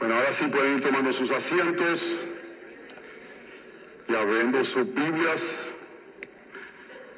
Bueno, 0.00 0.14
ahora 0.14 0.32
sí 0.32 0.46
pueden 0.46 0.76
ir 0.76 0.80
tomando 0.80 1.12
sus 1.12 1.30
asientos 1.30 2.20
y 4.08 4.14
abriendo 4.14 4.64
sus 4.64 4.94
Biblias 4.94 5.68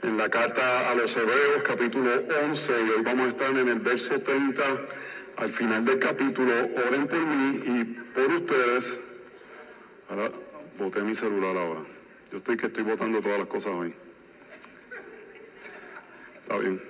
en 0.02 0.18
la 0.18 0.28
carta 0.28 0.90
a 0.90 0.94
los 0.96 1.16
Hebreos 1.16 1.62
capítulo 1.64 2.10
11 2.44 2.72
y 2.72 2.90
hoy 2.90 3.02
vamos 3.04 3.26
a 3.26 3.28
estar 3.28 3.50
en 3.56 3.68
el 3.68 3.78
verso 3.78 4.20
30 4.20 4.62
al 5.36 5.52
final 5.52 5.84
del 5.84 6.00
capítulo. 6.00 6.52
Oren 6.88 7.06
por 7.06 7.24
mí 7.24 7.62
y 7.66 7.84
por 7.84 8.26
ustedes. 8.34 8.98
Ahora 10.08 10.32
boté 10.76 11.02
mi 11.02 11.14
celular 11.14 11.56
ahora. 11.56 11.82
Yo 12.32 12.38
estoy 12.38 12.56
que 12.56 12.66
estoy 12.66 12.82
botando 12.82 13.20
todas 13.20 13.38
las 13.38 13.48
cosas 13.48 13.76
hoy. 13.76 13.94
Está 16.40 16.58
bien. 16.58 16.82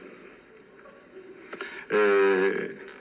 Eh, 1.91 2.92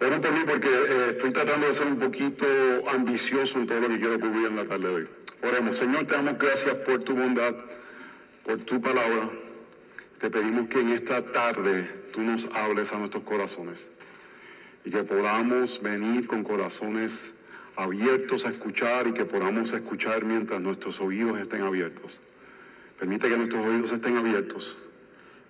oren 0.00 0.20
por 0.20 0.32
mí 0.32 0.40
porque 0.46 0.68
eh, 0.68 1.10
estoy 1.10 1.32
tratando 1.32 1.66
de 1.66 1.74
ser 1.74 1.86
un 1.86 1.98
poquito 1.98 2.46
ambicioso 2.88 3.58
en 3.58 3.66
todo 3.66 3.80
lo 3.80 3.88
que 3.88 3.98
quiero 3.98 4.20
cubrir 4.20 4.46
en 4.46 4.56
la 4.56 4.64
tarde 4.64 4.88
de 4.88 4.94
hoy. 4.94 5.08
Oremos, 5.42 5.76
Señor, 5.76 6.06
te 6.06 6.14
damos 6.14 6.38
gracias 6.38 6.74
por 6.76 7.02
tu 7.02 7.14
bondad, 7.14 7.54
por 8.44 8.58
tu 8.58 8.80
palabra. 8.80 9.30
Te 10.20 10.30
pedimos 10.30 10.68
que 10.68 10.80
en 10.80 10.90
esta 10.90 11.22
tarde 11.22 11.88
tú 12.12 12.20
nos 12.22 12.46
hables 12.54 12.92
a 12.92 12.98
nuestros 12.98 13.22
corazones 13.24 13.88
y 14.84 14.90
que 14.90 15.02
podamos 15.02 15.82
venir 15.82 16.26
con 16.26 16.42
corazones 16.42 17.34
abiertos 17.76 18.46
a 18.46 18.50
escuchar 18.50 19.06
y 19.06 19.12
que 19.12 19.24
podamos 19.24 19.72
escuchar 19.72 20.24
mientras 20.24 20.60
nuestros 20.60 21.00
oídos 21.00 21.38
estén 21.38 21.62
abiertos. 21.62 22.20
Permite 22.98 23.28
que 23.28 23.36
nuestros 23.36 23.64
oídos 23.64 23.92
estén 23.92 24.16
abiertos. 24.16 24.78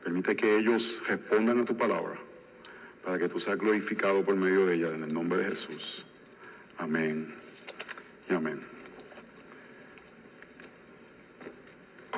Permite 0.03 0.35
que 0.35 0.57
ellos 0.57 1.03
respondan 1.07 1.61
a 1.61 1.65
tu 1.65 1.77
palabra 1.77 2.26
para 3.07 3.21
que 3.21 3.29
tú 3.29 3.39
seas 3.39 3.57
glorificado 3.57 4.25
por 4.25 4.35
medio 4.35 4.67
de 4.67 4.75
ella 4.75 4.89
en 4.89 5.05
el 5.05 5.15
nombre 5.15 5.39
de 5.39 5.51
Jesús. 5.51 6.05
Amén 6.77 7.33
y 8.29 8.35
amén. 8.35 8.61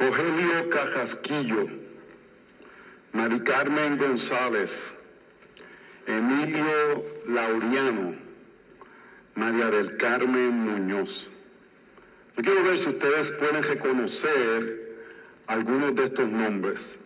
Rogelio 0.00 0.70
Cajasquillo, 0.70 1.66
Mari 3.12 3.40
Carmen 3.40 3.98
González, 3.98 4.96
Emilio 6.06 7.04
Laureano, 7.26 8.14
María 9.34 9.70
del 9.70 9.94
Carmen 9.98 10.52
Muñoz. 10.52 11.30
Yo 12.38 12.42
quiero 12.42 12.62
ver 12.64 12.78
si 12.78 12.88
ustedes 12.88 13.30
pueden 13.32 13.62
reconocer 13.62 14.96
algunos 15.48 15.94
de 15.96 16.04
estos 16.04 16.30
nombres. 16.30 16.98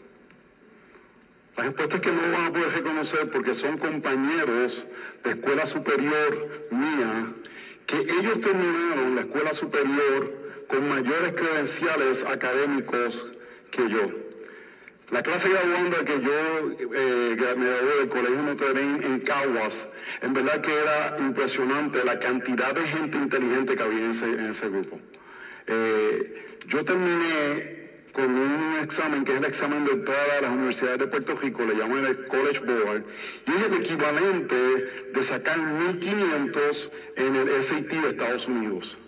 La 1.56 1.64
respuesta 1.64 1.96
es 1.96 2.02
que 2.02 2.12
no 2.12 2.22
van 2.32 2.46
a 2.46 2.52
poder 2.52 2.72
reconocer 2.72 3.30
porque 3.30 3.54
son 3.54 3.76
compañeros 3.76 4.86
de 5.22 5.30
escuela 5.32 5.66
superior 5.66 6.68
mía, 6.70 7.32
que 7.86 7.98
ellos 7.98 8.40
terminaron 8.40 9.14
la 9.14 9.20
escuela 9.22 9.52
superior 9.52 10.32
con 10.66 10.88
mayores 10.88 11.34
credenciales 11.34 12.24
académicos 12.24 13.26
que 13.70 13.88
yo. 13.88 14.06
La 15.10 15.22
clase 15.22 15.50
graduanda 15.50 15.98
que 16.06 16.20
yo 16.22 16.32
eh, 16.94 17.36
me 17.58 17.66
gradué 17.66 17.96
del 17.98 18.08
Colegio 18.08 18.42
Notre 18.42 18.68
Dame 18.68 19.04
en 19.04 19.20
Caguas, 19.20 19.86
en 20.22 20.32
verdad 20.32 20.62
que 20.62 20.72
era 20.72 21.16
impresionante 21.18 22.02
la 22.02 22.18
cantidad 22.18 22.74
de 22.74 22.80
gente 22.80 23.18
inteligente 23.18 23.76
que 23.76 23.82
había 23.82 24.04
en 24.06 24.10
ese, 24.48 24.68
grupo. 24.70 24.98
Eh, 25.66 26.58
yo 26.66 26.82
terminé 26.82 27.81
con 28.12 28.34
un 28.34 28.78
examen 28.82 29.24
que 29.24 29.32
es 29.32 29.38
el 29.38 29.44
examen 29.44 29.84
de 29.84 29.96
todas 29.96 30.42
las 30.42 30.50
universidades 30.50 30.98
de 30.98 31.06
Puerto 31.06 31.34
Rico, 31.34 31.64
le 31.64 31.74
llaman 31.74 32.04
el 32.04 32.26
College 32.26 32.60
Board, 32.60 33.04
y 33.46 33.50
es 33.50 33.64
el 33.64 33.74
equivalente 33.74 34.54
de 35.12 35.22
sacar 35.22 35.58
1.500 35.58 36.90
en 37.16 37.36
el 37.36 37.62
SAT 37.62 37.88
de 37.88 38.08
Estados 38.10 38.48
Unidos. 38.48 38.98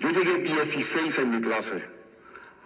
Yo 0.00 0.10
llegué 0.10 0.38
16 0.38 1.18
en 1.18 1.30
mi 1.30 1.40
clase. 1.40 1.82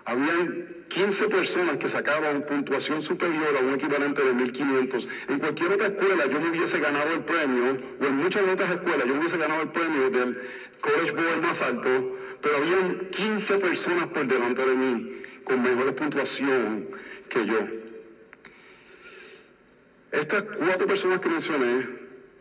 Habían 0.07 0.85
15 0.89 1.29
personas 1.29 1.79
que 1.79 1.89
sacaban 1.89 2.45
puntuación 2.47 3.01
superior 3.01 3.57
a 3.57 3.65
un 3.65 3.75
equivalente 3.75 4.23
de 4.23 4.35
1.500. 4.35 5.09
En 5.29 5.39
cualquier 5.39 5.73
otra 5.73 5.87
escuela 5.87 6.27
yo 6.27 6.41
me 6.41 6.51
hubiese 6.51 6.79
ganado 6.79 7.13
el 7.13 7.21
premio, 7.21 7.77
o 8.01 8.05
en 8.05 8.17
muchas 8.17 8.43
otras 8.49 8.71
escuelas 8.73 9.07
yo 9.07 9.15
me 9.15 9.21
hubiese 9.21 9.39
ganado 9.39 9.63
el 9.63 9.71
premio 9.71 10.11
del 10.11 10.39
College 10.81 11.13
Board 11.13 11.43
más 11.43 11.63
alto, 11.63 12.19
pero 12.43 12.57
habían 12.57 13.09
15 13.11 13.57
personas 13.59 14.07
por 14.09 14.27
delante 14.27 14.67
de 14.67 14.75
mí 14.75 15.24
con 15.45 15.63
mejor 15.63 15.95
puntuación 15.95 16.89
que 17.29 17.47
yo. 17.47 17.61
Estas 20.13 20.43
cuatro 20.43 20.87
personas 20.87 21.21
que 21.21 21.29
mencioné 21.29 21.89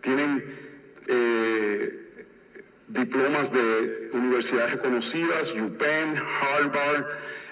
tienen 0.02 0.44
eh, 1.08 2.26
diplomas 2.88 3.52
de 3.52 4.10
universidades 4.14 4.74
reconocidas, 4.74 5.52
UPenn, 5.54 6.16
Harvard, 6.16 7.06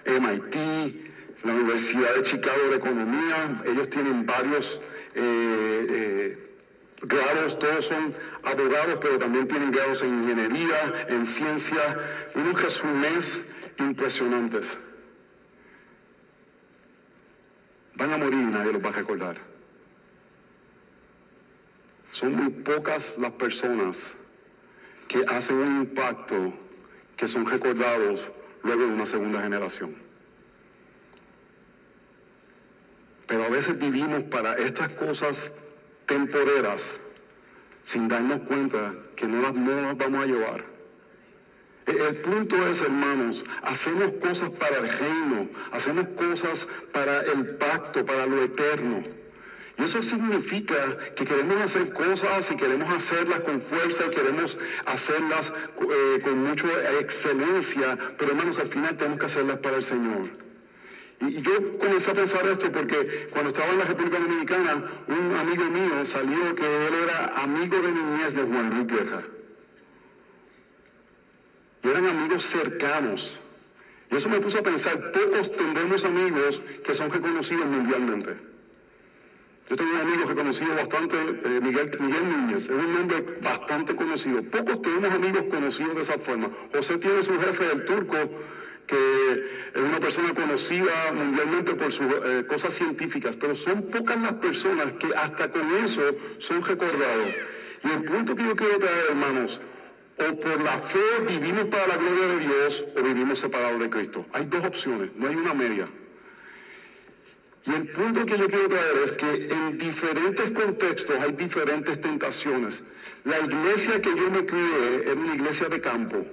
MIT, 0.06 1.12
la 1.44 1.54
Universidad 1.54 2.16
de 2.16 2.24
Chicago 2.24 2.70
de 2.70 2.76
Economía. 2.78 3.62
Ellos 3.66 3.90
tienen 3.90 4.26
varios 4.26 4.80
eh, 5.16 5.88
eh, 5.90 6.56
grados, 7.02 7.58
todos 7.58 7.86
son 7.86 8.14
abogados, 8.44 9.00
pero 9.02 9.18
también 9.18 9.48
tienen 9.48 9.72
grados 9.72 10.04
en 10.04 10.24
ingeniería, 10.24 11.06
en 11.08 11.26
ciencia, 11.26 11.98
unos 12.36 12.62
resúmenes 12.62 13.42
impresionantes. 13.80 14.78
Van 18.02 18.14
a 18.14 18.18
morir 18.18 18.40
y 18.40 18.46
nadie 18.46 18.74
los 18.74 18.84
va 18.84 18.90
a 18.90 18.94
recordar. 18.94 19.38
Son 22.12 22.34
muy 22.34 22.50
pocas 22.50 23.16
las 23.20 23.32
personas 23.34 24.08
que 25.08 25.24
hacen 25.28 25.58
un 25.58 25.82
impacto 25.82 26.52
que 27.16 27.28
son 27.28 27.46
recordados 27.46 28.32
luego 28.64 28.88
de 28.88 28.88
una 28.88 29.06
segunda 29.06 29.44
generación. 29.44 29.94
Pero 33.28 33.44
a 33.44 33.50
veces 33.50 33.78
vivimos 33.78 34.24
para 34.24 34.56
estas 34.56 34.92
cosas 34.94 35.54
temporeras 36.08 36.98
sin 37.84 38.08
darnos 38.08 38.40
cuenta 38.48 38.96
que 39.16 39.28
no 39.28 39.44
las, 39.44 39.54
no 39.54 39.80
las 39.80 39.96
vamos 39.96 40.24
a 40.24 40.26
llevar. 40.26 40.71
El 41.88 42.16
punto 42.18 42.56
es, 42.68 42.82
hermanos, 42.82 43.44
hacemos 43.64 44.12
cosas 44.14 44.50
para 44.52 44.78
el 44.78 44.90
reino, 44.90 45.50
hacemos 45.72 46.08
cosas 46.10 46.68
para 46.92 47.22
el 47.22 47.58
pacto, 47.58 48.06
para 48.06 48.26
lo 48.28 48.44
eterno. 48.44 49.04
Y 49.78 49.84
eso 49.84 50.02
significa 50.04 50.76
que 51.16 51.26
queremos 51.26 51.60
hacer 51.62 51.92
cosas 51.92 52.52
y 52.52 52.56
queremos 52.56 52.94
hacerlas 52.94 53.40
con 53.40 53.60
fuerza 53.62 54.04
y 54.06 54.16
queremos 54.16 54.58
hacerlas 54.86 55.52
eh, 55.80 56.20
con 56.24 56.44
mucha 56.44 56.68
excelencia, 57.00 57.98
pero 58.18 58.32
hermanos, 58.32 58.60
al 58.60 58.68
final 58.68 58.96
tenemos 58.96 59.20
que 59.20 59.26
hacerlas 59.26 59.58
para 59.58 59.78
el 59.78 59.84
Señor. 59.84 60.30
Y, 61.22 61.42
yo 61.42 61.78
comencé 61.80 62.12
a 62.12 62.14
pensar 62.14 62.46
esto 62.48 62.72
porque 62.72 63.28
cuando 63.32 63.50
estaba 63.50 63.72
en 63.72 63.80
la 63.80 63.86
República 63.86 64.20
Dominicana, 64.20 64.84
un 65.08 65.36
amigo 65.36 65.64
mío 65.66 66.06
salió 66.06 66.54
que 66.54 66.88
él 66.88 66.94
era 67.04 67.42
amigo 67.42 67.78
de 67.78 67.92
niñez 67.92 68.36
de 68.36 68.44
Juan 68.44 68.70
Luis 68.70 68.88
Guerra. 68.88 69.24
Y 71.84 71.88
eran 71.88 72.08
amigos 72.08 72.46
cercanos. 72.46 73.40
Y 74.12 74.16
eso 74.16 74.30
me 74.30 74.40
puso 74.40 74.60
a 74.60 74.64
pensar, 74.64 75.12
pocos 75.12 75.52
tendremos 75.52 76.04
amigos 76.04 76.62
que 76.84 76.94
son 76.94 77.10
reconocidos 77.12 77.66
mundialmente. 77.66 78.36
Yo 79.70 79.78
tengo 79.78 79.92
un 79.94 80.02
amigo 80.02 80.28
reconocido 80.28 80.76
bastante, 80.76 81.16
eh, 81.18 81.62
Miguel, 81.64 81.98
Miguel 81.98 82.30
Núñez, 82.30 82.64
es 82.66 82.70
un 82.72 82.94
nombre 82.94 83.24
bastante 83.42 83.96
conocido. 83.96 84.44
Pocos 84.44 84.82
tenemos 84.82 85.12
amigos 85.12 85.44
conocidos 85.50 85.96
de 85.96 86.02
esa 86.02 86.18
forma. 86.18 86.50
José 86.74 86.98
tiene 86.98 87.24
su 87.24 87.40
jefe, 87.40 87.72
el 87.72 87.86
turco, 87.86 88.18
que 88.86 89.72
es 89.74 89.82
una 89.82 90.02
persona 90.02 90.34
conocida 90.34 91.14
mundialmente 91.14 91.76
por 91.76 91.90
sus 91.94 92.08
eh, 92.26 92.44
cosas 92.50 92.74
científicas, 92.74 93.38
pero 93.38 93.56
son 93.56 93.84
pocas 93.84 94.22
las 94.22 94.34
personas 94.34 94.92
que 95.00 95.08
hasta 95.16 95.50
con 95.50 95.72
eso 95.78 96.02
son 96.40 96.62
recordados. 96.62 97.30
Y 97.86 97.92
el 97.92 98.04
punto 98.04 98.36
que 98.36 98.44
yo 98.44 98.56
quiero 98.58 98.78
traer, 98.78 99.06
hermanos, 99.12 99.62
o 100.30 100.40
por 100.40 100.62
la 100.62 100.78
fe 100.78 101.00
vivimos 101.28 101.66
para 101.66 101.88
la 101.88 101.98
gloria 101.98 102.28
de 102.28 102.40
Dios 102.40 102.86
o 102.96 103.02
vivimos 103.02 103.40
separados 103.40 103.80
de 103.80 103.90
Cristo. 103.90 104.26
Hay 104.34 104.46
dos 104.46 104.64
opciones, 104.66 105.10
no 105.16 105.28
hay 105.28 105.36
una 105.36 105.54
media. 105.54 105.86
Y 107.66 107.74
el 107.74 107.88
punto 107.90 108.26
que 108.26 108.38
yo 108.38 108.48
quiero 108.48 108.70
traer 108.70 108.98
es 109.04 109.12
que 109.12 109.54
en 109.54 109.78
diferentes 109.78 110.52
contextos 110.52 111.16
hay 111.20 111.32
diferentes 111.34 112.02
tentaciones. 112.02 112.82
La 113.24 113.40
iglesia 113.40 114.02
que 114.02 114.10
yo 114.16 114.32
me 114.32 114.46
crié 114.46 115.04
era 115.04 115.14
una 115.14 115.36
iglesia 115.36 115.70
de 115.70 115.80
campo, 115.80 116.26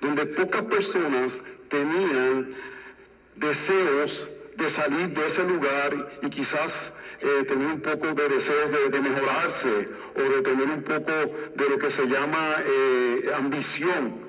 donde 0.00 0.26
pocas 0.26 0.62
personas 0.62 1.40
tenían 1.68 2.54
deseos 3.36 4.28
de 4.56 4.70
salir 4.70 5.08
de 5.08 5.26
ese 5.26 5.44
lugar 5.44 6.18
y 6.22 6.28
quizás 6.28 6.92
eh, 7.20 7.44
tener 7.46 7.66
un 7.66 7.80
poco 7.80 8.12
de 8.12 8.28
deseos 8.28 8.70
de, 8.70 9.00
mejorarse 9.00 9.88
o 10.14 10.22
de 10.22 10.42
tener 10.42 10.68
un 10.68 10.82
poco 10.82 11.12
de 11.54 11.68
lo 11.68 11.78
que 11.78 11.90
se 11.90 12.06
llama 12.06 12.56
eh, 12.64 13.30
ambición. 13.36 14.26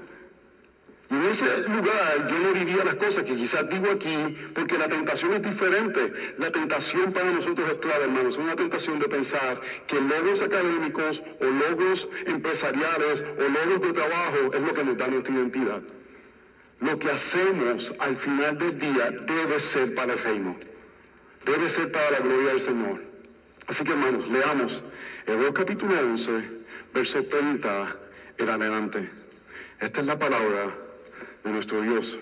Y 1.10 1.16
en 1.16 1.26
ese 1.26 1.46
lugar 1.70 2.28
yo 2.30 2.40
no 2.40 2.52
diría 2.54 2.84
las 2.84 2.96
cosas 2.96 3.24
que 3.24 3.36
quizás 3.36 3.70
digo 3.70 3.90
aquí, 3.90 4.38
porque 4.54 4.78
la 4.78 4.90
tentación 4.90 5.34
es 5.34 5.42
diferente. 5.42 6.34
La 6.38 6.52
tentación 6.52 7.14
para 7.14 7.32
nosotros 7.32 7.70
es 7.70 7.78
clara, 7.78 8.04
hermanos. 8.04 8.34
Es 8.34 8.40
una 8.40 8.58
tentación 8.58 9.00
de 9.00 9.08
pensar 9.08 9.62
que 9.88 10.02
logros 10.02 10.42
académicos 10.42 11.24
o 11.40 11.46
logros 11.46 12.10
empresariales 12.26 13.24
o 13.38 13.42
logros 13.42 13.82
de 13.82 13.94
trabajo 13.94 14.54
es 14.54 14.62
lo 14.62 14.74
que 14.74 14.84
nos 14.84 14.98
da 14.98 15.08
nuestra 15.08 15.34
identidad. 15.34 15.82
Lo 16.82 17.00
que 17.00 17.10
hacemos 17.10 17.94
al 18.00 18.16
final 18.16 18.58
del 18.58 18.78
día 18.78 19.10
debe 19.26 19.60
ser 19.60 19.96
para 19.96 20.14
el 20.14 20.20
reino. 20.20 20.58
Debe 21.48 21.70
ser 21.70 21.90
para 21.94 22.12
la 22.12 22.20
gloria 22.20 22.50
del 22.50 22.60
Señor. 22.60 23.02
Así 23.68 23.86
que 23.86 23.92
hermanos, 23.94 24.28
leamos 24.28 24.84
Hebreos 25.26 25.54
capítulo 25.54 25.98
11, 25.98 26.32
verso 26.94 27.24
30 27.24 27.96
en 28.38 28.50
adelante. 28.50 29.10
Esta 29.80 30.02
es 30.02 30.08
la 30.08 30.20
palabra 30.20 30.76
de 31.46 31.50
nuestro 31.50 31.82
Dios. 31.82 32.20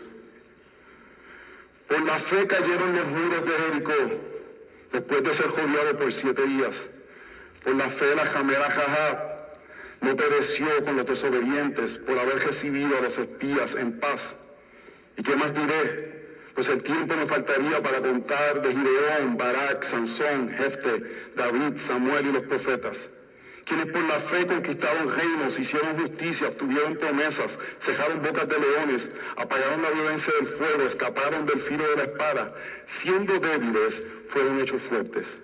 Por 1.88 2.06
la 2.06 2.20
fe 2.20 2.46
cayeron 2.46 2.96
los 2.96 3.06
muros 3.08 3.46
de 3.46 3.52
Jericó 3.52 3.94
después 4.94 5.24
de 5.24 5.34
ser 5.34 5.48
jodiado 5.48 5.98
por 5.98 6.14
siete 6.14 6.46
días. 6.46 6.88
Por 7.64 7.76
la 7.76 7.90
fe 7.90 8.16
la 8.16 8.28
jamera 8.28 8.70
Jajab 8.70 9.36
no 10.02 10.16
pereció 10.16 10.68
con 10.86 10.98
los 10.98 11.06
desobedientes 11.08 11.98
por 11.98 12.20
haber 12.20 12.46
recibido 12.46 12.96
a 12.96 13.02
los 13.02 13.18
espías 13.18 13.74
en 13.74 14.00
paz. 14.00 14.36
¿Y 15.18 15.24
qué 15.24 15.36
más 15.36 15.52
diré? 15.52 16.15
Pues 16.56 16.70
el 16.70 16.82
tiempo 16.82 17.16
me 17.16 17.28
faltaría 17.28 17.84
para 17.84 18.00
contar 18.00 18.62
de 18.62 18.70
Gideón, 18.70 19.38
Barak, 19.38 19.84
Sansón, 19.84 20.50
Jefte, 20.58 21.32
David, 21.36 21.78
Samuel 21.78 22.28
y 22.28 22.32
los 22.32 22.44
profetas 22.44 23.10
quienes 23.66 23.88
por 23.88 24.04
la 24.04 24.20
fe 24.20 24.46
conquistaron 24.46 25.14
reinos, 25.14 25.60
hicieron 25.60 26.00
justicia, 26.00 26.50
obtuvieron 26.50 26.96
promesas, 26.98 27.58
cejaron 27.80 28.22
bocas 28.22 28.48
de 28.48 28.60
leones, 28.60 29.10
apagaron 29.36 29.82
la 29.82 29.90
violencia 29.90 30.32
del 30.36 30.48
fuego, 30.48 30.84
escaparon 30.84 31.46
del 31.46 31.60
filo 31.60 31.84
de 31.90 31.96
la 31.96 32.04
espada, 32.04 32.54
siendo 32.86 33.40
débiles, 33.40 34.04
fueron 34.28 34.60
hechos 34.60 34.84
fuertes. 34.84 35.40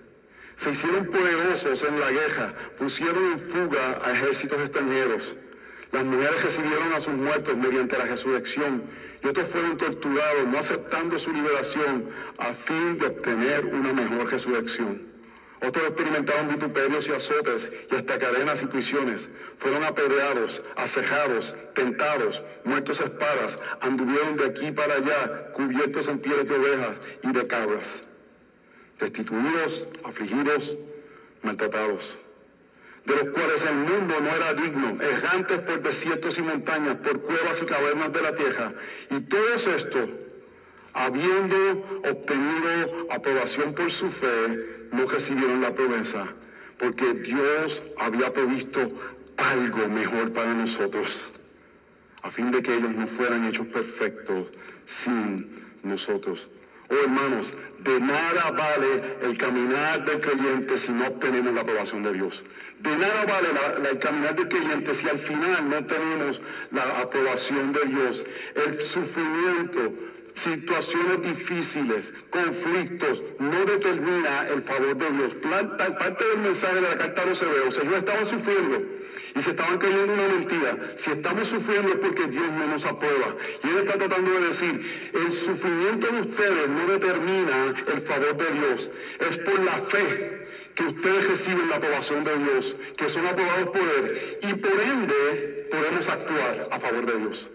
Se 0.55 0.69
hicieron 0.69 1.07
poderosos 1.07 1.83
en 1.83 1.99
la 1.99 2.11
guerra, 2.11 2.53
pusieron 2.77 3.25
en 3.25 3.39
fuga 3.39 3.99
a 4.03 4.11
ejércitos 4.11 4.61
extranjeros. 4.61 5.35
Las 5.91 6.05
mujeres 6.05 6.43
recibieron 6.43 6.93
a 6.93 7.01
sus 7.01 7.13
muertos 7.13 7.57
mediante 7.57 7.97
la 7.97 8.05
resurrección 8.05 8.83
y 9.23 9.27
otros 9.27 9.49
fueron 9.49 9.77
torturados, 9.77 10.47
no 10.47 10.57
aceptando 10.57 11.19
su 11.19 11.33
liberación, 11.33 12.09
a 12.37 12.53
fin 12.53 12.97
de 12.97 13.07
obtener 13.07 13.65
una 13.65 13.91
mejor 13.91 14.31
resurrección. 14.31 15.11
Otros 15.61 15.85
experimentaron 15.85 16.47
vituperios 16.47 17.07
y 17.07 17.11
azotes 17.11 17.71
y 17.91 17.95
hasta 17.95 18.17
cadenas 18.17 18.63
y 18.63 18.65
prisiones. 18.65 19.29
Fueron 19.57 19.83
apedreados, 19.83 20.63
acejados, 20.75 21.55
tentados, 21.75 22.43
muertos 22.63 22.99
a 23.01 23.03
espadas, 23.03 23.59
anduvieron 23.81 24.37
de 24.37 24.45
aquí 24.45 24.71
para 24.71 24.95
allá, 24.95 25.51
cubiertos 25.53 26.07
en 26.07 26.19
pieles 26.19 26.47
de 26.47 26.55
ovejas 26.55 26.97
y 27.21 27.31
de 27.31 27.45
cabras, 27.45 28.01
destituidos, 28.97 29.87
afligidos, 30.03 30.77
maltratados, 31.43 32.17
de 33.05 33.15
los 33.15 33.29
cuales 33.29 33.63
el 33.65 33.75
mundo 33.75 34.15
no 34.21 34.29
era 34.29 34.53
digno, 34.53 35.01
errantes 35.01 35.59
por 35.59 35.81
desiertos 35.81 36.37
y 36.37 36.41
montañas, 36.43 36.95
por 36.97 37.21
cuevas 37.21 37.61
y 37.61 37.65
cavernas 37.65 38.13
de 38.13 38.21
la 38.21 38.35
tierra. 38.35 38.73
Y 39.09 39.21
todos 39.21 39.67
estos, 39.67 40.09
habiendo 40.93 41.85
obtenido 42.09 43.07
aprobación 43.09 43.73
por 43.73 43.91
su 43.91 44.09
fe, 44.09 44.87
no 44.91 45.05
recibieron 45.07 45.61
la 45.61 45.73
promesa 45.73 46.35
porque 46.81 47.13
Dios 47.13 47.83
había 47.97 48.33
previsto 48.33 48.79
algo 49.37 49.87
mejor 49.87 50.33
para 50.33 50.53
nosotros, 50.53 51.31
a 52.23 52.31
fin 52.31 52.49
de 52.49 52.63
que 52.63 52.75
ellos 52.75 52.95
no 52.95 53.05
fueran 53.05 53.45
hechos 53.45 53.67
perfectos 53.67 54.47
sin 54.85 55.61
nosotros. 55.83 56.49
Oh 56.89 56.95
hermanos, 56.95 57.53
de 57.79 57.99
nada 57.99 58.51
vale 58.51 59.17
el 59.21 59.37
caminar 59.37 60.03
del 60.05 60.19
creyente 60.19 60.75
si 60.75 60.91
no 60.91 61.07
obtenemos 61.07 61.53
la 61.53 61.61
aprobación 61.61 62.01
de 62.01 62.13
Dios. 62.13 62.43
De 62.81 62.97
nada 62.97 63.25
vale 63.25 63.89
el 63.91 63.99
caminar 63.99 64.35
del 64.35 64.47
creyente 64.47 64.93
si 64.95 65.07
al 65.07 65.19
final 65.19 65.69
no 65.69 65.85
tenemos 65.85 66.41
la 66.71 66.83
aprobación 66.99 67.71
de 67.73 67.81
Dios. 67.85 68.23
El 68.55 68.79
sufrimiento, 68.81 69.93
situaciones 70.33 71.21
difíciles, 71.21 72.11
conflictos, 72.31 73.23
no 73.37 73.65
determina 73.65 74.47
el 74.49 74.63
favor 74.63 74.97
de 74.97 75.11
Dios. 75.11 75.35
Parte 75.35 76.23
del 76.25 76.39
mensaje 76.39 76.75
de 76.75 76.81
la 76.81 76.97
carta 76.97 77.21
a 77.21 77.25
los 77.27 77.41
hebreos, 77.43 77.77
ellos 77.77 77.93
estaban 77.97 78.25
sufriendo 78.25 78.83
y 79.35 79.41
se 79.41 79.51
estaban 79.51 79.77
creyendo 79.77 80.13
una 80.13 80.27
mentira. 80.27 80.93
Si 80.95 81.11
estamos 81.11 81.49
sufriendo 81.49 81.89
es 81.89 81.97
porque 81.97 82.25
Dios 82.27 82.49
no 82.51 82.65
nos 82.65 82.83
aprueba. 82.85 83.35
Y 83.63 83.67
Él 83.67 83.77
está 83.77 83.97
tratando 83.99 84.31
de 84.31 84.47
decir, 84.47 85.11
el 85.13 85.31
sufrimiento 85.31 86.07
de 86.07 86.21
ustedes 86.21 86.67
no 86.67 86.87
determina 86.87 87.75
el 87.93 88.01
favor 88.01 88.35
de 88.37 88.59
Dios, 88.59 88.89
es 89.19 89.37
por 89.37 89.59
la 89.59 89.77
fe 89.77 90.40
que 90.75 90.83
ustedes 90.83 91.27
reciben 91.27 91.69
la 91.69 91.77
aprobación 91.77 92.23
de 92.23 92.37
Dios, 92.37 92.75
que 92.97 93.09
son 93.09 93.25
aprobados 93.25 93.69
por 93.69 93.81
Él, 93.81 94.39
y 94.41 94.53
por 94.55 94.79
ende 94.81 95.67
podemos 95.71 96.07
actuar 96.09 96.67
a 96.71 96.79
favor 96.79 97.05
de 97.05 97.17
Dios. 97.19 97.49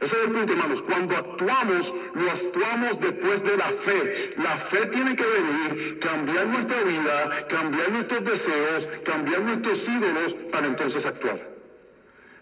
Ese 0.00 0.16
es 0.16 0.28
el 0.28 0.30
punto, 0.30 0.52
hermanos. 0.52 0.82
Cuando 0.82 1.16
actuamos, 1.16 1.92
lo 2.14 2.30
actuamos 2.30 3.00
después 3.00 3.42
de 3.42 3.56
la 3.56 3.68
fe. 3.68 4.34
La 4.36 4.56
fe 4.56 4.86
tiene 4.86 5.16
que 5.16 5.24
venir, 5.24 5.98
cambiar 5.98 6.46
nuestra 6.46 6.82
vida, 6.84 7.46
cambiar 7.48 7.90
nuestros 7.90 8.24
deseos, 8.24 8.88
cambiar 9.04 9.40
nuestros 9.42 9.88
ídolos 9.88 10.34
para 10.52 10.68
entonces 10.68 11.04
actuar. 11.04 11.57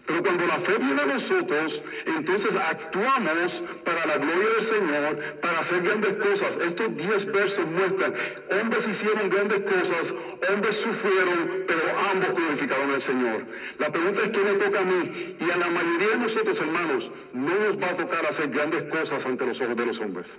Pero 0.06 0.22
cuando 0.22 0.46
la 0.46 0.60
fe 0.60 0.78
viene 0.78 1.02
a 1.02 1.06
nosotros, 1.06 1.82
entonces 2.04 2.54
actuamos 2.54 3.62
para 3.84 4.06
la 4.06 4.18
gloria 4.18 4.48
del 4.54 4.62
Señor, 4.62 5.18
para 5.40 5.58
hacer 5.58 5.82
grandes 5.82 6.14
cosas. 6.14 6.56
Estos 6.58 6.96
diez 6.96 7.26
versos 7.26 7.66
muestran, 7.66 8.14
hombres 8.60 8.86
hicieron 8.86 9.28
grandes 9.28 9.60
cosas, 9.62 10.14
hombres 10.48 10.76
sufrieron, 10.76 11.64
pero 11.66 11.80
ambos 12.12 12.34
glorificaron 12.36 12.92
al 12.92 13.02
Señor. 13.02 13.46
La 13.78 13.90
pregunta 13.90 14.22
es, 14.22 14.30
¿qué 14.30 14.38
me 14.38 14.52
toca 14.52 14.80
a 14.80 14.84
mí? 14.84 15.36
Y 15.40 15.50
a 15.50 15.56
la 15.56 15.70
mayoría 15.70 16.08
de 16.10 16.18
nosotros, 16.18 16.60
hermanos, 16.60 17.10
no 17.32 17.54
nos 17.58 17.82
va 17.82 17.90
a 17.90 17.96
tocar 17.96 18.24
hacer 18.26 18.48
grandes 18.48 18.84
cosas 18.84 19.26
ante 19.26 19.44
los 19.44 19.60
ojos 19.60 19.76
de 19.76 19.86
los 19.86 20.00
hombres. 20.00 20.36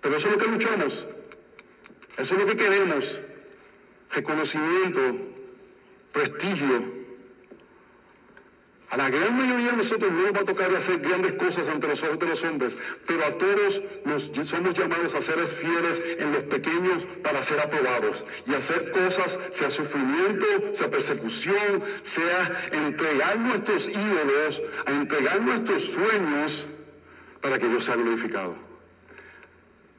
Pero 0.00 0.16
eso 0.16 0.28
es 0.28 0.34
lo 0.34 0.40
que 0.40 0.50
luchamos. 0.50 1.06
Eso 2.16 2.34
es 2.34 2.40
lo 2.40 2.46
que 2.46 2.56
queremos. 2.56 3.20
Reconocimiento, 4.10 5.00
prestigio, 6.12 6.97
a 8.90 8.96
la 8.96 9.10
gran 9.10 9.36
mayoría 9.36 9.72
de 9.72 9.76
nosotros 9.76 10.10
no 10.10 10.22
nos 10.22 10.32
va 10.34 10.40
a 10.40 10.44
tocar 10.44 10.74
hacer 10.74 10.98
grandes 10.98 11.34
cosas 11.34 11.68
ante 11.68 11.86
los 11.86 12.02
ojos 12.02 12.18
de 12.18 12.26
los 12.26 12.42
hombres, 12.44 12.78
pero 13.06 13.24
a 13.26 13.30
todos 13.32 13.82
nos 14.04 14.30
somos 14.48 14.74
llamados 14.74 15.14
a 15.14 15.20
ser 15.20 15.46
fieles 15.46 16.02
en 16.18 16.32
los 16.32 16.44
pequeños 16.44 17.06
para 17.22 17.42
ser 17.42 17.60
aprobados 17.60 18.24
y 18.46 18.54
hacer 18.54 18.90
cosas, 18.92 19.38
sea 19.52 19.70
sufrimiento, 19.70 20.46
sea 20.72 20.88
persecución, 20.88 21.82
sea 22.02 22.70
entregar 22.72 23.38
nuestros 23.38 23.88
ídolos, 23.88 24.62
a 24.86 24.92
entregar 24.92 25.42
nuestros 25.42 25.84
sueños 25.84 26.66
para 27.42 27.58
que 27.58 27.68
Dios 27.68 27.84
sea 27.84 27.96
glorificado. 27.96 28.56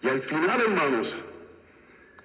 Y 0.02 0.08
al 0.08 0.20
final, 0.20 0.62
hermanos, 0.62 1.22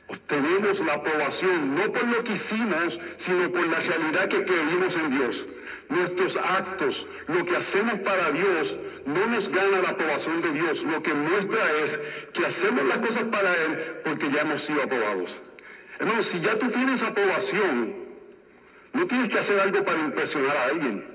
obtenemos 0.07 0.81
la 0.81 0.95
aprobación 0.95 1.75
no 1.75 1.93
por 1.93 2.07
lo 2.07 2.25
que 2.25 2.33
hicimos, 2.33 3.01
sino 3.19 3.51
por 3.51 3.67
la 3.67 3.81
realidad 3.81 4.29
que 4.29 4.45
creímos 4.45 4.97
en 4.97 5.19
Dios 5.19 5.47
nuestros 5.89 6.37
actos, 6.37 7.07
lo 7.29 7.45
que 7.45 7.57
hacemos 7.57 8.01
para 8.01 8.31
Dios, 8.31 8.79
no 9.07 9.27
nos 9.27 9.49
gana 9.49 9.81
la 9.83 9.91
aprobación 9.91 10.41
de 10.41 10.51
Dios. 10.51 10.83
Lo 10.85 11.03
que 11.03 11.15
muestra 11.15 11.61
es 11.83 12.01
que 12.33 12.47
hacemos 12.47 12.85
las 12.87 12.99
cosas 12.99 13.25
para 13.25 13.53
Él 13.65 14.01
porque 14.05 14.31
ya 14.31 14.43
hemos 14.43 14.63
sido 14.63 14.83
aprobados. 14.83 15.39
Hermano, 15.99 16.23
si 16.23 16.41
ya 16.41 16.59
tú 16.59 16.69
tienes 16.69 17.03
aprobación, 17.03 17.95
no 18.93 19.07
tienes 19.07 19.29
que 19.29 19.39
hacer 19.39 19.61
algo 19.61 19.85
para 19.85 19.99
impresionar 19.99 20.57
a 20.57 20.65
alguien. 20.67 21.15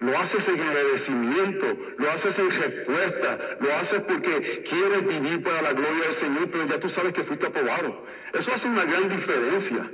Lo 0.00 0.18
haces 0.18 0.48
en 0.48 0.60
agradecimiento, 0.60 1.78
lo 1.96 2.10
haces 2.10 2.38
en 2.38 2.50
respuesta, 2.50 3.56
lo 3.60 3.74
haces 3.76 4.02
porque 4.02 4.62
quieres 4.68 5.06
vivir 5.06 5.42
para 5.42 5.62
la 5.62 5.72
gloria 5.72 6.04
del 6.04 6.14
Señor, 6.14 6.50
pero 6.50 6.66
ya 6.66 6.78
tú 6.78 6.88
sabes 6.88 7.14
que 7.14 7.22
fuiste 7.22 7.46
aprobado. 7.46 8.04
Eso 8.32 8.52
hace 8.52 8.68
una 8.68 8.84
gran 8.84 9.08
diferencia. 9.08 9.90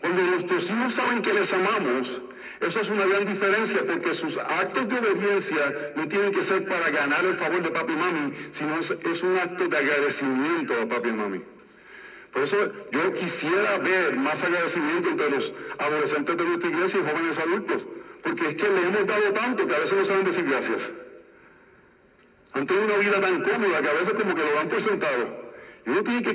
Cuando 0.00 0.22
nuestros 0.22 0.70
hijos 0.70 0.92
saben 0.92 1.22
que 1.22 1.32
les 1.32 1.52
amamos, 1.52 2.20
eso 2.60 2.80
es 2.80 2.88
una 2.88 3.06
gran 3.06 3.24
diferencia 3.24 3.82
porque 3.86 4.14
sus 4.14 4.36
actos 4.36 4.88
de 4.88 4.98
obediencia 4.98 5.92
no 5.96 6.08
tienen 6.08 6.32
que 6.32 6.42
ser 6.42 6.64
para 6.64 6.90
ganar 6.90 7.24
el 7.24 7.34
favor 7.34 7.62
de 7.62 7.70
papi 7.70 7.92
y 7.92 7.96
mami, 7.96 8.32
sino 8.50 8.78
es, 8.78 9.22
un 9.22 9.38
acto 9.38 9.68
de 9.68 9.76
agradecimiento 9.76 10.74
a 10.80 10.86
papi 10.86 11.08
y 11.08 11.12
mami. 11.12 11.42
Por 12.32 12.42
eso 12.42 12.72
yo 12.90 13.12
quisiera 13.12 13.78
ver 13.78 14.16
más 14.16 14.42
agradecimiento 14.42 15.08
entre 15.08 15.30
los 15.30 15.52
adolescentes 15.78 16.36
de 16.36 16.44
nuestra 16.44 16.68
iglesia 16.68 17.00
y 17.00 17.10
jóvenes 17.10 17.38
adultos, 17.38 17.86
porque 18.22 18.48
es 18.48 18.54
que 18.56 18.68
le 18.68 18.82
hemos 18.82 19.06
dado 19.06 19.32
tanto 19.32 19.66
que 19.66 19.74
a 19.74 19.78
veces 19.78 19.98
no 19.98 20.04
saben 20.04 20.24
decir 20.24 20.44
gracias. 20.44 20.90
Han 22.52 22.66
tenido 22.66 22.86
una 22.86 22.96
vida 22.96 23.20
tan 23.20 23.42
cómoda 23.42 23.82
que 23.82 23.88
a 23.88 23.92
veces 23.92 24.14
como 24.14 24.34
que 24.34 24.42
lo 24.42 24.52
dan 24.54 24.68
por 24.68 24.80
sentado. 24.80 25.48
Y 25.86 25.90
uno 25.90 26.02
tiene 26.02 26.22
que 26.22 26.34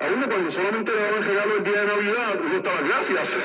a 0.00 0.06
uno 0.06 0.26
cuando 0.28 0.50
solamente 0.50 0.92
le 0.92 1.02
daban 1.02 1.22
regalo 1.22 1.56
el 1.58 1.64
día 1.64 1.80
de 1.82 1.86
Navidad, 1.86 2.40
uno 2.42 2.56
estaba, 2.56 2.80
gracias. 2.80 3.36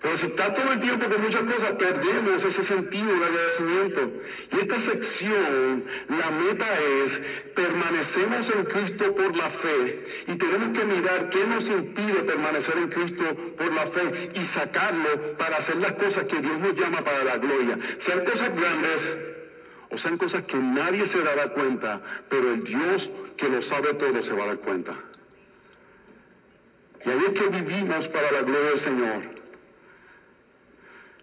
Pero 0.00 0.16
si 0.16 0.26
está 0.26 0.52
todo 0.52 0.72
el 0.72 0.80
tiempo 0.80 1.08
con 1.08 1.22
muchas 1.22 1.42
cosas, 1.42 1.72
perdemos 1.72 2.42
ese 2.42 2.62
sentido 2.64 3.06
de 3.06 3.24
agradecimiento. 3.24 4.12
Y 4.50 4.58
esta 4.58 4.80
sección, 4.80 5.84
la 6.08 6.30
meta 6.32 6.66
es, 7.04 7.20
permanecemos 7.54 8.50
en 8.50 8.64
Cristo 8.64 9.14
por 9.14 9.36
la 9.36 9.48
fe 9.48 10.24
y 10.26 10.34
tenemos 10.34 10.76
que 10.76 10.84
mirar 10.86 11.30
qué 11.30 11.46
nos 11.46 11.68
impide 11.68 12.14
permanecer 12.24 12.78
en 12.78 12.88
Cristo 12.88 13.24
por 13.56 13.72
la 13.72 13.86
fe 13.86 14.32
y 14.34 14.44
sacarlo 14.44 15.36
para 15.38 15.58
hacer 15.58 15.76
las 15.76 15.92
cosas 15.92 16.24
que 16.24 16.40
Dios 16.40 16.58
nos 16.58 16.74
llama 16.74 17.02
para 17.02 17.22
la 17.22 17.36
gloria. 17.36 17.78
Sean 17.98 18.24
cosas 18.24 18.50
grandes 18.56 19.16
o 19.88 19.98
sean 19.98 20.16
cosas 20.16 20.42
que 20.42 20.56
nadie 20.56 21.06
se 21.06 21.22
dará 21.22 21.50
cuenta, 21.50 22.00
pero 22.28 22.52
el 22.52 22.64
Dios 22.64 23.12
que 23.36 23.48
lo 23.48 23.62
sabe 23.62 23.94
todo 23.94 24.20
se 24.20 24.32
va 24.32 24.44
a 24.44 24.46
dar 24.48 24.58
cuenta. 24.58 24.94
Y 27.04 27.10
ahí 27.10 27.34
que 27.34 27.48
vivimos 27.48 28.08
para 28.08 28.30
la 28.30 28.42
gloria 28.42 28.70
del 28.70 28.78
Señor. 28.78 29.22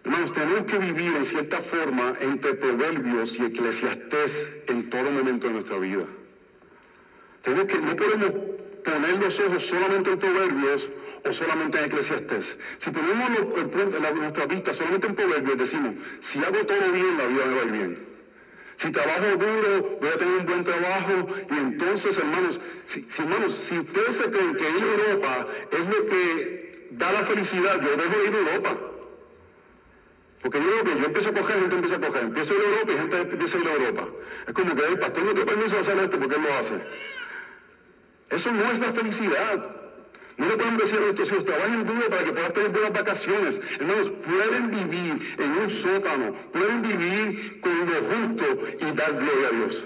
Hermanos, 0.04 0.34
tenemos 0.34 0.64
que 0.64 0.78
vivir 0.78 1.16
en 1.16 1.26
cierta 1.26 1.62
forma 1.62 2.16
entre 2.20 2.54
proverbios 2.56 3.40
y 3.40 3.46
eclesiastés 3.46 4.52
en 4.68 4.90
todo 4.90 5.12
momento 5.12 5.48
de 5.48 5.54
nuestra 5.54 5.78
vida. 5.78 6.06
Tenemos 7.42 7.66
que, 7.66 7.78
no 7.80 7.96
podemos 7.96 8.32
poner 8.84 9.20
los 9.20 9.40
ojos 9.40 9.66
solamente 9.66 10.12
en 10.12 10.20
proverbios 10.20 10.90
o 11.24 11.34
solamente 11.34 11.80
en 11.80 11.86
eclesiastés. 11.86 12.58
Si 12.78 12.92
ponemos 12.92 13.30
nuestra 14.16 14.46
vista 14.46 14.74
solamente 14.74 15.08
en 15.08 15.16
proverbios, 15.16 15.58
decimos, 15.58 15.96
si 16.20 16.40
hago 16.40 16.66
todo 16.66 16.92
bien, 16.92 17.18
la 17.18 17.28
vida 17.28 17.46
me 17.46 17.56
va 17.56 17.62
a 17.62 17.66
ir 17.66 17.72
bien. 17.72 18.09
Si 18.80 18.92
trabajo 18.92 19.36
duro, 19.36 19.98
voy 20.00 20.08
a 20.08 20.16
tener 20.16 20.38
un 20.38 20.46
buen 20.46 20.64
trabajo. 20.64 21.28
Y 21.52 21.58
entonces, 21.58 22.18
hermanos, 22.18 22.62
si, 22.86 23.06
hermanos, 23.20 23.54
si 23.54 23.78
ustedes 23.78 24.16
se 24.16 24.32
creen 24.32 24.56
que 24.56 24.70
ir 24.70 24.82
a 24.82 25.12
Europa 25.12 25.48
es 25.70 25.86
lo 25.86 26.06
que 26.06 26.88
da 26.92 27.12
la 27.12 27.24
felicidad, 27.24 27.82
yo 27.82 27.98
dejo 27.98 28.18
de 28.18 28.26
ir 28.26 28.34
a 28.34 28.38
Europa. 28.38 28.78
Porque 30.42 30.60
yo 30.60 30.66
creo 30.66 30.84
que 30.86 31.02
yo 31.02 31.06
empiezo 31.08 31.30
a 31.30 31.34
coger, 31.34 31.60
gente 31.60 31.76
empieza 31.76 31.96
a 31.98 32.00
coger. 32.00 32.24
Empiezo 32.24 32.54
a 32.54 32.56
ir 32.56 32.62
a 32.62 32.70
Europa 32.70 32.92
y 32.94 32.98
gente 32.98 33.20
empieza 33.20 33.58
a 33.58 33.62
ir 33.62 33.68
a 33.68 33.74
Europa. 33.74 34.08
Es 34.48 34.54
como 34.54 34.76
que 34.76 34.86
el 34.86 34.98
pastor 34.98 35.24
no 35.26 35.34
tiene 35.34 35.52
permiso 35.52 35.78
hacer 35.78 35.98
esto 35.98 36.18
porque 36.18 36.36
él 36.36 36.42
lo 36.42 36.54
hace. 36.54 36.74
Eso 38.30 38.52
no 38.54 38.72
es 38.72 38.80
la 38.80 38.94
felicidad. 38.94 39.79
No 40.40 40.48
le 40.48 40.56
pueden 40.56 40.78
decir 40.78 40.98
a 40.98 41.22
hijos, 41.22 41.44
trabajen 41.44 41.86
duro 41.86 42.08
para 42.10 42.24
que 42.24 42.32
puedan 42.32 42.54
tener 42.54 42.70
buenas 42.70 42.94
vacaciones. 42.94 43.60
Hermanos, 43.78 44.10
pueden 44.26 44.72
vivir 44.72 45.36
en 45.38 45.52
un 45.52 45.70
sótano, 45.70 46.34
pueden 46.54 46.82
vivir 46.82 47.60
con 47.60 47.78
lo 47.78 48.00
justo 48.10 48.46
y 48.80 48.92
dar 48.96 49.16
gloria 49.16 49.48
a 49.50 49.52
Dios. 49.52 49.84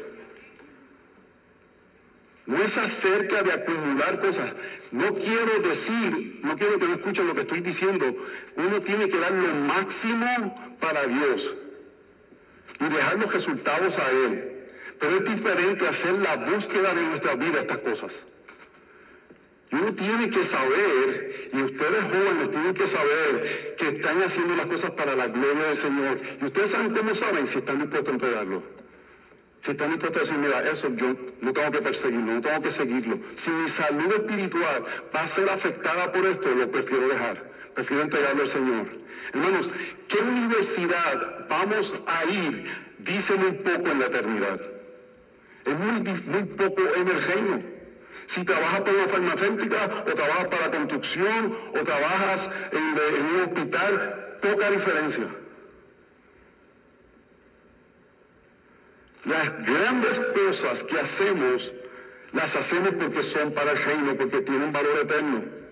No 2.45 2.61
es 2.61 2.77
acerca 2.77 3.41
de 3.41 3.51
acumular 3.51 4.19
cosas. 4.19 4.53
No 4.91 5.15
quiero 5.15 5.57
decir, 5.67 6.39
no 6.43 6.55
quiero 6.55 6.77
que 6.77 6.85
no 6.85 6.93
escuchen 6.93 7.25
lo 7.25 7.33
que 7.33 7.41
estoy 7.41 7.61
diciendo. 7.61 8.15
Uno 8.55 8.79
tiene 8.81 9.09
que 9.09 9.17
dar 9.17 9.31
lo 9.31 9.55
máximo 9.55 10.75
para 10.79 11.07
Dios 11.07 11.51
y 12.79 12.89
dejar 12.89 13.17
los 13.17 13.33
resultados 13.33 13.97
a 13.97 14.11
Él. 14.11 14.67
Pero 14.99 15.17
es 15.17 15.25
diferente 15.25 15.87
hacer 15.87 16.13
la 16.13 16.35
búsqueda 16.35 16.93
de 16.93 17.01
nuestra 17.01 17.33
vida 17.33 17.61
estas 17.61 17.79
cosas. 17.79 18.23
Uno 19.73 19.91
tiene 19.95 20.29
que 20.29 20.43
saber, 20.43 21.49
y 21.51 21.63
ustedes 21.63 22.03
jóvenes 22.03 22.51
tienen 22.51 22.75
que 22.75 22.85
saber 22.85 23.75
que 23.75 23.87
están 23.87 24.21
haciendo 24.21 24.55
las 24.55 24.67
cosas 24.67 24.91
para 24.91 25.15
la 25.15 25.25
gloria 25.27 25.63
del 25.63 25.77
Señor. 25.77 26.19
Y 26.39 26.45
ustedes 26.45 26.69
saben 26.69 26.93
cómo 26.93 27.15
saben 27.15 27.47
si 27.47 27.57
están 27.57 27.79
dispuestos 27.79 28.09
a 28.09 28.11
entregarlo. 28.11 28.61
Si 29.61 29.71
están 29.71 29.89
dispuestos 29.89 30.21
a 30.21 30.25
decir, 30.25 30.37
mira, 30.37 30.69
eso 30.69 30.93
yo 30.93 31.15
no 31.41 31.53
tengo 31.53 31.71
que 31.71 31.81
perseguirlo, 31.81 32.33
no 32.35 32.41
tengo 32.41 32.61
que 32.61 32.69
seguirlo. 32.69 33.17
Si 33.33 33.49
mi 33.49 33.67
salud 33.67 34.13
espiritual 34.13 34.85
va 35.15 35.21
a 35.21 35.27
ser 35.27 35.49
afectada 35.49 36.11
por 36.11 36.23
esto, 36.23 36.53
lo 36.53 36.69
prefiero 36.69 37.07
dejar. 37.07 37.43
Prefiero 37.73 38.03
entregarlo 38.03 38.43
al 38.43 38.47
Señor. 38.47 38.85
Hermanos, 39.33 39.71
¿qué 40.07 40.19
universidad 40.19 41.47
vamos 41.49 41.95
a 42.05 42.25
ir? 42.25 42.71
Dice 42.99 43.33
muy 43.33 43.53
poco 43.53 43.89
en 43.89 43.99
la 43.99 44.05
eternidad. 44.05 44.61
Es 45.65 45.79
muy, 45.79 45.99
muy 46.27 46.43
poco 46.43 46.81
en 46.95 47.07
el 47.07 47.23
reino. 47.23 47.72
Si 48.25 48.43
trabajas 48.43 48.81
para 48.81 48.97
una 48.97 49.07
farmacéutica, 49.07 50.03
o 50.07 50.13
trabajas 50.13 50.47
para 50.47 50.71
construcción, 50.71 51.57
o 51.69 51.79
trabajas 51.83 52.49
en 52.71 53.25
un 53.25 53.41
hospital, 53.43 54.37
poca 54.41 54.69
diferencia. 54.69 55.25
Las 59.25 59.65
grandes 59.65 60.19
cosas 60.19 60.83
que 60.83 60.99
hacemos, 60.99 61.73
las 62.33 62.55
hacemos 62.55 62.93
porque 62.95 63.23
son 63.23 63.51
para 63.53 63.71
el 63.71 63.77
reino, 63.77 64.15
porque 64.15 64.41
tienen 64.41 64.71
valor 64.71 64.99
eterno. 65.01 65.62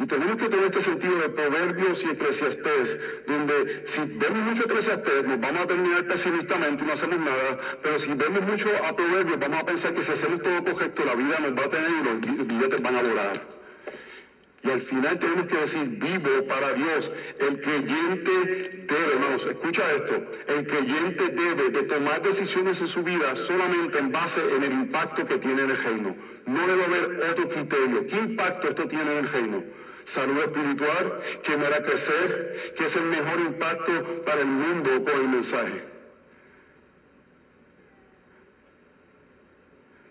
Y 0.00 0.06
tenemos 0.06 0.36
que 0.36 0.48
tener 0.48 0.66
este 0.66 0.80
sentido 0.80 1.18
de 1.18 1.28
proverbios 1.30 2.04
y 2.04 2.10
eclesiastés, 2.10 2.98
donde 3.26 3.82
si 3.84 4.00
vemos 4.02 4.38
mucho 4.38 4.64
eclesiastés 4.64 5.24
nos 5.24 5.40
vamos 5.40 5.62
a 5.62 5.66
terminar 5.66 6.06
pesimistamente 6.06 6.84
y 6.84 6.86
no 6.86 6.92
hacemos 6.92 7.18
nada, 7.18 7.58
pero 7.82 7.98
si 7.98 8.14
vemos 8.14 8.42
mucho 8.42 8.68
a 8.84 8.94
proverbios 8.94 9.40
vamos 9.40 9.60
a 9.60 9.66
pensar 9.66 9.92
que 9.92 10.02
si 10.04 10.12
hacemos 10.12 10.40
todo 10.40 10.62
correcto 10.62 11.04
la 11.04 11.16
vida 11.16 11.40
nos 11.40 11.52
va 11.52 11.64
a 11.64 11.68
tener 11.68 11.90
y 11.90 12.36
los 12.36 12.46
billetes 12.46 12.80
van 12.80 12.96
a 12.96 13.02
volar. 13.02 13.58
Y 14.62 14.70
al 14.70 14.80
final 14.80 15.18
tenemos 15.18 15.46
que 15.46 15.56
decir, 15.56 15.84
vivo 15.84 16.44
para 16.48 16.72
Dios. 16.72 17.12
El 17.38 17.60
creyente 17.60 18.30
debe, 18.88 19.12
hermanos, 19.14 19.46
escucha 19.46 19.82
esto, 19.92 20.30
el 20.48 20.66
creyente 20.66 21.28
debe 21.28 21.70
de 21.70 21.82
tomar 21.84 22.22
decisiones 22.22 22.80
en 22.80 22.88
su 22.88 23.02
vida 23.02 23.34
solamente 23.34 23.98
en 23.98 24.12
base 24.12 24.40
en 24.56 24.62
el 24.62 24.72
impacto 24.72 25.24
que 25.24 25.38
tiene 25.38 25.62
en 25.62 25.70
el 25.70 25.76
reino. 25.76 26.16
No 26.46 26.66
debe 26.66 26.84
haber 26.84 27.30
otro 27.30 27.48
criterio. 27.48 28.06
¿Qué 28.06 28.16
impacto 28.16 28.68
esto 28.68 28.86
tiene 28.86 29.12
en 29.12 29.18
el 29.18 29.28
reino? 29.28 29.62
Salud 30.08 30.38
espiritual, 30.38 31.20
que 31.42 31.54
me 31.58 31.66
hará 31.66 31.82
crecer, 31.82 32.72
que 32.74 32.86
es 32.86 32.96
el 32.96 33.02
mejor 33.02 33.40
impacto 33.40 34.22
para 34.24 34.40
el 34.40 34.46
mundo 34.46 35.04
con 35.04 35.20
el 35.20 35.28
mensaje. 35.28 35.84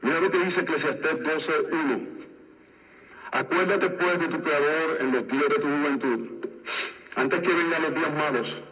Mira 0.03 0.19
lo 0.19 0.29
que 0.29 0.37
dice 0.37 0.61
Eclesiastés 0.61 1.15
12.1. 1.15 2.07
Acuérdate 3.31 3.89
pues 3.89 4.19
de 4.19 4.27
tu 4.27 4.39
Creador 4.39 4.97
en 4.99 5.11
los 5.13 5.27
días 5.27 5.49
de 5.49 5.55
tu 5.55 5.67
juventud, 5.67 6.47
antes 7.15 7.41
que 7.41 7.53
vengan 7.55 7.81
los 7.81 7.95
días 7.95 8.13
malos 8.13 8.63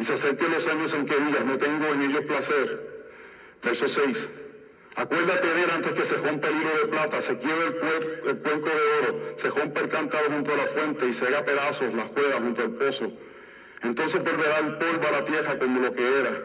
y 0.00 0.02
se 0.02 0.14
acerquen 0.14 0.50
los 0.50 0.66
años 0.66 0.92
en 0.94 1.06
que 1.06 1.14
digas, 1.14 1.44
no 1.44 1.58
tengo 1.58 1.86
en 1.86 2.02
ellos 2.10 2.22
placer. 2.22 3.06
Verso 3.62 3.86
6. 3.86 4.28
Acuérdate 4.96 5.46
de 5.46 5.62
él 5.62 5.70
antes 5.74 5.92
que 5.92 6.04
se 6.04 6.16
rompa 6.16 6.48
el 6.48 6.56
hilo 6.56 6.70
de 6.80 6.86
plata, 6.86 7.20
se 7.20 7.36
quiebre 7.36 7.66
el, 7.66 8.28
el 8.30 8.38
cuenco 8.38 8.68
de 8.68 9.08
oro, 9.08 9.34
se 9.36 9.50
rompa 9.50 9.80
el 9.82 9.88
cántaro 9.90 10.24
junto 10.30 10.54
a 10.54 10.56
la 10.56 10.64
fuente 10.64 11.06
y 11.06 11.12
se 11.12 11.26
haga 11.26 11.44
pedazos 11.44 11.92
la 11.92 12.06
juega 12.06 12.36
junto 12.36 12.62
al 12.62 12.70
pozo. 12.70 13.12
Entonces 13.82 14.24
volverá 14.24 14.58
el 14.60 14.78
polvo 14.78 15.06
a 15.06 15.12
la 15.12 15.24
tierra 15.24 15.58
como 15.58 15.80
lo 15.80 15.92
que 15.92 16.20
era, 16.20 16.42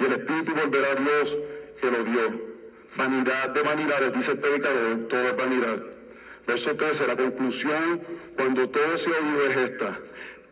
y 0.00 0.04
el 0.04 0.12
espíritu 0.12 0.52
volverá 0.52 0.92
a 0.92 0.94
Dios 0.96 1.36
que 1.80 1.90
lo 1.92 2.02
dio. 2.02 2.52
Vanidad 2.96 3.50
de 3.50 3.62
vanidades, 3.62 4.12
dice 4.12 4.32
el 4.32 4.38
predicador, 4.38 5.08
todo 5.08 5.28
es 5.28 5.36
vanidad. 5.36 5.82
Verso 6.46 6.74
13, 6.74 7.06
la 7.06 7.16
conclusión, 7.16 8.00
cuando 8.36 8.68
todo 8.68 8.98
se 8.98 9.10
oído 9.10 9.46
es 9.48 9.56
esta, 9.58 9.96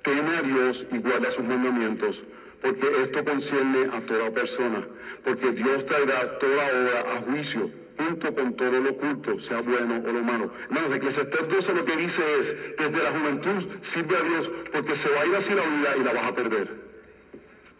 teme 0.03 0.37
a 0.37 0.43
Dios 0.43 0.87
y 0.93 0.99
guarda 0.99 1.33
sus 1.33 1.45
mandamientos, 1.45 2.23
porque 2.61 2.87
esto 3.03 3.25
concierne 3.25 3.91
a 3.93 4.01
toda 4.01 4.31
persona, 4.31 4.87
porque 5.25 5.51
Dios 5.53 5.87
traerá 5.87 6.39
toda 6.39 6.67
obra 6.67 7.17
a 7.17 7.21
juicio, 7.23 7.71
junto 7.99 8.35
con 8.35 8.55
todo 8.55 8.81
lo 8.81 8.91
oculto, 8.91 9.39
sea 9.39 9.61
bueno 9.61 10.03
o 10.07 10.13
lo 10.13 10.23
malo. 10.23 10.53
Hermanos, 10.65 10.97
Eclesiastés 10.97 11.49
12 11.49 11.75
lo 11.75 11.85
que 11.85 11.97
dice 11.97 12.23
es, 12.39 12.57
desde 12.77 13.03
la 13.03 13.11
juventud 13.11 13.69
sirve 13.81 14.17
a 14.17 14.23
Dios, 14.23 14.51
porque 14.73 14.95
se 14.95 15.11
va 15.11 15.21
a 15.23 15.27
ir 15.27 15.35
así 15.37 15.55
la 15.55 15.63
vida 15.63 15.97
y 15.99 16.05
la 16.05 16.13
vas 16.13 16.27
a 16.27 16.35
perder. 16.35 16.69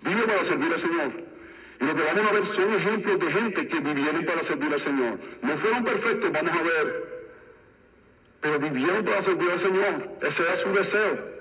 Vive 0.03 0.23
para 0.23 0.45
servir 0.45 0.73
al 0.73 0.79
Señor. 0.79 1.13
Y 1.81 1.85
lo 1.85 1.95
que 1.95 2.03
vamos 2.03 2.31
a 2.31 2.33
ver 2.33 2.47
son 2.47 2.73
ejemplos 2.75 3.19
de 3.19 3.33
gente 3.33 3.69
que 3.69 3.81
vivieron 3.81 4.25
para 4.25 4.43
servir 4.43 4.73
al 4.73 4.81
Señor. 4.81 5.19
No 5.43 5.57
fueron 5.57 5.85
perfectos, 5.85 6.31
vamos 6.33 6.53
a 6.53 6.63
ver 6.63 7.21
pero 8.41 8.59
vivieron 8.59 9.05
para 9.05 9.23
servir 9.23 9.51
al 9.51 9.59
Señor. 9.59 10.17
Ese 10.23 10.43
era 10.43 10.57
su 10.57 10.73
deseo. 10.73 11.40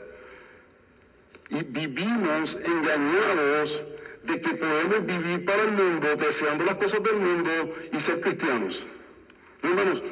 Y 1.49 1.63
vivimos 1.63 2.59
engañados 2.63 3.85
de 4.23 4.39
que 4.39 4.49
podemos 4.49 5.05
vivir 5.05 5.45
para 5.45 5.63
el 5.63 5.71
mundo, 5.71 6.15
deseando 6.15 6.63
las 6.63 6.75
cosas 6.75 7.01
del 7.03 7.15
mundo 7.15 7.75
y 7.91 7.99
ser 7.99 8.21
cristianos. 8.21 8.85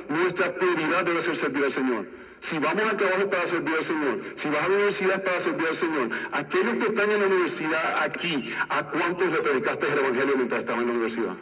nuestra 0.09 0.55
prioridad 0.55 1.05
debe 1.05 1.21
ser 1.21 1.35
servir 1.35 1.63
al 1.63 1.71
Señor. 1.71 2.05
Si 2.39 2.59
vamos 2.59 2.83
al 2.83 2.97
trabajo 2.97 3.29
para 3.29 3.47
servir 3.47 3.75
al 3.75 3.83
Señor, 3.83 4.21
si 4.35 4.49
vas 4.49 4.63
a 4.63 4.67
la 4.67 4.75
universidad 4.75 5.23
para 5.23 5.39
servir 5.39 5.67
al 5.67 5.75
Señor, 5.75 6.09
aquellos 6.31 6.75
que 6.75 6.85
están 6.85 7.11
en 7.11 7.19
la 7.21 7.27
universidad 7.27 8.03
aquí, 8.03 8.53
¿a 8.69 8.83
cuántos 8.83 9.31
le 9.31 9.39
predicaste 9.39 9.87
el 9.91 9.99
Evangelio 9.99 10.35
mientras 10.35 10.59
estaban 10.61 10.81
en 10.81 10.87
la 10.87 10.93
universidad? 10.93 11.35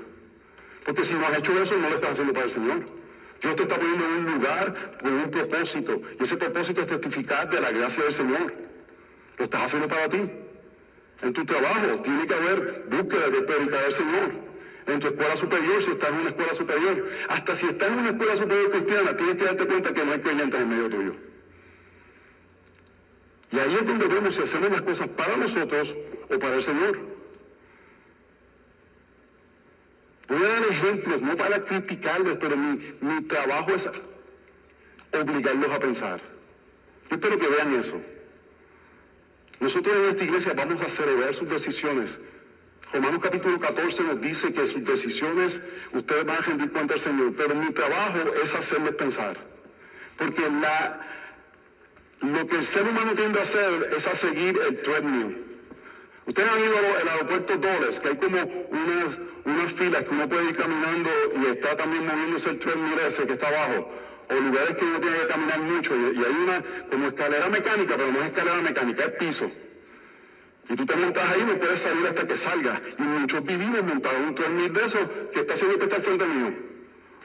Porque 0.85 1.03
si 1.03 1.15
no 1.15 1.25
has 1.25 1.37
hecho 1.37 1.61
eso, 1.61 1.77
no 1.77 1.89
lo 1.89 1.95
estás 1.95 2.11
haciendo 2.11 2.33
para 2.33 2.45
el 2.45 2.51
Señor. 2.51 2.85
Dios 3.41 3.55
te 3.55 3.63
está 3.63 3.75
poniendo 3.75 4.05
en 4.05 4.11
un 4.11 4.33
lugar 4.35 4.97
con 5.01 5.13
un 5.13 5.31
propósito. 5.31 6.01
Y 6.19 6.23
ese 6.23 6.37
propósito 6.37 6.81
es 6.81 6.87
testificar 6.87 7.49
de 7.49 7.59
la 7.59 7.71
gracia 7.71 8.03
del 8.03 8.13
Señor. 8.13 8.53
Lo 9.37 9.45
estás 9.45 9.63
haciendo 9.63 9.87
para 9.87 10.09
ti. 10.09 10.21
En 11.21 11.33
tu 11.33 11.45
trabajo 11.45 12.01
tiene 12.03 12.27
que 12.27 12.33
haber 12.33 12.85
búsqueda 12.89 13.29
de 13.29 13.41
predicar 13.41 13.85
al 13.85 13.93
Señor. 13.93 14.31
En 14.87 14.99
tu 14.99 15.07
escuela 15.07 15.35
superior, 15.35 15.81
si 15.81 15.91
estás 15.91 16.09
en 16.09 16.15
una 16.17 16.29
escuela 16.29 16.53
superior, 16.53 17.09
hasta 17.29 17.55
si 17.55 17.65
estás 17.65 17.91
en 17.91 17.99
una 17.99 18.09
escuela 18.09 18.35
superior 18.35 18.71
cristiana, 18.71 19.17
tienes 19.17 19.35
que 19.37 19.45
darte 19.45 19.65
cuenta 19.65 19.93
que 19.93 20.05
no 20.05 20.11
hay 20.11 20.19
creyentes 20.19 20.61
en 20.61 20.69
medio 20.69 20.89
tuyo. 20.89 21.15
Y 23.51 23.59
ahí 23.59 23.73
es 23.73 23.85
donde 23.85 24.07
vemos 24.07 24.35
si 24.35 24.43
hacemos 24.43 24.69
las 24.69 24.81
cosas 24.81 25.07
para 25.07 25.37
nosotros 25.37 25.95
o 26.29 26.37
para 26.37 26.55
el 26.55 26.63
Señor. 26.63 26.99
Voy 30.27 30.43
a 30.43 30.49
dar 30.49 30.63
ejemplos, 30.69 31.21
no 31.21 31.35
para 31.35 31.63
criticarlos, 31.63 32.37
pero 32.39 32.57
mi, 32.57 32.95
mi 33.01 33.21
trabajo 33.23 33.71
es 33.73 33.89
obligarlos 35.13 35.71
a 35.71 35.79
pensar. 35.79 36.21
Yo 37.09 37.15
espero 37.15 37.39
que 37.39 37.47
vean 37.47 37.75
eso. 37.75 38.01
Nosotros 39.59 39.95
en 39.95 40.09
esta 40.09 40.23
iglesia 40.23 40.53
vamos 40.53 40.81
a 40.81 40.89
celebrar 40.89 41.33
sus 41.33 41.49
decisiones. 41.49 42.17
Romanos 42.91 43.19
capítulo 43.21 43.59
14 43.59 44.03
nos 44.03 44.21
dice 44.21 44.53
que 44.53 44.65
sus 44.67 44.83
decisiones 44.85 45.61
ustedes 45.93 46.25
van 46.25 46.37
a 46.37 46.41
rendir 46.41 46.71
cuenta 46.71 46.93
al 46.93 46.99
Señor, 46.99 47.33
pero 47.35 47.55
mi 47.55 47.71
trabajo 47.71 48.19
es 48.41 48.53
hacerles 48.53 48.95
pensar. 48.95 49.37
Porque 50.17 50.41
la, 50.49 51.01
lo 52.21 52.47
que 52.47 52.57
el 52.57 52.65
ser 52.65 52.83
humano 52.83 53.13
tiende 53.13 53.39
a 53.39 53.43
hacer 53.43 53.91
es 53.95 54.07
a 54.07 54.15
seguir 54.15 54.59
el 54.67 54.81
treadmill. 54.81 55.43
Ustedes 56.25 56.49
han 56.51 56.59
ido 56.59 56.75
al 57.01 57.07
aeropuerto 57.07 57.57
Dulles, 57.57 57.99
que 57.99 58.07
hay 58.09 58.17
como 58.17 58.37
unas, 58.37 59.19
unas 59.45 59.73
filas 59.73 60.03
que 60.03 60.09
uno 60.09 60.27
puede 60.27 60.49
ir 60.49 60.55
caminando 60.55 61.09
y 61.41 61.45
está 61.47 61.75
también 61.75 62.05
moviéndose 62.05 62.49
el 62.49 62.59
treadmill 62.59 62.99
ese 63.07 63.25
que 63.25 63.33
está 63.33 63.47
abajo 63.47 63.91
o 64.29 64.33
lugares 64.33 64.75
que 64.75 64.85
uno 64.85 64.99
tiene 64.99 65.17
que 65.17 65.27
caminar 65.27 65.59
mucho 65.59 65.95
y, 65.95 66.23
hay 66.23 66.35
una 66.43 66.63
como 66.89 67.07
escalera 67.07 67.49
mecánica, 67.49 67.95
pero 67.97 68.11
no 68.11 68.19
es 68.19 68.25
escalera 68.27 68.61
mecánica, 68.61 69.03
es 69.05 69.11
piso. 69.11 69.51
Y 70.67 70.75
tú 70.75 70.85
te 70.85 70.95
montas 70.95 71.23
ahí 71.29 71.45
no 71.45 71.55
puedes 71.57 71.79
salir 71.79 72.07
hasta 72.07 72.25
que 72.25 72.35
salga. 72.35 72.81
Y 72.97 73.01
muchos 73.03 73.43
vivimos 73.43 73.83
montados 73.83 74.19
un 74.27 74.33
3000 74.33 74.73
de 74.73 74.85
esos 74.85 75.01
que 75.31 75.39
está 75.41 75.53
haciendo 75.53 75.77
que 75.77 75.83
está 75.83 75.97
al 75.97 76.01
frente 76.01 76.25
mío. 76.25 76.53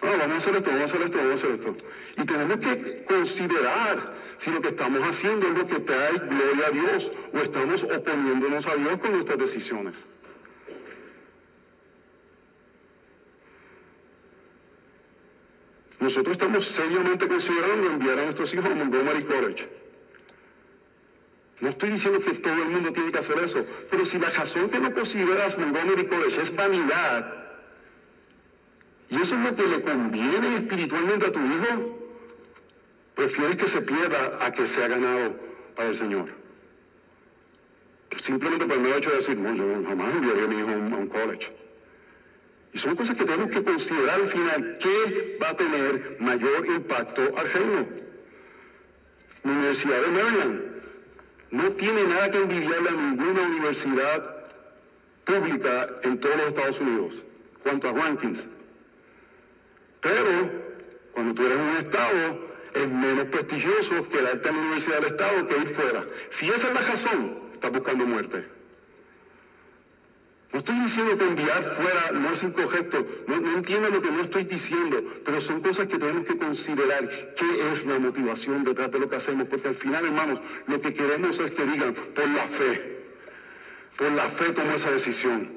Ah, 0.03 0.17
vamos 0.19 0.35
a 0.35 0.37
hacer 0.39 0.57
esto, 0.57 0.71
vamos 0.71 0.83
a 0.83 0.85
hacer 0.85 1.03
esto, 1.03 1.19
vamos 1.19 1.33
a 1.33 1.35
hacer 1.35 1.51
esto. 1.53 1.77
Y 2.17 2.25
tenemos 2.25 2.57
que 2.59 3.05
considerar 3.05 4.15
si 4.37 4.51
lo 4.51 4.61
que 4.61 4.69
estamos 4.69 5.03
haciendo 5.07 5.47
es 5.49 5.59
lo 5.59 5.67
que 5.67 5.81
trae 5.81 6.13
gloria 6.13 6.67
a 6.67 6.71
Dios 6.71 7.13
o 7.33 7.39
estamos 7.39 7.85
oponiéndonos 7.85 8.67
a 8.67 8.75
Dios 8.77 9.01
con 9.01 9.13
nuestras 9.13 9.39
decisiones. 9.39 9.97
Nosotros 16.01 16.33
estamos 16.33 16.65
seriamente 16.65 17.29
considerando 17.29 17.87
enviar 17.91 18.19
a 18.19 18.25
nuestros 18.25 18.53
hijos 18.55 18.71
a 18.71 18.75
Montgomery 18.75 19.23
College. 19.23 19.69
No 21.61 21.69
estoy 21.69 21.91
diciendo 21.91 22.21
que 22.21 22.33
todo 22.33 22.55
el 22.55 22.71
mundo 22.71 22.91
tiene 22.91 23.13
que 23.13 23.19
hacer 23.19 23.39
eso, 23.39 23.67
pero 23.91 24.07
si 24.07 24.19
la 24.19 24.31
razón 24.31 24.71
que 24.71 24.81
no 24.81 24.95
consideras 24.95 25.59
Montgomery 25.59 26.07
College 26.07 26.41
es 26.41 26.57
vanidad, 26.57 27.35
y 29.11 29.21
eso 29.21 29.35
es 29.35 29.41
lo 29.43 29.55
que 29.55 29.67
le 29.67 29.83
conviene 29.83 30.57
espiritualmente 30.57 31.27
a 31.27 31.33
tu 31.33 31.41
hijo, 31.41 31.99
prefieres 33.15 33.57
que 33.57 33.67
se 33.67 33.83
pierda 33.83 34.39
a 34.41 34.53
que 34.53 34.67
sea 34.67 34.89
ganado 34.89 35.35
para 35.77 35.91
el 35.91 35.99
Señor. 35.99 36.31
Simplemente 38.19 38.65
por 38.65 38.77
el 38.77 38.83
mero 38.83 38.97
hecho 38.97 39.11
de 39.11 39.17
decir, 39.17 39.37
no, 39.37 39.55
yo 39.55 39.65
jamás 39.87 40.15
enviaría 40.15 40.45
a 40.45 40.47
mi 40.47 40.59
hijo 40.61 40.71
a 40.71 40.99
un 40.99 41.09
college. 41.09 41.55
Y 42.73 42.79
son 42.79 42.95
cosas 42.95 43.17
que 43.17 43.25
tenemos 43.25 43.51
que 43.51 43.65
considerar 43.65 44.21
al 44.21 44.27
final. 44.27 44.79
¿Qué 44.79 45.39
va 45.43 45.51
a 45.51 45.57
tener 45.57 46.17
mayor 46.21 46.67
impacto 46.67 47.23
al 47.37 47.51
reino? 47.51 47.87
La 49.43 49.53
Universidad 49.53 50.01
de 50.03 50.09
Maryland 50.09 50.61
no 51.51 51.71
tiene 51.71 52.05
nada 52.05 52.31
que 52.31 52.39
envidiarle 52.39 52.91
a 52.91 52.93
ninguna 52.93 53.43
universidad 53.43 54.37
pública 55.25 55.89
en 56.03 56.19
todos 56.19 56.37
los 56.37 56.47
Estados 56.49 56.81
Unidos, 56.81 57.15
cuanto 57.63 57.89
a 57.89 57.93
rankings. 57.93 58.47
Pero 60.01 60.51
cuando 61.13 61.35
tú 61.35 61.47
eres 61.47 61.59
un 61.59 61.77
Estado, 61.79 62.51
es 62.75 62.89
menos 62.89 63.27
prestigioso 63.27 63.97
en 63.97 64.25
la 64.25 64.51
Universidad 64.53 65.01
del 65.01 65.13
Estado 65.13 65.47
que 65.47 65.59
ir 65.59 65.69
fuera. 65.69 66.07
Si 66.29 66.49
esa 66.49 66.69
es 66.69 66.75
la 66.75 66.81
razón, 66.81 67.39
estás 67.53 67.73
buscando 67.73 68.07
muerte. 68.07 68.60
No 70.53 70.59
estoy 70.59 70.81
diciendo 70.81 71.17
que 71.17 71.25
enviar 71.25 71.63
fuera 71.63 72.11
no 72.13 72.33
es 72.33 72.43
incorrecto, 72.43 73.07
no, 73.29 73.41
no 73.41 73.53
entiendo 73.59 73.89
lo 73.89 74.03
que 74.03 74.11
no 74.11 74.23
estoy 74.23 74.45
diciendo, 74.45 75.03
pero 75.25 75.41
son 75.41 75.61
cosas 75.61 75.87
que 75.87 75.97
tenemos 75.97 76.27
que 76.27 76.37
considerar. 76.37 77.09
¿Qué 77.37 77.73
es 77.73 77.87
la 77.87 78.01
motivación 78.01 78.65
detrás 78.65 78.91
de 78.91 78.99
lo 78.99 79.09
que 79.09 79.17
hacemos? 79.17 79.47
Porque 79.47 79.69
al 79.69 79.77
final, 79.77 80.05
hermanos, 80.05 80.41
lo 80.67 80.81
que 80.81 80.93
queremos 80.93 81.39
es 81.39 81.53
que 81.53 81.65
digan, 81.65 81.95
por 81.95 82.29
la 82.31 82.49
fe, 82.49 83.05
por 83.97 84.11
la 84.11 84.29
fe 84.29 84.53
tomo 84.53 84.73
esa 84.73 84.91
decisión, 84.91 85.53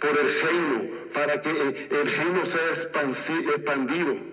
por 0.00 0.10
el 0.10 0.16
reino, 0.16 0.90
para 1.14 1.40
que 1.40 1.50
el, 1.50 2.12
reino 2.12 2.44
sea 2.44 2.68
expandido. 2.72 4.31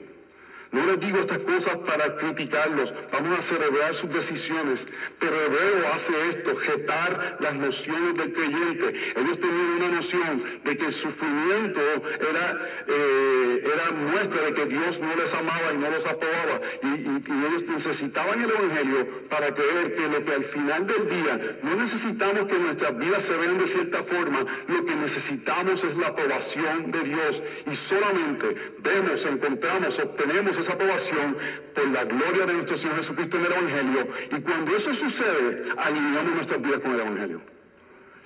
No 0.71 0.85
les 0.85 0.99
digo 0.99 1.17
estas 1.17 1.39
cosas 1.39 1.77
para 1.77 2.15
criticarlos, 2.15 2.93
vamos 3.11 3.39
a 3.39 3.41
celebrar 3.41 3.95
sus 3.95 4.13
decisiones, 4.13 4.85
pero 5.19 5.35
Hebreo 5.45 5.91
hace 5.91 6.13
esto, 6.29 6.55
jetar 6.55 7.37
las 7.39 7.55
nociones 7.55 8.15
del 8.15 8.33
creyente. 8.33 9.13
Ellos 9.15 9.39
tenían 9.39 9.69
una 9.77 9.87
noción 9.89 10.43
de 10.63 10.77
que 10.77 10.85
el 10.85 10.93
sufrimiento 10.93 11.81
era, 12.19 12.57
eh, 12.87 13.63
era 13.65 13.91
muestra 13.93 14.43
de 14.43 14.53
que 14.53 14.65
Dios 14.67 14.99
no 14.99 15.15
les 15.15 15.33
amaba 15.33 15.73
y 15.73 15.77
no 15.77 15.89
los 15.89 16.05
aprobaba. 16.05 16.61
Y, 16.83 17.09
ellos 17.49 17.63
necesitaban 17.63 18.41
el 18.41 18.49
Evangelio 18.51 19.07
para 19.29 19.53
creer 19.53 19.95
que 19.95 20.07
lo 20.07 20.23
que 20.23 20.33
al 20.33 20.43
final 20.43 20.85
del 20.85 21.07
día 21.07 21.57
no 21.63 21.75
necesitamos 21.75 22.43
que 22.43 22.57
nuestras 22.59 22.97
vidas 22.97 23.23
se 23.23 23.35
vean 23.37 23.57
de 23.57 23.65
cierta 23.65 24.03
forma, 24.03 24.45
lo 24.67 24.85
que 24.85 24.95
necesitamos 24.95 25.83
es 25.83 25.95
la 25.97 26.07
aprobación 26.07 26.91
de 26.91 27.01
Dios. 27.01 27.43
Y 27.69 27.75
solamente 27.75 28.55
vemos, 28.79 29.25
encontramos, 29.25 29.97
obtenemos 29.99 30.58
esa 30.59 30.73
aprobación 30.73 31.37
por 31.73 31.87
la 31.89 32.03
gloria 32.05 32.45
de 32.45 32.53
nuestro 32.53 32.77
Señor 32.77 32.97
Jesucristo 32.97 33.37
en 33.37 33.45
el 33.45 33.51
Evangelio. 33.51 34.07
Y 34.31 34.41
cuando 34.41 34.75
eso 34.75 34.93
sucede, 34.93 35.63
alineamos 35.77 36.33
nuestras 36.35 36.61
vidas 36.61 36.79
con 36.79 36.93
el 36.93 36.99
Evangelio. 36.99 37.41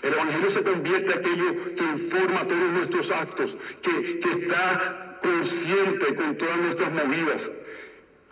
El 0.02 0.14
Evangelio 0.14 0.50
se 0.50 0.64
convierte 0.64 1.14
en 1.14 1.20
aquello 1.20 1.76
que 1.76 1.84
informa 1.84 2.44
todos 2.44 2.72
nuestros 2.74 3.12
actos, 3.12 3.58
que, 3.82 4.20
que 4.20 4.30
está 4.30 5.18
consciente 5.22 6.16
con 6.16 6.38
todas 6.38 6.58
nuestras 6.58 6.92
movidas. 6.92 7.52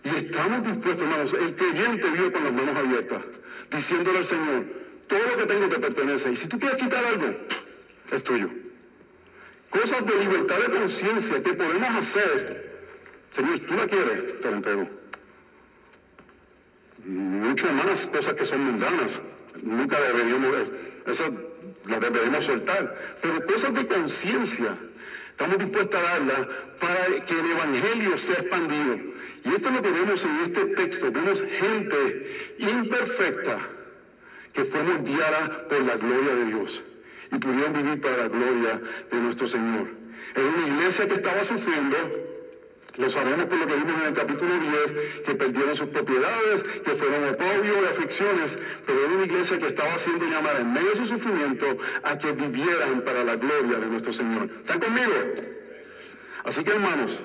Y 0.04 0.10
estamos 0.10 0.68
dispuestos, 0.68 1.04
hermanos, 1.04 1.34
el 1.34 1.56
creyente 1.56 2.10
vive 2.10 2.32
con 2.32 2.44
las 2.44 2.54
manos 2.54 2.76
abiertas, 2.76 3.22
diciéndole 3.70 4.18
al 4.18 4.26
Señor, 4.26 4.64
todo 5.08 5.20
lo 5.20 5.38
que 5.38 5.46
tengo 5.46 5.70
te 5.70 5.80
pertenece. 5.80 6.32
Y 6.32 6.36
si 6.36 6.48
tú 6.48 6.60
quieres 6.60 6.82
quitar 6.82 7.06
algo, 7.06 7.34
es 8.12 8.24
tuyo. 8.24 8.50
Cosas 9.70 10.06
de 10.06 10.16
libertad 10.16 10.58
de 10.58 10.80
conciencia 10.80 11.42
que 11.42 11.54
podemos 11.54 11.90
hacer 11.90 12.71
Señor, 13.32 13.60
tú 13.60 13.74
la 13.76 13.88
quieres, 13.88 14.42
te 14.42 14.52
la. 14.52 14.88
Mucho 17.06 17.72
más 17.74 18.08
cosas 18.08 18.34
que 18.34 18.46
son 18.46 18.64
mundanas. 18.64 19.22
Nunca 19.64 20.00
deberíamos, 20.00 20.72
esas 21.08 21.32
las 21.88 22.00
deberíamos 22.00 22.46
soltar. 22.46 23.18
Pero 23.22 23.46
cosas 23.46 23.74
de 23.74 23.88
conciencia, 23.88 24.78
estamos 25.30 25.58
dispuestos 25.58 26.00
a 26.00 26.04
darlas 26.04 26.48
para 26.80 27.26
que 27.26 27.40
el 27.40 27.52
Evangelio 27.52 28.18
sea 28.18 28.36
expandido. 28.36 29.00
Y 29.46 29.50
esto 29.56 29.70
es 29.70 29.76
lo 29.76 29.82
que 29.82 29.92
vemos 29.92 30.26
en 30.26 30.36
este 30.44 30.66
texto. 30.66 31.12
Vemos 31.12 31.42
gente 31.42 32.56
imperfecta 32.60 33.58
que 34.54 34.66
fue 34.66 34.84
moldeada 34.84 35.68
por 35.70 35.82
la 35.82 35.96
gloria 35.96 36.36
de 36.36 36.46
Dios 36.46 36.84
y 37.32 37.38
pudieron 37.38 37.74
vivir 37.74 38.02
para 38.02 38.18
la 38.18 38.28
gloria 38.28 38.82
de 39.10 39.18
nuestro 39.18 39.48
Señor. 39.48 39.88
En 40.36 40.46
una 40.46 40.76
iglesia 40.76 41.08
que 41.08 41.16
estaba 41.16 41.44
sufriendo, 41.44 41.98
lo 42.98 43.10
sabemos 43.10 43.46
por 43.46 43.58
lo 43.58 43.68
que 43.68 43.76
vimos 43.76 44.02
en 44.02 44.08
el 44.08 44.14
capítulo 44.14 44.52
10, 44.60 45.24
que 45.24 45.36
perdieron 45.36 45.76
sus 45.76 45.90
propiedades, 45.90 46.64
que 46.64 46.92
fueron 46.96 47.30
oprobio 47.30 47.82
de 47.82 47.88
aflicciones, 47.90 48.60
pero 48.86 49.06
era 49.06 49.14
una 49.14 49.26
iglesia 49.26 49.58
que 49.60 49.68
estaba 49.68 49.98
siendo 49.98 50.26
llamada 50.26 50.60
en 50.60 50.74
medio 50.74 50.90
de 50.90 50.96
su 50.98 51.06
sufrimiento 51.06 51.78
a 52.04 52.18
que 52.18 52.32
vivieran 52.34 53.02
para 53.02 53.24
la 53.24 53.38
gloria 53.38 53.78
de 53.78 53.86
nuestro 53.86 54.12
Señor. 54.12 54.50
¿Están 54.60 54.80
conmigo? 54.80 55.14
Así 56.44 56.64
que 56.64 56.72
hermanos, 56.72 57.24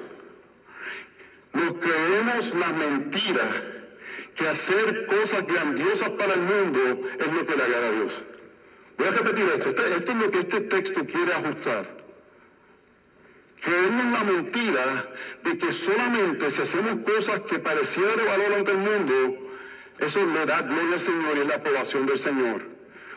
nos 1.52 1.72
creemos 1.79 2.55
la 2.55 2.68
mentira 2.72 3.50
que 4.35 4.48
hacer 4.48 5.07
cosas 5.07 5.46
grandiosas 5.46 6.11
para 6.11 6.35
el 6.35 6.40
mundo 6.40 7.09
es 7.18 7.33
lo 7.33 7.46
que 7.46 7.57
le 7.57 7.62
agrada 7.62 7.88
a 7.88 7.92
Dios. 7.92 8.24
Voy 8.98 9.09
a 9.09 9.11
repetir 9.11 9.46
esto. 9.55 9.70
Este, 9.70 9.94
esto 9.96 10.12
es 10.12 10.18
lo 10.18 10.31
que 10.31 10.38
este 10.40 10.61
texto 10.61 11.05
quiere 11.07 11.33
ajustar. 11.33 12.05
Creemos 13.60 14.12
la 14.12 14.24
mentira 14.24 15.10
de 15.42 15.58
que 15.58 15.72
solamente 15.72 16.50
si 16.50 16.62
hacemos 16.62 16.98
cosas 17.04 17.40
que 17.42 17.58
parecieran 17.58 18.16
de 18.16 18.24
valor 18.24 18.52
ante 18.54 18.70
el 18.70 18.78
mundo, 18.78 19.50
eso 19.98 20.24
le 20.24 20.46
da 20.46 20.62
gloria 20.62 20.94
al 20.94 21.00
Señor 21.00 21.36
y 21.36 21.40
es 21.40 21.46
la 21.46 21.54
aprobación 21.56 22.06
del 22.06 22.18
Señor. 22.18 22.62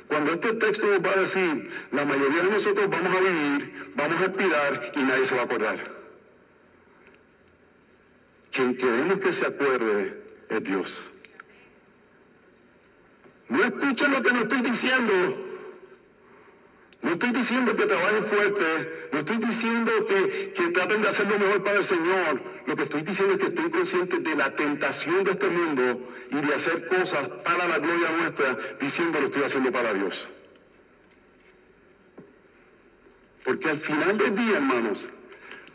Cuando 0.08 0.34
este 0.34 0.54
texto 0.54 0.88
nos 0.88 1.06
va 1.06 1.12
a 1.12 1.20
decir, 1.20 1.70
la 1.92 2.06
mayoría 2.06 2.44
de 2.44 2.50
nosotros 2.50 2.90
vamos 2.90 3.16
a 3.16 3.20
vivir, 3.20 3.92
vamos 3.96 4.22
a 4.22 4.26
expirar 4.26 4.92
y 4.96 5.04
nadie 5.04 5.26
se 5.26 5.36
va 5.36 5.42
a 5.42 5.46
acordar. 5.46 5.78
Quien 8.52 8.76
queremos 8.76 9.20
que 9.20 9.34
se 9.34 9.46
acuerde 9.46 10.24
es 10.50 10.64
Dios. 10.64 11.04
No 13.50 13.64
escuchen 13.64 14.12
lo 14.12 14.22
que 14.22 14.32
no 14.32 14.40
estoy 14.42 14.62
diciendo. 14.62 15.49
No 17.02 17.12
estoy 17.12 17.32
diciendo 17.32 17.76
que 17.76 17.86
trabajen 17.86 18.24
fuerte, 18.26 19.10
no 19.14 19.20
estoy 19.20 19.38
diciendo 19.38 19.92
que, 20.06 20.52
que, 20.54 20.68
traten 20.70 21.02
de 21.02 21.08
hacer 21.08 21.28
lo 21.28 21.40
mejor 21.40 21.64
para 21.64 21.78
el 21.78 21.86
Señor. 21.86 22.42
Lo 22.66 22.76
que 22.76 22.84
estoy 22.84 23.04
diciendo 23.04 23.36
es 23.36 23.40
que 23.40 23.48
estoy 23.48 23.70
consciente 23.70 24.20
de 24.20 24.36
la 24.36 24.54
tentación 24.54 25.24
de 25.24 25.32
este 25.32 25.48
mundo 25.48 26.10
y 26.30 26.36
de 26.36 26.54
hacer 26.54 26.88
cosas 26.90 27.30
para 27.30 27.68
la 27.68 27.80
gloria 27.80 28.10
nuestra, 28.12 28.58
diciendo 28.80 29.20
lo 29.20 29.28
estoy 29.28 29.44
haciendo 29.44 29.72
para 29.72 29.94
Dios. 29.94 30.30
Porque 33.46 33.70
al 33.70 33.78
final 33.78 34.18
del 34.18 34.36
día, 34.36 34.58
hermanos, 34.58 35.10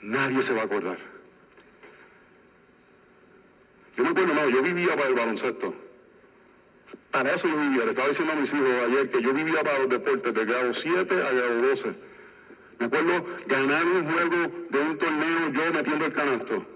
nadie 0.02 0.42
se 0.42 0.52
va 0.52 0.60
a 0.60 0.64
acordar. 0.64 0.98
Yo 3.96 4.04
me 4.04 4.10
acuerdo, 4.10 4.34
no, 4.34 4.48
yo 4.50 4.62
vivía 4.62 4.94
para 4.94 5.08
el 5.08 5.14
baloncesto. 5.14 5.83
Para 7.10 7.34
eso 7.34 7.48
yo 7.48 7.56
vivía. 7.56 7.84
Le 7.84 7.90
estaba 7.90 8.08
diciendo 8.08 8.32
a 8.32 8.36
mis 8.36 8.52
hijos 8.52 8.68
ayer 8.86 9.10
que 9.10 9.22
yo 9.22 9.32
vivía 9.32 9.62
para 9.62 9.78
los 9.78 9.88
deportes 9.88 10.34
de 10.34 10.44
grado 10.44 10.72
7 10.72 11.14
a 11.14 11.30
grado 11.32 11.62
12. 11.62 11.94
Me 12.78 12.86
acuerdo 12.86 13.26
ganar 13.46 13.84
un 13.84 14.10
juego 14.10 14.66
de 14.70 14.78
un 14.80 14.98
torneo 14.98 15.48
yo 15.52 15.72
metiendo 15.72 16.06
el 16.06 16.12
canasto. 16.12 16.66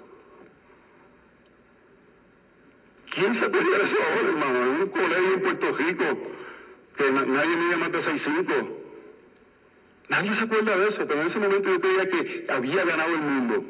¿Quién 3.15 3.35
se 3.35 3.49
de 3.49 3.59
eso 3.59 3.97
ahora, 4.01 4.29
hermano? 4.29 4.63
En 4.63 4.83
un 4.83 4.89
colegio 4.89 5.35
en 5.35 5.43
Puerto 5.43 5.73
Rico 5.73 6.05
que 6.97 7.11
nadie 7.11 7.57
mide 7.57 7.77
más 7.77 7.93
de 7.93 7.99
6'5". 7.99 8.69
Nadie 10.09 10.35
se 10.35 10.45
acuerda 10.45 10.77
de 10.77 10.89
eso, 10.89 11.07
pero 11.07 11.21
en 11.21 11.27
ese 11.27 11.39
momento 11.39 11.69
yo 11.69 11.81
creía 11.81 12.09
que 12.09 12.47
había 12.49 12.85
ganado 12.85 13.15
el 13.15 13.21
mundo. 13.21 13.65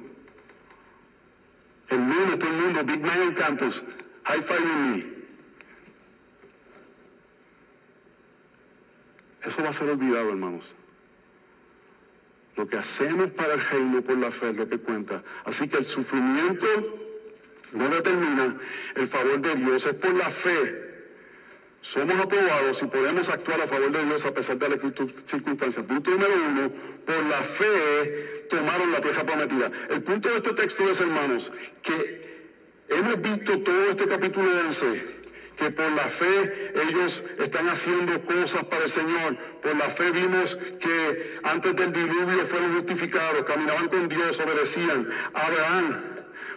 El 1.88 2.00
mundo, 2.00 2.38
todo 2.38 2.50
el 2.50 2.56
mundo, 2.56 2.84
Big 2.84 3.00
Man 3.00 3.34
Campus, 3.34 3.82
High 4.24 4.42
Five 4.42 4.60
with 4.60 4.96
me. 4.96 5.17
Eso 9.44 9.62
va 9.62 9.70
a 9.70 9.72
ser 9.72 9.88
olvidado, 9.88 10.30
hermanos. 10.30 10.74
Lo 12.56 12.66
que 12.66 12.76
hacemos 12.76 13.30
para 13.30 13.54
el 13.54 13.60
reino 13.60 14.02
por 14.02 14.18
la 14.18 14.30
fe 14.30 14.50
es 14.50 14.56
lo 14.56 14.68
que 14.68 14.78
cuenta. 14.78 15.22
Así 15.44 15.68
que 15.68 15.76
el 15.76 15.86
sufrimiento 15.86 16.66
no 17.72 17.88
determina 17.88 18.56
el 18.96 19.06
favor 19.06 19.40
de 19.40 19.54
Dios, 19.54 19.86
es 19.86 19.94
por 19.94 20.12
la 20.14 20.28
fe. 20.28 20.86
Somos 21.80 22.18
aprobados 22.18 22.82
y 22.82 22.86
podemos 22.86 23.28
actuar 23.28 23.60
a 23.60 23.68
favor 23.68 23.92
de 23.92 24.04
Dios 24.04 24.24
a 24.24 24.34
pesar 24.34 24.58
de 24.58 24.70
las 24.70 24.80
circunstancias. 25.24 25.86
Punto 25.86 26.10
número 26.10 26.32
uno, 26.50 26.72
por 27.06 27.24
la 27.26 27.42
fe 27.42 28.46
tomaron 28.50 28.90
la 28.90 29.00
tierra 29.00 29.24
prometida. 29.24 29.70
El 29.88 30.02
punto 30.02 30.28
de 30.28 30.36
este 30.38 30.52
texto 30.54 30.90
es, 30.90 31.00
hermanos, 31.00 31.52
que 31.80 32.48
hemos 32.88 33.22
visto 33.22 33.60
todo 33.60 33.90
este 33.90 34.06
capítulo 34.06 34.50
11 34.66 35.17
que 35.58 35.72
por 35.72 35.90
la 35.90 36.08
fe 36.08 36.72
ellos 36.88 37.24
están 37.38 37.68
haciendo 37.68 38.20
cosas 38.22 38.64
para 38.64 38.84
el 38.84 38.90
Señor. 38.90 39.36
Por 39.60 39.76
la 39.76 39.90
fe 39.90 40.12
vimos 40.12 40.56
que 40.78 41.40
antes 41.42 41.74
del 41.74 41.92
diluvio 41.92 42.46
fueron 42.46 42.76
justificados, 42.76 43.42
caminaban 43.42 43.88
con 43.88 44.08
Dios, 44.08 44.38
obedecían. 44.38 45.10
Abraham 45.34 46.00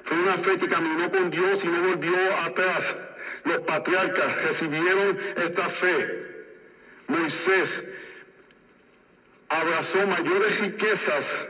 fue 0.04 0.18
una 0.20 0.38
fe 0.38 0.56
que 0.58 0.68
caminó 0.68 1.12
con 1.12 1.32
Dios 1.32 1.66
y 1.66 1.68
no 1.68 1.82
volvió 1.82 2.16
atrás. 2.46 2.96
Los 3.44 3.60
patriarcas 3.62 4.44
recibieron 4.44 5.18
esta 5.36 5.68
fe. 5.68 6.46
Moisés 7.08 7.84
abrazó 9.50 10.06
mayores 10.06 10.60
riquezas 10.60 11.48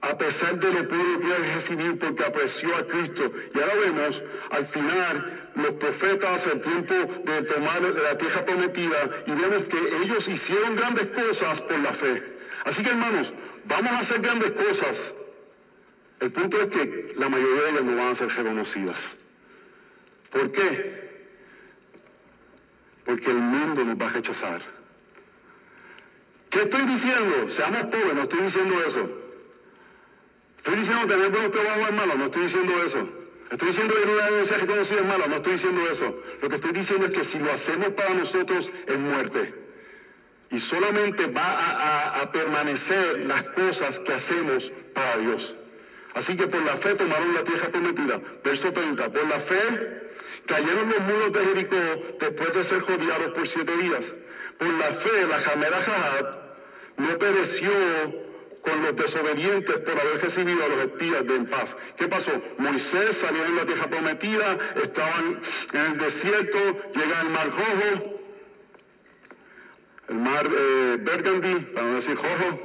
a 0.00 0.16
pesar 0.16 0.58
de 0.58 0.72
lo 0.72 0.88
poco 0.88 1.20
que 1.20 1.52
recibir 1.54 1.98
porque 1.98 2.24
apreció 2.24 2.74
a 2.76 2.86
Cristo. 2.86 3.32
Y 3.54 3.58
ahora 3.58 3.74
vemos 3.74 4.24
al 4.50 4.64
final 4.64 5.47
los 5.58 5.72
profetas 5.72 6.46
el 6.46 6.60
tiempo 6.60 6.94
de 6.94 7.42
tomar 7.42 7.82
la 7.82 8.16
tierra 8.16 8.44
prometida 8.44 9.10
y 9.26 9.32
vemos 9.32 9.64
que 9.64 9.78
ellos 10.02 10.28
hicieron 10.28 10.76
grandes 10.76 11.08
cosas 11.08 11.60
por 11.60 11.78
la 11.80 11.92
fe. 11.92 12.22
Así 12.64 12.82
que 12.82 12.90
hermanos, 12.90 13.34
vamos 13.64 13.92
a 13.92 13.98
hacer 13.98 14.20
grandes 14.20 14.52
cosas. 14.52 15.12
El 16.20 16.32
punto 16.32 16.60
es 16.60 16.66
que 16.68 17.14
la 17.16 17.28
mayoría 17.28 17.62
de 17.62 17.70
ellas 17.70 17.84
no 17.84 17.96
van 17.96 18.08
a 18.08 18.14
ser 18.14 18.28
reconocidas. 18.28 19.00
¿Por 20.30 20.52
qué? 20.52 21.08
Porque 23.04 23.30
el 23.30 23.38
mundo 23.38 23.84
nos 23.84 24.00
va 24.00 24.06
a 24.06 24.10
rechazar. 24.10 24.60
¿Qué 26.50 26.62
estoy 26.62 26.82
diciendo? 26.82 27.48
Seamos 27.48 27.82
pobres, 27.84 28.14
no 28.14 28.22
estoy 28.22 28.40
diciendo 28.42 28.74
eso. 28.86 29.08
Estoy 30.58 30.76
diciendo 30.76 31.06
tener 31.06 31.30
buenos 31.30 31.50
trabajos 31.50 31.88
es 31.88 31.94
malo, 31.94 32.14
no 32.16 32.24
estoy 32.26 32.42
diciendo 32.42 32.72
eso. 32.84 33.17
Estoy 33.50 33.68
diciendo 33.68 33.94
que 33.94 34.10
una 34.10 34.30
mensaje 34.30 34.66
conocida 34.66 35.00
es 35.00 35.06
malo, 35.06 35.26
no 35.26 35.36
estoy 35.36 35.52
diciendo 35.52 35.80
eso. 35.90 36.22
Lo 36.42 36.48
que 36.48 36.56
estoy 36.56 36.72
diciendo 36.72 37.06
es 37.06 37.14
que 37.14 37.24
si 37.24 37.38
lo 37.38 37.50
hacemos 37.50 37.88
para 37.88 38.14
nosotros 38.14 38.70
es 38.86 38.98
muerte. 38.98 39.54
Y 40.50 40.58
solamente 40.60 41.26
va 41.26 42.20
a, 42.20 42.32
permanecer 42.32 43.20
las 43.20 43.42
cosas 43.44 44.00
que 44.00 44.12
hacemos 44.12 44.72
para 44.94 45.16
Dios. 45.18 45.54
Así 46.14 46.36
que 46.36 46.46
por 46.46 46.62
la 46.62 46.76
fe 46.76 46.94
tomaron 46.94 47.34
la 47.34 47.44
tierra 47.44 47.68
prometida. 47.68 48.20
Verso 48.44 48.72
30. 48.72 49.10
Por 49.10 49.28
la 49.28 49.40
fe 49.40 50.10
cayeron 50.46 50.88
los 50.88 51.00
muros 51.00 51.32
de 51.32 51.44
Jericó 51.44 52.16
después 52.20 52.54
de 52.54 52.64
ser 52.64 52.80
jodiados 52.80 53.28
por 53.28 53.48
siete 53.48 53.76
días. 53.76 54.14
Por 54.58 54.68
la 54.74 54.92
fe 54.92 55.26
la 55.28 55.38
jamera 55.38 55.80
Jahab 55.80 56.38
no 56.96 57.18
pereció 57.18 57.70
con 58.68 58.82
los 58.82 58.96
desobedientes 58.96 59.76
por 59.78 59.98
haber 59.98 60.20
recibido 60.20 60.64
a 60.64 60.68
los 60.68 60.78
espías 60.78 61.26
de 61.26 61.34
en 61.34 61.46
paz. 61.46 61.76
¿Qué 61.96 62.08
pasó? 62.08 62.32
Moisés 62.58 63.16
salió 63.16 63.44
en 63.44 63.56
la 63.56 63.64
tierra 63.64 63.86
prometida, 63.86 64.58
estaban 64.82 65.40
en 65.72 65.80
el 65.80 65.98
desierto, 65.98 66.58
llega 66.94 67.20
el 67.22 67.30
mar 67.30 67.46
rojo, 67.50 68.20
el 70.08 70.16
mar 70.16 70.46
eh, 70.46 70.98
para 71.74 71.86
no 71.86 71.94
decir 71.94 72.16
rojo. 72.16 72.64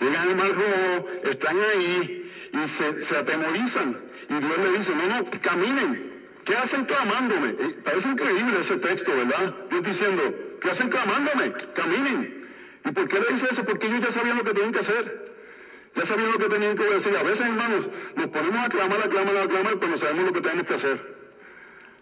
Llegan 0.00 0.28
al 0.28 0.36
mar 0.36 0.52
rojo, 0.52 1.08
están 1.24 1.56
ahí 1.58 2.32
y 2.52 2.68
se, 2.68 3.16
atemorizan. 3.16 3.96
Y 4.28 4.34
Dios 4.34 4.58
le 4.58 4.78
dice, 4.78 4.94
no, 4.94 5.06
no, 5.06 5.30
caminen. 5.40 6.12
¿Qué 6.44 6.54
hacen 6.56 6.84
clamándome? 6.84 7.50
Eh, 7.50 7.80
parece 7.82 8.08
increíble 8.08 8.60
ese 8.60 8.76
texto, 8.76 9.16
¿verdad? 9.16 9.54
Dios 9.70 9.82
diciendo, 9.82 10.22
¿qué 10.60 10.70
hacen 10.70 10.90
clamándome? 10.90 11.52
Caminen. 11.74 12.43
¿Y 12.84 12.92
por 12.92 13.08
qué 13.08 13.18
le 13.18 13.28
dice 13.28 13.46
eso? 13.50 13.64
Porque 13.64 13.86
ellos 13.86 14.00
ya 14.00 14.10
sabían 14.10 14.36
lo 14.36 14.44
que 14.44 14.52
tenían 14.52 14.72
que 14.72 14.80
hacer. 14.80 15.34
Ya 15.94 16.04
sabían 16.04 16.32
lo 16.32 16.38
que 16.38 16.48
tenían 16.48 16.76
que 16.76 16.84
decir. 16.84 17.16
A 17.16 17.22
veces, 17.22 17.46
hermanos, 17.46 17.88
nos 18.16 18.26
ponemos 18.26 18.66
a 18.66 18.68
clamar, 18.68 19.00
a 19.00 19.08
clamar, 19.08 19.36
a 19.36 19.48
clamar 19.48 19.76
cuando 19.76 19.96
sabemos 19.96 20.24
lo 20.26 20.32
que 20.32 20.40
tenemos 20.40 20.66
que 20.66 20.74
hacer. 20.74 21.14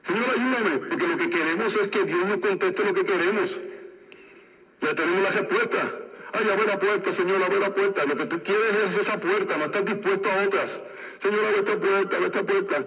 Señor, 0.02 0.24
ayúdame, 0.30 0.78
porque 0.88 1.06
lo 1.06 1.16
que 1.16 1.30
queremos 1.30 1.76
es 1.76 1.88
que 1.88 2.02
Dios 2.04 2.24
nos 2.26 2.38
conteste 2.38 2.84
lo 2.84 2.94
que 2.94 3.04
queremos. 3.04 3.60
Ya 4.80 4.94
tenemos 4.94 5.22
la 5.22 5.30
respuesta. 5.30 5.94
Ay, 6.32 6.48
abre 6.50 6.66
la 6.66 6.78
puerta, 6.78 7.12
Señor, 7.12 7.42
abre 7.42 7.60
la 7.60 7.72
puerta. 7.72 8.04
Lo 8.04 8.16
que 8.16 8.26
tú 8.26 8.42
quieres 8.42 8.74
es 8.88 8.96
esa 8.98 9.20
puerta, 9.20 9.56
no 9.58 9.66
estás 9.66 9.84
dispuesto 9.84 10.30
a 10.30 10.42
otras. 10.44 10.80
Señor, 11.18 11.44
abre 11.44 11.58
esta 11.58 11.76
puerta, 11.76 12.16
abre 12.16 12.26
esta 12.26 12.42
puerta. 12.42 12.84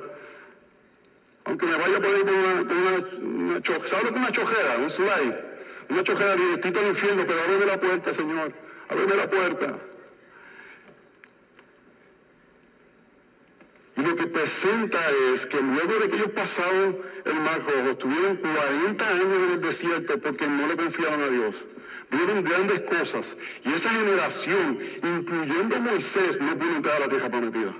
Aunque 1.45 1.65
me 1.67 1.75
vaya 1.77 2.01
por 2.01 2.15
ahí 2.15 2.23
por 2.23 2.33
una, 2.33 2.67
por 2.67 2.75
una, 2.75 3.53
una, 3.53 3.87
¿sabes 3.87 4.11
una 4.11 4.31
chojera? 4.31 4.77
Un 4.79 4.89
slide. 4.89 5.54
Una 5.89 6.03
chojera 6.03 6.35
directito 6.35 6.79
al 6.79 6.87
infierno, 6.87 7.23
pero 7.27 7.41
ábreme 7.41 7.65
la 7.65 7.79
puerta, 7.79 8.13
Señor. 8.13 8.53
Ábreme 8.89 9.15
la 9.15 9.29
puerta. 9.29 9.77
Y 13.97 14.01
lo 14.01 14.15
que 14.15 14.27
presenta 14.27 14.99
es 15.31 15.45
que 15.45 15.61
luego 15.61 15.93
de 15.99 16.09
que 16.09 16.17
ellos 16.17 16.31
pasaron 16.31 16.97
el 17.23 17.35
mar 17.35 17.63
rojo, 17.63 17.91
estuvieron 17.91 18.35
40 18.37 19.07
años 19.07 19.25
en 19.25 19.51
el 19.51 19.61
desierto 19.61 20.19
porque 20.19 20.47
no 20.47 20.67
le 20.67 20.75
confiaban 20.75 21.21
a 21.21 21.27
Dios. 21.27 21.63
Vieron 22.11 22.43
grandes 22.43 22.81
cosas. 22.81 23.37
Y 23.63 23.73
esa 23.73 23.89
generación, 23.91 24.79
incluyendo 25.01 25.79
Moisés, 25.79 26.41
no 26.41 26.57
pudo 26.57 26.75
entrar 26.75 26.97
a 26.97 26.99
la 27.01 27.07
tierra 27.07 27.29
prometida. 27.29 27.73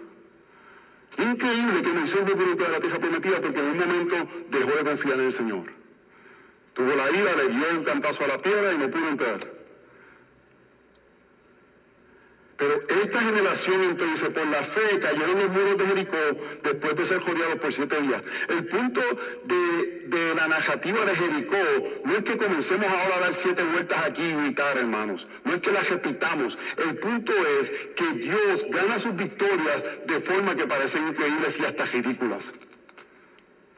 Increíble 1.17 1.81
que 1.81 1.89
Moisés 1.89 2.21
no 2.21 2.33
pudo 2.33 2.51
entrar 2.51 2.69
a 2.69 2.73
la 2.73 2.79
tierra 2.79 2.99
prometida 2.99 3.41
porque 3.41 3.59
en 3.59 3.65
un 3.65 3.77
momento 3.77 4.15
dejó 4.49 4.71
de 4.71 4.83
confiar 4.83 5.19
en 5.19 5.25
el 5.25 5.33
Señor. 5.33 5.84
Tuvo 6.75 6.93
la 6.93 7.09
ira, 7.09 7.35
le 7.37 7.47
dio 7.47 7.79
un 7.79 7.83
cantazo 7.85 8.25
a 8.25 8.27
la 8.27 8.37
piedra 8.37 8.73
y 8.73 8.77
no 8.77 8.91
pudo 8.91 9.07
entrar. 9.07 9.39
Pero 12.57 12.79
esta 13.03 13.19
generación 13.21 13.81
entonces 13.83 14.29
por 14.29 14.47
la 14.47 14.63
fe 14.63 14.99
cayeron 14.99 15.39
los 15.39 15.49
muros 15.49 15.77
de 15.77 15.87
Jericó 15.87 16.17
después 16.63 16.95
de 16.95 17.05
ser 17.05 17.19
jodeados 17.19 17.55
por 17.55 17.73
siete 17.73 18.01
días. 18.01 18.21
El 18.49 18.65
punto 18.65 19.01
de, 19.45 20.33
la 20.35 20.47
narrativa 20.47 21.05
de 21.05 21.15
Jericó 21.15 21.57
no 22.03 22.13
es 22.13 22.23
que 22.23 22.37
comencemos 22.37 22.87
ahora 22.87 23.17
a 23.17 23.19
dar 23.21 23.33
siete 23.33 23.63
vueltas 23.63 24.05
aquí 24.05 24.23
y 24.23 24.33
gritar, 24.33 24.77
hermanos. 24.77 25.27
No 25.43 25.53
es 25.53 25.61
que 25.61 25.71
las 25.71 25.89
repitamos. 25.89 26.57
El 26.77 26.97
punto 26.97 27.33
es 27.59 27.71
que 27.95 28.09
Dios 28.19 28.65
gana 28.69 28.99
sus 28.99 29.15
victorias 29.15 29.83
de 30.05 30.19
forma 30.19 30.55
que 30.55 30.67
parecen 30.67 31.07
increíbles 31.07 31.59
y 31.59 31.65
hasta 31.65 31.85
ridículas. 31.85 32.51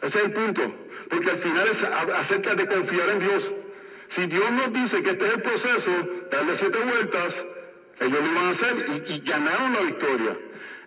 Ese 0.02 0.20
es 0.20 0.26
el 0.26 0.32
punto. 0.32 0.87
Porque 1.10 1.30
al 1.32 1.38
final 1.38 1.68
es 1.68 1.84
acerca 1.84 2.56
de 2.56 2.68
confiar 2.68 3.10
en 3.10 3.20
Dios. 3.20 3.54
Si 4.08 4.26
Dios 4.26 4.52
nos 4.52 4.72
dice 4.74 5.04
que 5.04 5.12
este 5.12 5.28
es 5.28 5.34
el 5.34 5.42
proceso, 5.42 5.92
darle 6.32 6.56
siete 6.56 6.78
vueltas, 6.80 7.44
ellos 8.00 8.20
lo 8.22 8.32
iban 8.32 8.46
a 8.46 8.50
hacer 8.52 8.86
y, 9.08 9.20
ganaron 9.20 9.74
la 9.74 9.82
victoria. 9.82 10.38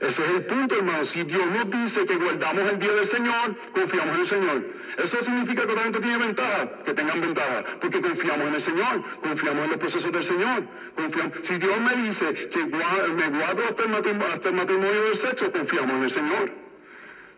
Ese 0.00 0.22
es 0.22 0.30
el 0.30 0.46
punto, 0.46 0.76
hermano. 0.76 1.04
Si 1.04 1.24
Dios 1.24 1.44
nos 1.46 1.70
dice 1.70 2.06
que 2.06 2.16
guardamos 2.16 2.70
el 2.70 2.78
día 2.78 2.92
del 2.92 3.06
Señor, 3.06 3.54
confiamos 3.74 4.14
en 4.14 4.20
el 4.20 4.26
Señor. 4.26 4.64
Eso 4.96 5.22
significa 5.22 5.66
que 5.66 5.74
la 5.74 5.82
gente 5.82 6.00
tiene 6.00 6.16
ventaja, 6.16 6.70
que 6.84 6.94
tengan 6.94 7.20
ventaja, 7.20 7.64
porque 7.80 8.00
confiamos 8.00 8.46
en 8.46 8.54
el 8.54 8.62
Señor, 8.62 9.04
confiamos 9.20 9.64
en 9.64 9.70
los 9.70 9.78
procesos 9.78 10.10
del 10.10 10.24
Señor. 10.24 10.62
Confiamos. 10.96 11.32
Si 11.42 11.58
Dios 11.58 11.80
me 11.80 12.02
dice 12.02 12.48
que 12.48 12.64
me 12.64 13.28
guardo 13.28 13.62
hasta 13.68 14.48
el 14.48 14.54
matrimonio 14.54 15.02
del 15.02 15.16
sexo, 15.16 15.52
confiamos 15.52 15.96
en 15.96 16.02
el 16.04 16.10
Señor. 16.10 16.69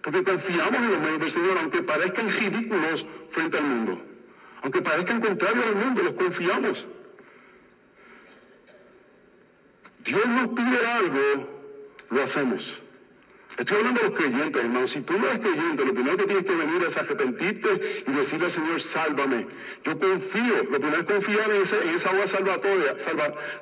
Porque 0.02 0.24
confiamos 0.24 0.76
en 0.76 0.90
los 0.90 1.00
medios 1.00 1.20
del 1.20 1.30
Señor, 1.30 1.58
aunque 1.58 1.82
parezcan 1.82 2.28
ridículos 2.28 3.06
frente 3.30 3.58
al 3.58 3.64
mundo. 3.64 4.02
Aunque 4.62 4.82
parezcan 4.82 5.20
contrarios 5.20 5.64
al 5.64 5.76
mundo, 5.76 6.02
los 6.02 6.14
confiamos. 6.14 6.86
Dios 10.04 10.26
nos 10.26 10.48
pide 10.48 10.86
algo 10.86 11.62
lo 12.10 12.22
hacemos. 12.22 12.80
Estoy 13.58 13.78
hablando 13.78 14.00
de 14.00 14.08
los 14.08 14.18
creyentes, 14.18 14.62
hermano. 14.62 14.86
Si 14.86 15.00
tú 15.02 15.18
no 15.18 15.26
eres 15.26 15.40
creyente, 15.40 15.84
lo 15.84 15.94
primero 15.94 16.16
que 16.16 16.24
tienes 16.24 16.44
que 16.44 16.54
venir 16.54 16.82
es 16.86 16.96
arrepentirte 16.96 18.04
y 18.06 18.12
decirle 18.12 18.46
al 18.46 18.52
Señor, 18.52 18.80
sálvame. 18.80 19.46
Yo 19.84 19.98
confío, 19.98 20.64
lo 20.64 20.80
primero 20.80 21.00
es 21.00 21.04
confiar 21.04 21.50
en, 21.50 21.62
esa 21.62 22.10
agua 22.10 22.26
salvatoria, 22.26 22.94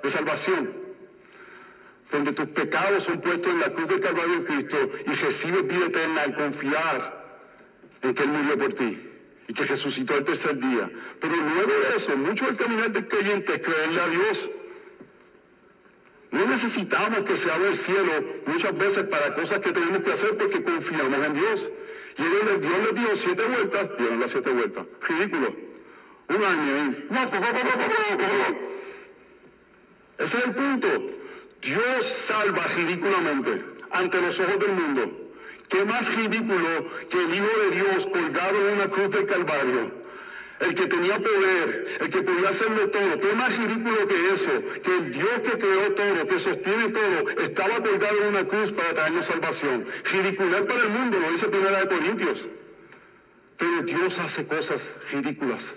de 0.03 0.11
salvación, 0.11 0.71
donde 2.11 2.33
tus 2.33 2.47
pecados 2.49 3.05
son 3.05 3.21
puestos 3.21 3.53
en 3.53 3.61
la 3.61 3.73
cruz 3.73 3.89
del 3.89 4.01
Calvario 4.01 4.41
de 4.41 4.45
Cristo 4.45 4.91
y 5.07 5.11
recibes 5.11 5.67
vida 5.67 5.87
eterna 5.87 6.23
al 6.23 6.35
confiar 6.35 7.41
en 8.03 8.15
que 8.15 8.23
Él 8.23 8.29
murió 8.31 8.59
por 8.59 8.73
ti 8.73 8.99
y 9.49 9.55
que 9.55 9.65
resucitó 9.65 10.17
el 10.17 10.25
tercer 10.25 10.59
día. 10.59 10.91
Pero 11.21 11.37
luego 11.37 11.73
de 11.89 11.97
eso, 11.97 12.17
mucho 12.17 12.47
del 12.47 12.57
caminar 12.57 12.91
del 12.91 13.07
creyente 13.09 13.55
es 13.55 13.61
creerle 13.61 14.01
a 14.01 14.09
Dios 14.09 14.51
no 16.31 16.47
necesitamos 16.47 17.21
que 17.21 17.37
se 17.37 17.51
abra 17.51 17.69
el 17.69 17.77
cielo 17.77 18.13
muchas 18.47 18.77
veces 18.77 19.05
para 19.05 19.35
cosas 19.35 19.59
que 19.61 19.73
tenemos 19.73 20.01
que 20.03 20.13
hacer 20.13 20.37
porque 20.37 20.63
confiamos 20.63 21.27
en 21.27 21.35
Dios. 21.35 21.71
Y 22.17 22.23
Dios 22.23 22.85
les 22.85 22.95
dio 22.95 23.17
siete 23.17 23.43
vueltas, 23.45 23.89
dieron 23.99 24.21
las 24.21 24.31
siete 24.31 24.51
vueltas. 24.51 24.87
Ridículo. 25.09 25.55
Un 26.29 26.45
año 26.45 26.75
ahí. 26.77 27.09
Ese 30.19 30.39
es 30.39 30.45
el 30.45 30.53
punto. 30.53 30.89
Dios 31.63 32.07
salva 32.07 32.67
ridículamente 32.77 33.65
ante 33.91 34.21
los 34.21 34.39
ojos 34.41 34.59
del 34.59 34.73
mundo. 34.73 35.31
¿Qué 35.69 35.85
más 35.85 36.15
ridículo 36.15 36.91
que 37.09 37.23
el 37.23 37.35
Hijo 37.35 37.61
de 37.63 37.77
Dios 37.77 38.07
colgado 38.07 38.69
en 38.69 38.75
una 38.75 38.89
cruz 38.89 39.11
del 39.11 39.27
Calvario? 39.27 40.01
el 40.61 40.75
que 40.75 40.87
tenía 40.87 41.19
poder, 41.19 41.99
el 42.01 42.11
que 42.11 42.23
podía 42.23 42.51
hacerlo 42.51 42.91
todo. 42.91 43.19
¿Qué 43.19 43.35
más 43.35 43.57
ridículo 43.57 44.07
que 44.07 44.33
eso? 44.33 44.51
Que 44.83 44.95
el 44.95 45.13
Dios 45.13 45.41
que 45.43 45.59
creó 45.59 45.93
todo, 45.95 46.27
que 46.27 46.39
sostiene 46.39 46.91
todo, 46.91 47.31
estaba 47.43 47.83
colgado 47.83 48.19
en 48.19 48.29
una 48.29 48.45
cruz 48.45 48.71
para 48.73 48.93
traernos 48.93 49.27
salvación. 49.27 49.87
Ridicular 50.13 50.67
para 50.67 50.83
el 50.83 50.91
mundo, 50.91 51.19
lo 51.19 51.31
dice 51.33 51.49
Primera 51.49 51.81
de 51.81 51.89
Corintios. 51.89 52.47
Pero 53.57 53.83
Dios 53.83 54.19
hace 54.19 54.47
cosas 54.47 54.91
ridículas. 55.11 55.73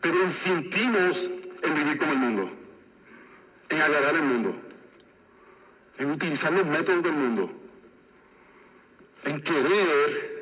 Pero 0.00 0.20
insistimos 0.24 1.30
en 1.62 1.74
vivir 1.74 1.98
como 1.98 2.12
el 2.12 2.18
mundo, 2.18 2.50
en 3.68 3.80
agradar 3.80 4.16
al 4.16 4.22
mundo, 4.22 4.56
en 6.02 6.10
utilizar 6.10 6.52
los 6.52 6.66
métodos 6.66 7.02
del 7.02 7.12
mundo, 7.12 7.50
en 9.24 9.40
querer 9.40 10.32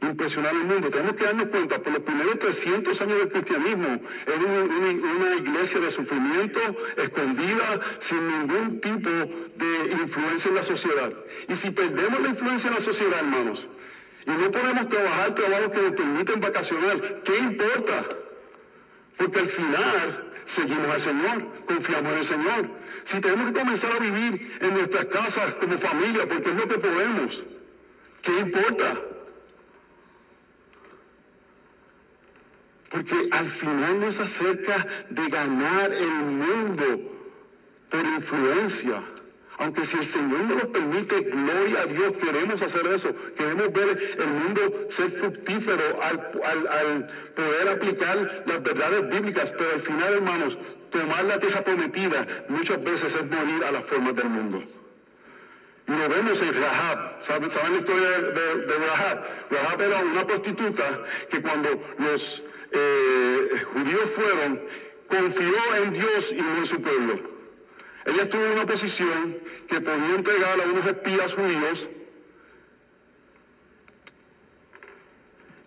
impresionar 0.00 0.54
al 0.54 0.64
mundo. 0.64 0.88
Tenemos 0.88 1.16
que 1.16 1.24
darnos 1.24 1.46
cuenta, 1.48 1.78
por 1.78 1.92
los 1.92 2.02
primeros 2.02 2.38
300 2.38 3.00
años 3.02 3.18
del 3.18 3.28
cristianismo, 3.28 4.00
era 4.26 4.38
una, 4.38 5.36
iglesia 5.36 5.80
de 5.80 5.90
sufrimiento, 5.90 6.60
escondida, 6.96 7.80
sin 7.98 8.26
ningún 8.26 8.80
tipo 8.80 9.10
de 9.10 9.92
influencia 10.00 10.48
en 10.48 10.54
la 10.54 10.62
sociedad. 10.62 11.12
Y 11.48 11.56
si 11.56 11.70
perdemos 11.70 12.20
la 12.20 12.28
influencia 12.28 12.68
en 12.68 12.74
la 12.74 12.80
sociedad, 12.80 13.18
hermanos, 13.18 13.68
y 14.26 14.30
no 14.30 14.50
podemos 14.50 14.88
trabajar 14.88 15.34
trabajos 15.34 15.68
que 15.68 15.82
nos 15.82 15.92
permiten 15.92 16.40
vacacionar, 16.40 17.22
¿qué 17.22 17.38
importa? 17.38 18.06
Porque 19.20 19.38
al 19.38 19.48
final 19.48 20.32
seguimos 20.46 20.88
al 20.88 21.00
Señor, 21.02 21.46
confiamos 21.66 22.10
en 22.10 22.18
el 22.20 22.24
Señor. 22.24 22.70
Si 23.04 23.20
tenemos 23.20 23.52
que 23.52 23.58
comenzar 23.58 23.92
a 23.92 23.98
vivir 23.98 24.56
en 24.62 24.72
nuestras 24.72 25.04
casas 25.04 25.54
como 25.56 25.76
familia, 25.76 26.26
porque 26.26 26.48
es 26.48 26.56
lo 26.56 26.66
que 26.66 26.78
podemos, 26.78 27.44
¿qué 28.22 28.38
importa? 28.38 28.98
Porque 32.88 33.14
al 33.32 33.48
final 33.50 34.00
nos 34.00 34.20
acerca 34.20 34.86
de 35.10 35.28
ganar 35.28 35.92
el 35.92 36.08
mundo 36.08 36.86
por 37.90 38.00
influencia. 38.00 39.02
Aunque 39.60 39.84
si 39.84 39.98
el 39.98 40.06
Señor 40.06 40.40
no 40.44 40.54
nos 40.54 40.68
permite, 40.68 41.20
gloria 41.20 41.82
a 41.82 41.86
Dios, 41.86 42.16
queremos 42.16 42.62
hacer 42.62 42.86
eso. 42.86 43.14
Queremos 43.36 43.70
ver 43.70 44.16
el 44.18 44.26
mundo 44.26 44.86
ser 44.88 45.10
fructífero 45.10 46.00
al, 46.02 47.06
poder 47.34 47.68
aplicar 47.68 48.42
las 48.46 48.62
verdades 48.62 49.10
bíblicas. 49.10 49.52
Pero 49.52 49.72
al 49.74 49.80
final, 49.80 50.14
hermanos, 50.14 50.56
tomar 50.90 51.24
la 51.26 51.38
tierra 51.38 51.62
prometida 51.62 52.26
muchas 52.48 52.82
veces 52.82 53.14
es 53.14 53.30
morir 53.30 53.62
a 53.62 53.70
las 53.70 53.84
formas 53.84 54.16
del 54.16 54.30
mundo. 54.30 54.62
Y 55.86 55.92
lo 55.92 56.08
vemos 56.08 56.40
en 56.40 56.54
Rahab. 56.54 57.16
¿Saben, 57.22 57.50
la 57.50 57.78
historia 57.78 58.18
de, 58.18 58.54
de 58.64 58.74
Rahab? 58.78 59.24
Rahab 59.50 59.82
era 59.82 59.98
una 60.00 60.26
prostituta 60.26 61.04
que 61.28 61.42
cuando 61.42 61.68
los 61.98 62.42
eh, 62.72 63.62
judíos 63.74 64.10
fueron, 64.10 64.62
confió 65.06 65.54
en 65.84 65.92
Dios 65.92 66.32
y 66.32 66.40
no 66.40 66.56
en 66.56 66.66
su 66.66 66.80
pueblo. 66.80 67.39
Ella 68.06 68.22
estuvo 68.22 68.44
en 68.44 68.52
una 68.52 68.66
posición 68.66 69.38
que 69.68 69.80
podía 69.80 70.14
entregar 70.14 70.60
a 70.60 70.64
unos 70.64 70.86
espías 70.86 71.34
judíos. 71.34 71.88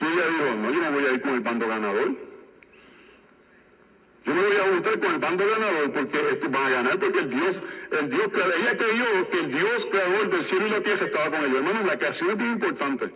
Y 0.02 0.06
ella 0.06 0.28
dijo, 0.28 0.56
no, 0.56 0.72
yo 0.72 0.82
no 0.82 0.92
voy 0.92 1.06
a 1.06 1.12
ir 1.12 1.22
con 1.22 1.34
el 1.36 1.40
bando 1.42 1.68
ganador. 1.68 2.16
Yo 4.26 4.34
no 4.34 4.42
voy 4.42 4.56
a 4.56 4.74
juntar 4.74 5.00
con 5.00 5.14
el 5.14 5.20
bando 5.20 5.46
ganador 5.46 5.92
porque 5.92 6.30
esto 6.32 6.50
van 6.50 6.64
a 6.64 6.70
ganar 6.70 7.00
porque 7.00 7.20
el 7.20 7.30
Dios, 7.30 7.58
el 7.92 8.10
Dios, 8.10 8.30
ella 8.34 8.78
creyó 8.78 9.30
que 9.30 9.40
el 9.40 9.52
Dios 9.52 9.86
creador 9.92 10.30
del 10.30 10.44
cielo 10.44 10.68
y 10.68 10.70
la 10.72 10.82
tierra 10.82 11.06
estaba 11.06 11.30
con 11.30 11.46
ellos. 11.46 11.58
Hermanos, 11.58 11.86
la 11.86 11.98
creación 11.98 12.30
es 12.32 12.38
bien 12.38 12.52
importante. 12.52 13.14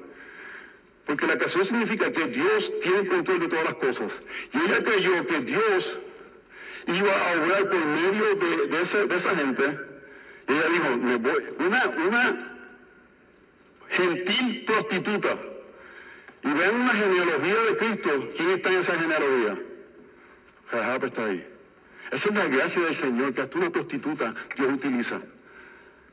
Porque 1.05 1.25
la 1.25 1.37
creación 1.37 1.65
significa 1.65 2.11
que 2.11 2.25
Dios 2.25 2.73
tiene 2.81 3.07
control 3.07 3.39
de 3.39 3.47
todas 3.47 3.63
las 3.63 3.75
cosas. 3.75 4.11
Y 4.53 4.57
ella 4.57 4.83
creyó 4.83 5.25
que 5.25 5.39
Dios 5.39 5.97
iba 6.87 7.11
a 7.11 7.33
obrar 7.33 7.69
por 7.69 7.85
medio 7.85 8.35
de, 8.35 8.81
esa, 8.81 9.35
gente. 9.35 9.79
Y 10.47 10.53
ella 10.53 10.69
dijo, 10.71 10.97
me 10.97 11.15
voy. 11.17 11.43
Una, 11.59 11.85
una 12.07 12.57
gentil 13.89 14.63
prostituta. 14.65 15.37
Y 16.43 16.49
vean 16.53 16.75
una 16.75 16.93
genealogía 16.93 17.55
de 17.69 17.77
Cristo. 17.77 18.29
¿Quién 18.35 18.49
está 18.51 18.69
en 18.69 18.79
esa 18.79 18.95
genealogía? 18.95 19.59
Rahab 20.71 21.05
está 21.05 21.25
ahí. 21.25 21.45
Esa 22.11 22.29
es 22.29 22.35
la 22.35 22.45
gracia 22.45 22.81
del 22.83 22.95
Señor, 22.95 23.33
que 23.33 23.41
hasta 23.41 23.57
una 23.57 23.69
prostituta 23.69 24.33
Dios 24.55 24.73
utiliza. 24.73 25.19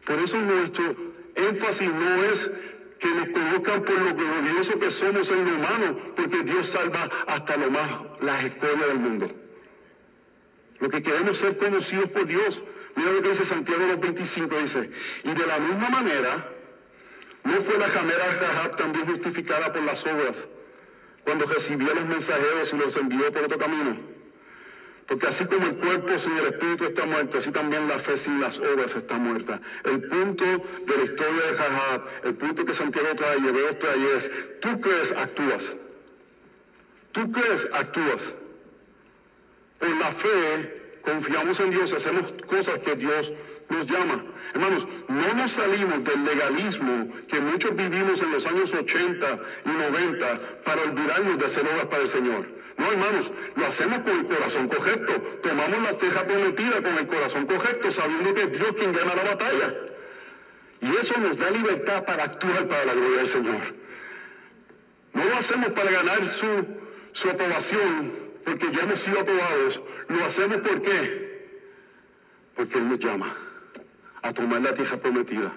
Por 0.04 0.18
eso 0.18 0.40
nuestro 0.40 0.96
énfasis 1.37 1.88
no 1.92 2.24
es 2.24 2.50
que 2.98 3.08
nos 3.08 3.28
conozcan 3.28 3.82
por 3.82 4.00
lo 4.00 4.14
glorioso 4.14 4.78
que 4.78 4.90
somos 4.90 5.30
en 5.30 5.44
lo 5.44 5.56
humano, 5.56 5.98
porque 6.16 6.42
Dios 6.42 6.66
salva 6.66 7.08
hasta 7.26 7.56
lo 7.56 7.70
más, 7.70 7.88
las 8.20 8.44
escuelas 8.44 8.88
del 8.88 8.98
mundo. 8.98 9.43
Lo 10.85 10.90
que 10.90 11.03
queremos 11.03 11.38
ser 11.38 11.57
conocidos 11.57 12.11
por 12.11 12.27
Dios. 12.27 12.62
Mira 12.94 13.11
lo 13.11 13.23
que 13.23 13.31
dice 13.31 13.47
Santiago 13.47 13.87
2.25, 13.87 14.61
dice, 14.61 14.90
y 15.25 15.33
de 15.33 15.47
la 15.47 15.59
misma 15.59 15.88
manera, 15.88 16.47
no 17.42 17.55
fue 17.62 17.79
la 17.79 17.88
jamera 17.88 18.38
Rahab 18.38 18.77
también 18.77 19.07
justificada 19.07 19.73
por 19.73 19.83
las 19.83 20.05
obras, 20.05 20.47
cuando 21.25 21.47
recibió 21.47 21.94
los 21.94 22.05
mensajeros 22.05 22.70
y 22.70 22.77
los 22.77 22.94
envió 22.97 23.33
por 23.33 23.44
otro 23.44 23.59
camino. 23.59 23.97
Porque 25.07 25.27
así 25.27 25.47
como 25.47 25.64
el 25.64 25.77
cuerpo 25.77 26.18
sin 26.18 26.37
el 26.37 26.49
espíritu 26.49 26.85
está 26.85 27.07
muerto, 27.07 27.38
así 27.38 27.51
también 27.51 27.88
la 27.88 27.99
fe 27.99 28.18
sin 28.18 28.38
las 28.38 28.59
obras 28.59 28.94
está 28.94 29.16
muerta. 29.16 29.62
El 29.85 30.03
punto 30.03 30.44
de 30.44 30.97
la 30.99 31.03
historia 31.03 31.47
de 31.47 31.55
Jajab, 31.55 32.03
el 32.25 32.35
punto 32.35 32.62
que 32.62 32.75
Santiago 32.75 33.09
trae 33.16 33.38
Hebreos 33.38 33.79
trae 33.79 34.16
es, 34.16 34.31
tú 34.61 34.79
crees, 34.83 35.12
actúas. 35.12 35.77
Tú 37.12 37.33
crees, 37.33 37.70
actúas. 37.73 38.35
Por 39.85 39.99
la 39.99 40.12
fe 40.12 40.99
confiamos 41.03 41.61
en 41.61 41.70
Dios 41.70 41.92
y 41.92 41.97
hacemos 41.97 42.33
cosas 42.47 42.79
que 42.79 42.97
Dios 42.97 43.35
nos 43.68 43.85
llama. 43.85 44.25
Hermanos, 44.55 44.88
no 45.09 45.35
nos 45.35 45.51
salimos 45.51 46.03
del 46.03 46.25
legalismo 46.25 47.12
que 47.29 47.38
muchos 47.38 47.77
vivimos 47.77 48.23
en 48.23 48.33
los 48.33 48.47
años 48.47 48.73
80 48.73 49.38
y 49.66 49.68
90 49.68 50.40
para 50.64 50.81
olvidarnos 50.85 51.38
de 51.38 51.44
hacer 51.44 51.66
obras 51.66 51.85
para 51.85 52.01
el 52.01 52.09
Señor. 52.09 52.47
No, 52.79 52.92
hermanos, 52.92 53.31
lo 53.57 53.66
hacemos 53.66 53.99
con 53.99 54.20
el 54.20 54.25
corazón 54.25 54.68
correcto. 54.68 55.12
Tomamos 55.42 55.83
la 55.83 55.92
ceja 55.92 56.27
prometida 56.27 56.83
con 56.83 56.97
el 56.97 57.07
corazón 57.07 57.44
correcto, 57.44 57.90
sabiendo 57.90 58.33
que 58.33 58.42
es 58.44 58.53
Dios 58.53 58.73
quien 58.79 58.90
gana 58.94 59.14
la 59.14 59.23
batalla. 59.25 59.75
Y 60.81 60.97
eso 60.97 61.20
nos 61.20 61.37
da 61.37 61.51
libertad 61.51 62.07
para 62.07 62.25
actuar 62.25 62.66
para 62.68 62.87
la 62.87 62.94
gloria 62.94 63.18
del 63.18 63.29
Señor. 63.29 63.61
No 65.12 65.25
lo 65.27 65.37
hacemos 65.37 65.68
para 65.73 65.90
ganar 65.90 66.27
su, 66.27 66.47
su 67.12 67.29
aprobación, 67.29 68.23
porque 68.44 68.70
ya 68.72 68.83
hemos 68.83 69.00
sido 69.00 69.20
aprobados. 69.20 69.83
Lo 70.09 70.24
hacemos 70.24 70.59
¿por 70.59 70.83
qué? 70.83 71.48
Porque 72.54 72.78
Él 72.78 72.88
nos 72.88 72.98
llama 72.98 73.37
a 74.22 74.33
tomar 74.33 74.61
la 74.62 74.74
tierra 74.74 74.96
prometida. 74.96 75.52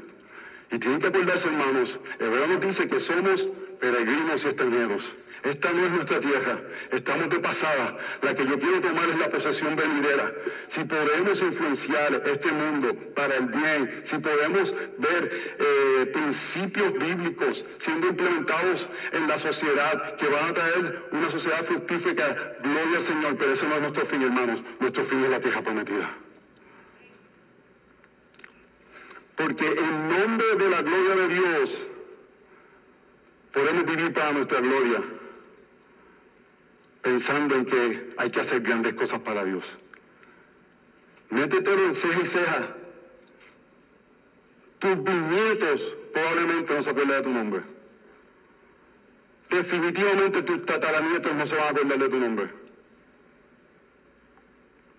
Y 0.72 0.80
tienen 0.80 1.00
que 1.00 1.08
acordarse, 1.08 1.48
hermanos, 1.48 2.00
Hebreo 2.20 2.48
nos 2.48 2.62
dice 2.62 2.88
que 2.88 3.00
somos 3.00 3.48
peregrinos 3.80 4.44
y 4.44 4.48
extranjeros. 4.48 5.16
Esta 5.48 5.72
no 5.72 5.86
es 5.86 5.92
nuestra 5.92 6.20
tierra, 6.20 6.60
estamos 6.92 7.30
de 7.30 7.40
pasada. 7.40 7.98
La 8.22 8.36
que 8.36 8.46
yo 8.46 8.60
quiero 8.60 8.82
tomar 8.82 9.08
es 9.10 9.18
la 9.18 9.30
posesión 9.30 9.78
venidera. 9.78 10.34
Si 10.68 10.84
podemos 10.84 11.42
influenciar 11.42 12.22
este 12.26 12.52
mundo 12.52 12.94
para 13.16 13.38
el 13.38 13.46
bien, 13.46 14.02
si 14.04 14.18
podemos 14.18 14.76
ver 14.98 15.56
eh, 15.58 16.06
principios 16.08 16.94
bíblicos 16.94 17.66
siendo 17.78 18.08
implementados 18.08 18.90
en 19.14 19.28
la 19.28 19.38
sociedad 19.38 20.18
que 20.18 20.28
van 20.28 20.50
a 20.50 20.54
traer 20.54 21.04
una 21.12 21.30
sociedad 21.30 21.64
fructífera, 21.64 22.58
gloria 22.62 22.98
al 22.98 23.02
Señor, 23.02 23.38
pero 23.38 23.54
ese 23.54 23.68
no 23.68 23.76
es 23.76 23.82
nuestro 23.82 24.06
fin, 24.06 24.22
hermanos. 24.24 24.62
Nuestro 24.82 25.06
fin 25.06 25.24
es 25.24 25.30
la 25.30 25.40
tierra 25.40 25.62
prometida. 25.62 26.10
Porque 29.38 29.66
en 29.66 30.10
nombre 30.10 30.56
de 30.58 30.70
la 30.70 30.82
gloria 30.82 31.16
de 31.16 31.28
Dios 31.36 31.84
podemos 33.54 33.86
vivir 33.86 34.12
para 34.12 34.34
nuestra 34.34 34.60
gloria 34.60 35.17
pensando 37.08 37.56
en 37.56 37.66
que 37.66 38.14
hay 38.18 38.30
que 38.30 38.42
hacer 38.42 38.60
grandes 38.60 38.94
cosas 38.94 39.22
para 39.22 39.46
Dios. 39.46 39.78
Métetelo 41.30 41.86
en 41.86 41.96
ceja 41.96 42.20
y 42.22 42.26
ceja. 42.26 42.76
Tus 44.78 45.02
bisnietos 45.06 45.96
probablemente 46.14 46.74
no 46.74 46.82
se 46.82 46.90
acuerdan 46.90 47.16
de 47.16 47.24
tu 47.24 47.30
nombre. 47.30 47.62
Definitivamente 49.50 50.42
tus 50.42 50.66
tataranietos 50.66 51.34
no 51.34 51.48
se 51.48 51.56
van 51.56 51.64
a 51.64 51.70
acordar 51.70 51.98
de 51.98 52.10
tu 52.10 52.18
nombre. 52.18 52.50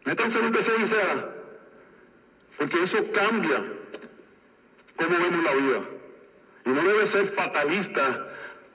Métanse 0.06 0.38
en 0.38 0.54
ceja 0.54 0.82
y 0.82 0.86
ceja. 0.86 1.28
Porque 2.56 2.82
eso 2.84 3.04
cambia 3.12 3.62
cómo 4.96 5.10
vemos 5.10 5.44
la 5.44 5.52
vida. 5.52 5.80
Y 6.64 6.70
no 6.70 6.82
debe 6.82 7.06
ser 7.06 7.26
fatalista 7.26 8.28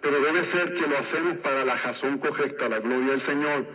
pero 0.04 0.20
debe 0.20 0.44
ser 0.44 0.74
que 0.74 0.86
lo 0.86 0.98
hacemos 0.98 1.38
para 1.38 1.64
la 1.64 1.78
razón 1.78 2.18
correcta, 2.18 2.68
la 2.68 2.80
gloria 2.80 3.12
del 3.12 3.22
Señor. 3.22 3.66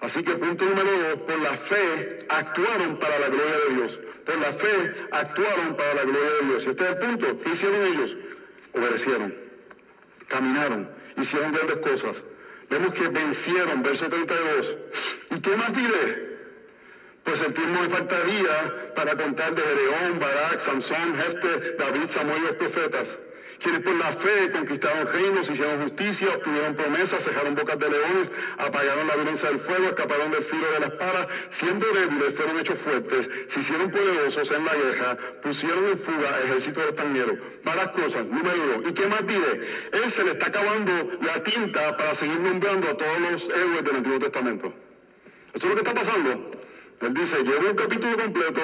Así 0.00 0.24
que 0.24 0.32
punto 0.32 0.64
número 0.64 0.90
dos, 0.90 1.18
por 1.20 1.38
la 1.40 1.54
fe 1.56 2.18
actuaron 2.28 2.98
para 2.98 3.20
la 3.20 3.28
gloria 3.28 3.56
de 3.68 3.74
Dios. 3.76 4.00
Por 4.26 4.36
la 4.38 4.52
fe 4.52 4.94
actuaron 5.12 5.76
para 5.76 5.94
la 5.94 6.02
gloria 6.02 6.30
de 6.40 6.46
Dios. 6.48 6.66
Este 6.66 6.82
es 6.82 6.90
el 6.90 6.98
punto. 6.98 7.38
¿Qué 7.38 7.50
hicieron 7.50 7.82
ellos? 7.82 8.16
Obedecieron, 8.72 9.32
caminaron, 10.26 10.90
hicieron 11.16 11.52
grandes 11.52 11.76
cosas. 11.76 12.24
Vemos 12.68 12.92
que 12.92 13.06
vencieron, 13.06 13.80
verso 13.84 14.08
32. 14.08 14.76
¿Y 15.36 15.40
qué 15.40 15.56
más 15.56 15.72
diré? 15.72 16.34
Pues 17.22 17.40
el 17.42 17.54
tiempo 17.54 17.80
me 17.80 17.88
faltaría 17.88 18.92
para 18.96 19.16
contar 19.16 19.54
de 19.54 19.62
Gedeón, 19.62 20.18
Barak, 20.18 20.58
Sansón, 20.58 21.14
Jefte, 21.16 21.76
David, 21.78 22.08
Samuel 22.08 22.38
y 22.42 22.46
los 22.46 22.56
profetas 22.56 23.18
quienes 23.64 23.80
por 23.80 23.94
la 23.94 24.12
fe 24.12 24.52
conquistaron 24.52 25.06
reinos, 25.10 25.48
hicieron 25.48 25.80
justicia, 25.82 26.28
obtuvieron 26.34 26.74
promesas, 26.74 27.24
cejaron 27.24 27.54
bocas 27.54 27.78
de 27.78 27.88
leones, 27.88 28.28
apagaron 28.58 29.06
la 29.06 29.14
violencia 29.16 29.48
del 29.48 29.58
fuego, 29.58 29.86
escaparon 29.86 30.30
del 30.30 30.44
filo 30.44 30.70
de 30.72 30.80
la 30.80 30.86
espada, 30.88 31.26
siendo 31.48 31.86
débiles 31.86 32.34
fueron 32.34 32.58
hechos 32.58 32.78
fuertes, 32.78 33.30
se 33.46 33.60
hicieron 33.60 33.90
poderosos 33.90 34.50
en 34.50 34.66
la 34.66 34.74
guerra, 34.74 35.16
pusieron 35.42 35.86
en 35.86 35.98
fuga 35.98 36.40
ejércitos 36.44 36.84
extranjeros. 36.84 37.38
Varias 37.64 37.88
cosas. 37.88 38.26
Número 38.26 38.54
uno. 38.64 38.88
¿Y 38.90 38.92
qué 38.92 39.06
más 39.06 39.26
diré? 39.26 39.88
Él 39.92 40.10
se 40.10 40.24
le 40.24 40.32
está 40.32 40.46
acabando 40.48 41.18
la 41.22 41.42
tinta 41.42 41.96
para 41.96 42.14
seguir 42.14 42.40
nombrando 42.40 42.90
a 42.90 42.96
todos 42.98 43.18
los 43.32 43.48
héroes 43.48 43.82
del 43.82 43.96
Antiguo 43.96 44.18
Testamento. 44.18 44.74
Eso 45.54 45.68
es 45.68 45.74
lo 45.74 45.82
que 45.82 45.88
está 45.88 45.94
pasando. 45.94 46.50
Él 47.00 47.14
dice, 47.14 47.42
llevo 47.42 47.70
un 47.70 47.76
capítulo 47.76 48.14
completo, 48.18 48.60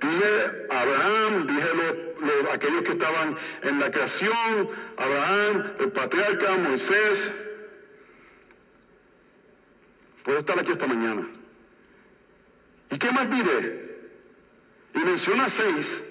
dije 0.00 0.66
Abraham, 0.70 1.46
dije 1.46 1.68
los, 1.74 2.52
aquellos 2.52 2.82
que 2.82 2.92
estaban 2.92 3.36
en 3.62 3.80
la 3.80 3.90
creación, 3.90 4.68
Abraham, 4.96 5.72
el 5.80 5.92
patriarca, 5.92 6.56
Moisés. 6.56 7.32
Puedo 10.22 10.38
estar 10.38 10.58
aquí 10.58 10.72
esta 10.72 10.86
mañana. 10.86 11.26
¿Y 12.90 12.98
qué 12.98 13.10
más 13.12 13.30
diré? 13.30 13.90
Y 14.94 14.98
menciona 14.98 15.48
seis. 15.48 16.02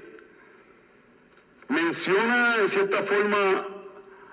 Menciona 1.68 2.58
en 2.58 2.68
cierta 2.68 3.04
forma 3.04 3.68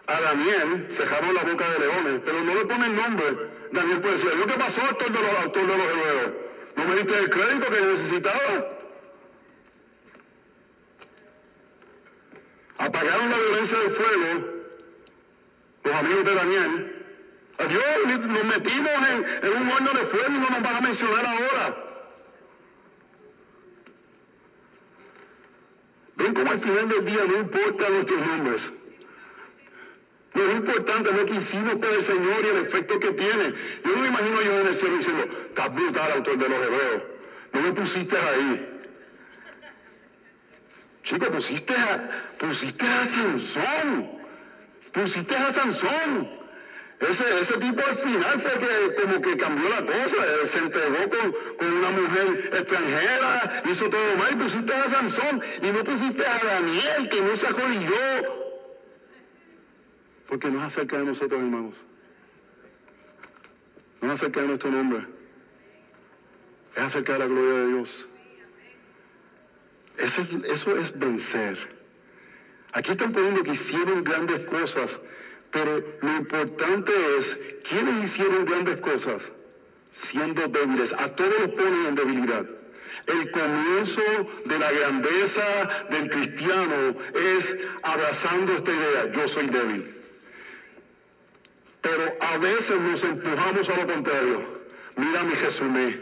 a 0.07 0.21
Daniel, 0.21 0.87
cerraron 0.89 1.35
la 1.35 1.43
boca 1.43 1.69
de 1.71 1.79
leones, 1.81 2.21
pero 2.25 2.43
no 2.43 2.55
le 2.55 2.65
pone 2.65 2.87
el 2.87 2.97
nombre. 2.97 3.27
Daniel 3.73 4.01
puede 4.01 4.15
decir, 4.15 4.31
¿lo 4.37 4.47
que 4.47 4.55
pasó, 4.55 4.81
autor 4.83 5.11
de 5.11 5.21
los, 5.21 5.39
autor 5.43 5.67
de 5.67 5.77
los 5.77 5.87
hebreos? 5.87 6.31
No 6.77 6.85
me 6.87 6.95
diste 6.97 7.19
el 7.19 7.31
crédito 7.31 7.71
que 7.71 7.81
necesitaba. 7.81 8.76
Apagaron 12.79 13.31
la 13.31 13.39
violencia 13.39 13.79
del 13.79 13.91
fuego, 13.91 14.47
los 15.85 15.95
amigos 15.95 16.25
de 16.25 16.35
Daniel. 16.35 16.93
Adiós, 17.59 17.85
nos 18.27 18.45
metimos 18.45 18.93
en, 19.43 19.63
un 19.63 19.69
horno 19.71 19.91
de 19.93 20.07
fuego 20.07 20.27
y 20.29 20.39
no 20.39 20.51
nos 20.51 20.63
van 20.63 20.77
a 20.77 20.81
mencionar 20.83 21.25
ahora. 21.25 21.83
Ven 26.17 26.35
como 26.35 26.51
al 26.51 26.59
final 26.59 26.89
del 26.89 27.05
día 27.05 27.25
no 27.27 27.39
importa 27.39 27.89
nuestros 27.89 28.27
nombres. 28.27 28.73
Lo 30.35 30.53
importante 30.53 31.09
es 31.09 31.17
lo 31.17 31.25
que 31.25 31.35
hicimos 31.35 31.77
por 31.77 31.89
el 31.89 32.03
Señor 32.03 32.45
y 32.45 32.49
el 32.49 32.57
efecto 32.59 33.01
que 33.01 33.13
tiene. 33.13 33.55
Yo 33.85 33.93
no 33.93 34.03
me 34.03 34.09
imagino 34.09 34.43
yo 34.43 34.61
en 34.61 34.67
el 34.67 34.75
cielo 34.75 34.97
diciendo, 34.99 35.25
estás 35.47 35.75
brutal, 35.75 36.13
autor 36.13 36.37
de 36.37 36.49
los 36.49 36.59
hebreos. 36.59 37.03
No 37.55 37.61
me 37.63 37.73
pusiste 37.73 38.19
ahí. 38.19 38.76
Chico, 41.07 41.27
pusiste 41.31 41.73
a, 41.73 42.11
pusiste 42.37 42.85
a 42.85 43.07
Sansón. 43.07 44.11
Pusiste 44.91 45.37
a 45.37 45.53
Sansón. 45.53 46.29
Ese, 46.99 47.41
ese 47.41 47.59
tipo 47.59 47.81
al 47.89 47.95
final 47.95 48.41
fue 48.41 48.59
que 48.59 49.03
como 49.03 49.23
que 49.23 49.37
cambió 49.37 49.69
la 49.69 49.87
cosa. 49.87 50.17
se 50.47 50.59
entregó 50.59 51.09
con, 51.09 51.33
con, 51.59 51.73
una 51.75 51.91
mujer 51.91 52.51
extranjera, 52.53 53.63
hizo 53.71 53.89
todo 53.89 54.17
mal. 54.19 54.37
Pusiste 54.37 54.75
a 54.75 54.89
Sansón 54.89 55.41
y 55.63 55.71
no 55.71 55.85
pusiste 55.85 56.27
a 56.27 56.41
Daniel, 56.45 57.09
que 57.09 57.21
no 57.21 57.37
se 57.37 57.47
yo 57.47 58.47
porque 60.27 60.51
no 60.51 60.59
es 60.59 60.65
acerca 60.65 60.99
de 60.99 61.05
nosotros, 61.05 61.41
hermanos. 61.41 61.77
No 64.01 64.09
es 64.09 64.15
acerca 64.15 64.41
de 64.41 64.49
nuestro 64.49 64.73
nombre. 64.73 65.07
Es 66.75 66.83
acerca 66.83 67.13
de 67.13 67.19
la 67.21 67.27
gloria 67.27 67.61
de 67.61 67.67
Dios. 67.69 68.09
Eso 69.99 70.79
es 70.79 70.99
vencer. 70.99 71.77
Aquí 72.73 72.91
están 72.91 73.13
poniendo 73.13 73.43
que 73.43 73.53
hicieron 73.53 74.05
grandes 74.05 74.45
cosas, 74.47 75.01
pero 75.51 75.83
lo 76.03 76.17
importante 76.17 76.93
es, 77.19 77.39
¿quiénes 77.67 78.05
hicieron 78.05 78.45
grandes 78.45 78.77
cosas? 78.81 79.33
Siendo 79.91 80.47
débiles. 80.49 80.93
A 80.93 81.09
todos 81.09 81.33
los 81.41 81.51
ponen 81.51 81.87
en 81.87 81.95
debilidad. 81.95 82.45
El 83.07 83.31
comienzo 83.31 84.03
de 84.45 84.59
la 84.59 84.73
grandeza 84.73 85.43
del 85.91 86.11
cristiano 86.11 86.97
es 87.15 87.57
abrazando 87.83 88.53
esta 88.53 88.73
idea, 88.73 89.13
yo 89.13 89.29
soy 89.29 89.47
débil. 89.47 89.95
Pero 91.81 92.15
a 92.21 92.37
veces 92.39 92.81
nos 92.81 93.03
empujamos 93.05 93.69
a 93.71 93.77
lo 93.77 93.87
contrario. 93.87 94.43
Mira 94.97 95.23
mi 95.23 95.37
Jesumé, 95.37 95.99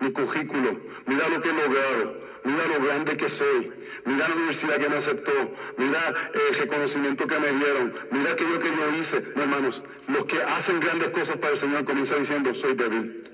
mi 0.00 0.10
currículo, 0.10 0.80
mira 1.06 1.28
lo 1.28 1.40
que 1.40 1.50
he 1.50 1.52
logrado, 1.52 2.25
mira 2.46 2.66
lo 2.68 2.84
grande 2.84 3.16
que 3.16 3.28
soy, 3.28 3.72
mira 4.04 4.28
la 4.28 4.34
universidad 4.34 4.78
que 4.78 4.88
me 4.88 4.96
aceptó, 4.96 5.32
mira 5.76 6.30
el 6.32 6.54
reconocimiento 6.54 7.26
que 7.26 7.38
me 7.38 7.50
dieron, 7.52 7.92
mira 8.10 8.32
aquello 8.32 8.58
que 8.58 8.68
yo 8.68 8.98
hice. 8.98 9.20
No, 9.34 9.42
hermanos, 9.42 9.82
los 10.08 10.24
que 10.26 10.42
hacen 10.42 10.80
grandes 10.80 11.08
cosas 11.08 11.36
para 11.36 11.52
el 11.52 11.58
Señor 11.58 11.84
comienzan 11.84 12.20
diciendo, 12.20 12.54
soy 12.54 12.74
débil. 12.74 13.24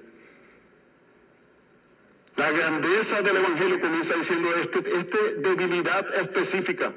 La 2.37 2.51
grandeza 2.51 3.21
del 3.21 3.37
Evangelio 3.37 3.81
comienza 3.81 4.15
diciendo 4.15 4.49
esta 4.57 4.79
este 4.79 5.35
debilidad 5.37 6.15
específica. 6.15 6.93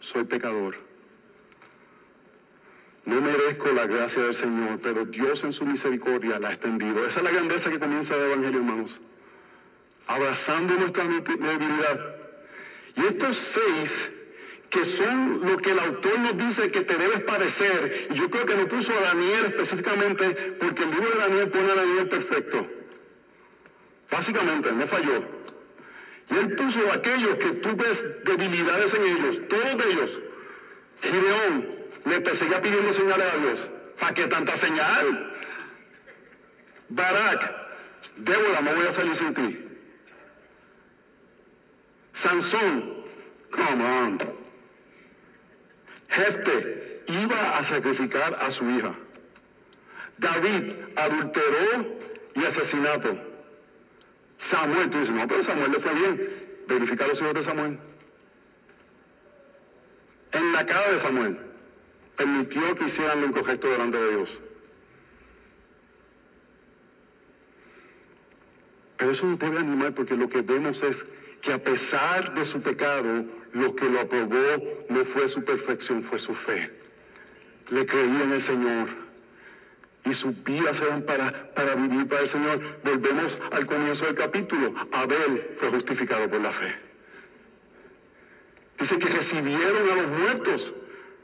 Soy 0.00 0.24
pecador. 0.24 0.76
No 3.06 3.22
merezco 3.22 3.72
la 3.72 3.86
gracia 3.86 4.22
del 4.22 4.34
Señor, 4.34 4.80
pero 4.82 5.06
Dios 5.06 5.42
en 5.44 5.54
su 5.54 5.64
misericordia 5.64 6.38
la 6.38 6.50
ha 6.50 6.52
extendido. 6.52 7.06
Esa 7.06 7.20
es 7.20 7.24
la 7.24 7.30
grandeza 7.30 7.70
que 7.70 7.78
comienza 7.78 8.14
el 8.14 8.32
Evangelio, 8.32 8.58
hermanos. 8.58 9.00
Abrazando 10.08 10.74
nuestra 10.74 11.04
debilidad. 11.04 12.16
Y 12.96 13.06
estos 13.06 13.36
seis 13.36 14.10
que 14.70 14.84
son 14.84 15.40
lo 15.46 15.56
que 15.56 15.70
el 15.70 15.78
autor 15.78 16.18
nos 16.18 16.36
dice 16.36 16.70
que 16.70 16.82
te 16.82 16.96
debes 16.96 17.22
parecer, 17.22 18.08
y 18.10 18.14
yo 18.14 18.30
creo 18.30 18.44
que 18.44 18.54
no 18.54 18.68
puso 18.68 18.92
a 18.92 19.00
Daniel 19.00 19.46
específicamente 19.46 20.56
porque 20.58 20.82
el 20.82 20.90
libro 20.90 21.10
de 21.10 21.18
Daniel 21.18 21.48
pone 21.48 21.70
a 21.70 21.74
Daniel 21.74 22.08
perfecto. 22.08 22.66
Básicamente, 24.10 24.72
no 24.72 24.86
falló. 24.86 25.22
Y 26.30 26.36
él 26.36 26.54
puso 26.56 26.80
aquellos 26.92 27.36
que 27.36 27.50
tú 27.52 27.74
ves 27.76 28.04
debilidades 28.24 28.92
en 28.94 29.04
ellos, 29.04 29.40
todos 29.48 29.86
ellos. 29.86 30.20
Gideón, 31.02 31.68
le 32.04 32.20
perseguía 32.20 32.60
pidiendo 32.60 32.92
señales 32.92 33.26
a 33.32 33.38
Dios. 33.38 33.70
¿Para 33.98 34.14
qué 34.14 34.26
tanta 34.26 34.56
señal? 34.56 35.34
Barak, 36.90 37.52
Débora, 38.16 38.60
no 38.60 38.74
voy 38.74 38.86
a 38.86 38.92
salir 38.92 39.14
sin 39.14 39.34
ti. 39.34 39.67
Sansón, 42.18 43.04
come 43.48 43.84
on. 43.84 44.18
Jefte 46.08 47.04
iba 47.06 47.56
a 47.56 47.62
sacrificar 47.62 48.36
a 48.40 48.50
su 48.50 48.68
hija. 48.68 48.92
David 50.16 50.72
adulteró 50.96 51.96
y 52.34 52.44
asesinato. 52.44 53.16
Samuel, 54.36 54.90
tú 54.90 54.98
dices, 54.98 55.14
no, 55.14 55.28
pero 55.28 55.44
Samuel 55.44 55.70
le 55.70 55.78
fue 55.78 55.94
bien. 55.94 56.64
Verifica 56.66 57.06
los 57.06 57.20
hijos 57.20 57.34
de 57.34 57.42
Samuel. 57.44 57.78
En 60.32 60.52
la 60.52 60.66
cara 60.66 60.90
de 60.90 60.98
Samuel 60.98 61.38
permitió 62.16 62.74
que 62.74 62.86
hicieran 62.86 63.20
lo 63.20 63.28
incorrecto 63.28 63.68
delante 63.68 63.96
de 63.96 64.16
Dios. 64.16 64.40
Pero 68.96 69.12
eso 69.12 69.24
nos 69.24 69.38
debe 69.38 69.60
animar 69.60 69.94
porque 69.94 70.16
lo 70.16 70.28
que 70.28 70.42
vemos 70.42 70.82
es 70.82 71.06
que 71.40 71.52
a 71.52 71.58
pesar 71.58 72.34
de 72.34 72.44
su 72.44 72.60
pecado, 72.60 73.24
lo 73.52 73.74
que 73.74 73.88
lo 73.88 74.00
aprobó 74.00 74.84
no 74.88 75.04
fue 75.04 75.28
su 75.28 75.44
perfección, 75.44 76.02
fue 76.02 76.18
su 76.18 76.34
fe. 76.34 76.70
Le 77.70 77.86
creía 77.86 78.22
en 78.22 78.32
el 78.32 78.40
Señor. 78.40 78.88
Y 80.04 80.14
sus 80.14 80.42
vidas 80.42 80.80
eran 80.80 81.02
para, 81.02 81.52
para 81.54 81.74
vivir 81.74 82.06
para 82.06 82.22
el 82.22 82.28
Señor. 82.28 82.60
Volvemos 82.82 83.38
al 83.50 83.66
comienzo 83.66 84.06
del 84.06 84.14
capítulo. 84.14 84.74
Abel 84.92 85.50
fue 85.54 85.68
justificado 85.68 86.28
por 86.28 86.40
la 86.40 86.52
fe. 86.52 86.74
Dice 88.78 88.98
que 88.98 89.08
recibieron 89.08 89.90
a 89.90 89.94
los 89.96 90.06
muertos. 90.06 90.74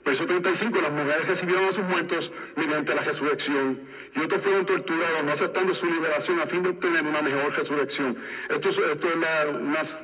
Verso 0.04 0.26
35, 0.26 0.80
las 0.82 0.90
mujeres 0.92 1.26
recibieron 1.26 1.64
a 1.64 1.72
sus 1.72 1.84
muertos 1.84 2.30
mediante 2.56 2.94
la 2.94 3.00
resurrección 3.00 3.80
y 4.14 4.20
otros 4.20 4.42
fueron 4.42 4.66
torturados 4.66 5.24
no 5.24 5.32
aceptando 5.32 5.72
su 5.72 5.86
liberación 5.86 6.40
a 6.40 6.46
fin 6.46 6.62
de 6.62 6.68
obtener 6.70 7.02
una 7.04 7.22
mejor 7.22 7.56
resurrección. 7.56 8.16
Esto, 8.50 8.68
es, 8.68 8.78
esto 8.78 9.08
es 9.08 9.16
la, 9.16 9.48
unas, 9.48 10.00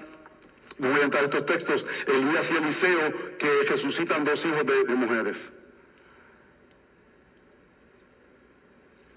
no 0.78 0.88
voy 0.88 1.00
a 1.00 1.04
entrar 1.04 1.24
en 1.24 1.30
estos 1.30 1.44
textos, 1.44 1.86
Elías 2.06 2.50
y 2.50 2.56
Eliseo 2.56 3.36
que 3.36 3.48
resucitan 3.68 4.24
dos 4.24 4.42
hijos 4.46 4.64
de 4.64 4.94
mujeres. 4.94 5.52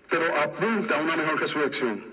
Pero 0.09 0.35
apunta 0.37 0.99
a 0.99 1.01
una 1.01 1.15
mejor 1.15 1.39
resurrección. 1.39 2.03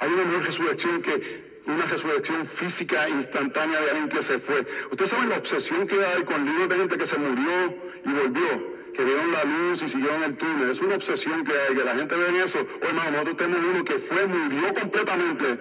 Hay 0.00 0.10
una 0.10 0.24
mejor 0.24 0.46
resurrección 0.46 1.02
que 1.02 1.45
una 1.66 1.84
resurrección 1.86 2.46
física 2.46 3.08
instantánea 3.08 3.80
de 3.80 3.90
alguien 3.90 4.08
que 4.08 4.22
se 4.22 4.38
fue. 4.38 4.66
Ustedes 4.90 5.10
saben 5.10 5.28
la 5.28 5.36
obsesión 5.36 5.86
que 5.86 6.04
hay 6.04 6.22
con 6.22 6.44
libros 6.44 6.68
de 6.68 6.76
gente 6.76 6.96
que 6.96 7.06
se 7.06 7.18
murió 7.18 7.74
y 8.04 8.12
volvió, 8.12 8.92
que 8.94 9.04
vieron 9.04 9.32
la 9.32 9.44
luz 9.44 9.82
y 9.82 9.88
siguieron 9.88 10.22
el 10.22 10.36
túnel. 10.36 10.70
Es 10.70 10.80
una 10.80 10.94
obsesión 10.94 11.44
que 11.44 11.52
hay, 11.52 11.74
que 11.74 11.84
la 11.84 11.94
gente 11.94 12.14
ve 12.14 12.28
en 12.28 12.36
eso. 12.36 12.58
O 12.60 12.84
hermano, 12.86 13.10
nosotros 13.10 13.36
tenemos 13.36 13.66
uno 13.74 13.84
que 13.84 13.98
fue, 13.98 14.26
murió 14.26 14.74
completamente 14.74 15.58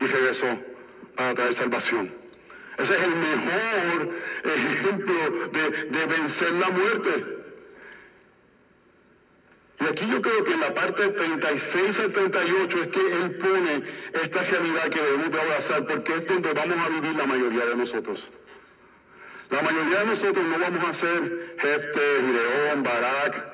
y 0.00 0.06
regresó 0.06 0.58
para 1.14 1.34
traer 1.34 1.54
salvación. 1.54 2.14
Ese 2.78 2.94
es 2.94 3.02
el 3.02 3.10
mejor 3.10 4.16
ejemplo 4.44 5.14
de 5.90 6.06
vencer 6.06 6.52
la 6.52 6.70
muerte. 6.70 7.31
Y 9.82 9.86
aquí 9.86 10.06
yo 10.08 10.22
creo 10.22 10.44
que 10.44 10.52
en 10.52 10.60
la 10.60 10.72
parte 10.72 11.08
36 11.08 11.98
al 11.98 12.12
38 12.12 12.82
es 12.82 12.86
que 12.88 13.00
Él 13.00 13.34
pone 13.36 13.82
esta 14.22 14.42
realidad 14.42 14.88
que 14.88 15.00
debemos 15.00 15.30
de 15.32 15.40
abrazar 15.40 15.86
porque 15.86 16.14
es 16.14 16.26
donde 16.26 16.52
vamos 16.52 16.76
a 16.78 16.88
vivir 16.88 17.16
la 17.16 17.26
mayoría 17.26 17.66
de 17.66 17.74
nosotros. 17.74 18.30
La 19.50 19.60
mayoría 19.60 20.00
de 20.00 20.06
nosotros 20.06 20.44
no 20.44 20.58
vamos 20.58 20.88
a 20.88 20.94
ser 20.94 21.56
Jefte, 21.58 22.00
Gideón, 22.20 22.82
Barak. 22.84 23.44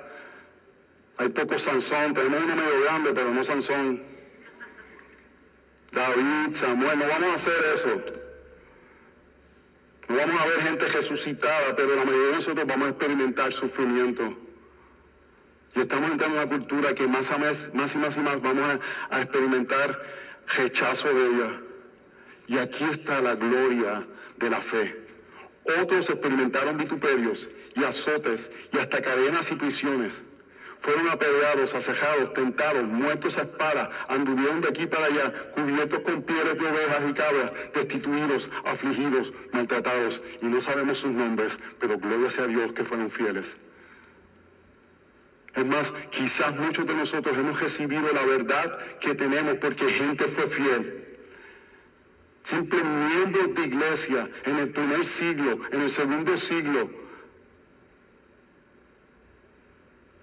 Hay 1.17 1.29
poco 1.31 1.59
Sansón, 1.59 2.13
tenemos 2.13 2.43
uno 2.43 2.57
medio 2.57 2.83
grande, 2.83 3.13
pero 3.15 3.31
no 3.33 3.43
Sansón. 3.43 4.03
David, 5.93 6.55
Samuel, 6.55 6.99
no 6.99 7.07
vamos 7.07 7.31
a 7.31 7.35
hacer 7.37 7.55
eso. 7.75 8.03
No 10.09 10.17
vamos 10.17 10.41
a 10.41 10.47
ver 10.47 10.61
gente 10.61 10.89
resucitada, 10.89 11.75
pero 11.75 11.97
la 11.97 12.05
mayoría 12.05 12.27
de 12.29 12.35
nosotros 12.35 12.67
vamos 12.67 12.87
a 12.87 12.91
experimentar 12.91 13.53
sufrimiento. 13.53 14.48
Y 15.75 15.81
estamos 15.81 16.11
entrando 16.11 16.41
en 16.41 16.43
una 16.43 16.57
cultura 16.57 16.95
que 16.95 17.07
más, 17.07 17.31
a 17.31 17.39
más, 17.39 17.71
y 17.73 17.77
más 17.99 18.17
y 18.17 18.21
más 18.21 18.41
vamos 18.41 18.81
a, 19.11 19.21
experimentar 19.21 20.01
rechazo 20.57 21.13
de 21.13 21.27
ella. 21.27 21.61
Y 22.47 22.59
aquí 22.59 22.85
está 22.85 23.21
la 23.21 23.35
gloria 23.35 24.07
de 24.37 24.51
la 24.51 24.61
fe. 24.61 25.05
Otros 25.81 26.09
experimentaron 26.09 26.79
vituperios 26.79 27.49
y 27.75 27.85
azotes 27.85 28.51
y 28.73 28.79
hasta 28.79 29.03
cadenas 29.03 29.51
y 29.53 29.57
prisiones. 29.57 30.23
Fueron 30.81 31.09
apedreados, 31.09 31.75
acejados, 31.75 32.33
tentados, 32.33 32.85
muertos 32.85 33.37
a 33.37 33.43
espada, 33.43 33.91
anduvieron 34.09 34.61
de 34.61 34.69
aquí 34.69 34.87
para 34.87 35.07
allá, 35.07 35.51
cubiertos 35.51 36.01
con 36.01 36.23
pieles 36.23 36.55
de 36.55 36.67
ovejas 36.67 37.03
y 37.11 37.13
cabras, 37.13 37.53
destituidos, 37.75 38.49
afligidos, 38.65 39.33
maltratados. 39.53 40.23
Y 40.41 40.47
no 40.47 40.61
sabemos 40.61 40.99
sus 40.99 41.11
nombres, 41.11 41.59
pero 41.81 41.99
gloria 41.99 42.31
sea 42.31 42.47
Dios 42.47 42.73
que 42.73 42.85
fueron 42.85 43.11
fieles. 43.11 43.57
Es 45.55 45.67
más, 45.67 45.93
quizás 46.11 46.57
muchos 46.57 46.87
de 46.87 46.95
nosotros 46.95 47.37
hemos 47.37 47.59
recibido 47.61 48.13
la 48.13 48.25
verdad 48.25 48.79
que 49.01 49.15
tenemos 49.15 49.55
porque 49.55 49.89
gente 49.89 50.25
fue 50.25 50.47
fiel. 50.47 51.05
Simples 52.43 52.85
miembros 52.85 53.55
de 53.55 53.67
iglesia 53.67 54.31
en 54.45 54.59
el 54.59 54.71
primer 54.71 55.05
siglo, 55.05 55.59
en 55.71 55.83
el 55.83 55.91
segundo 55.91 56.37
siglo, 56.39 56.89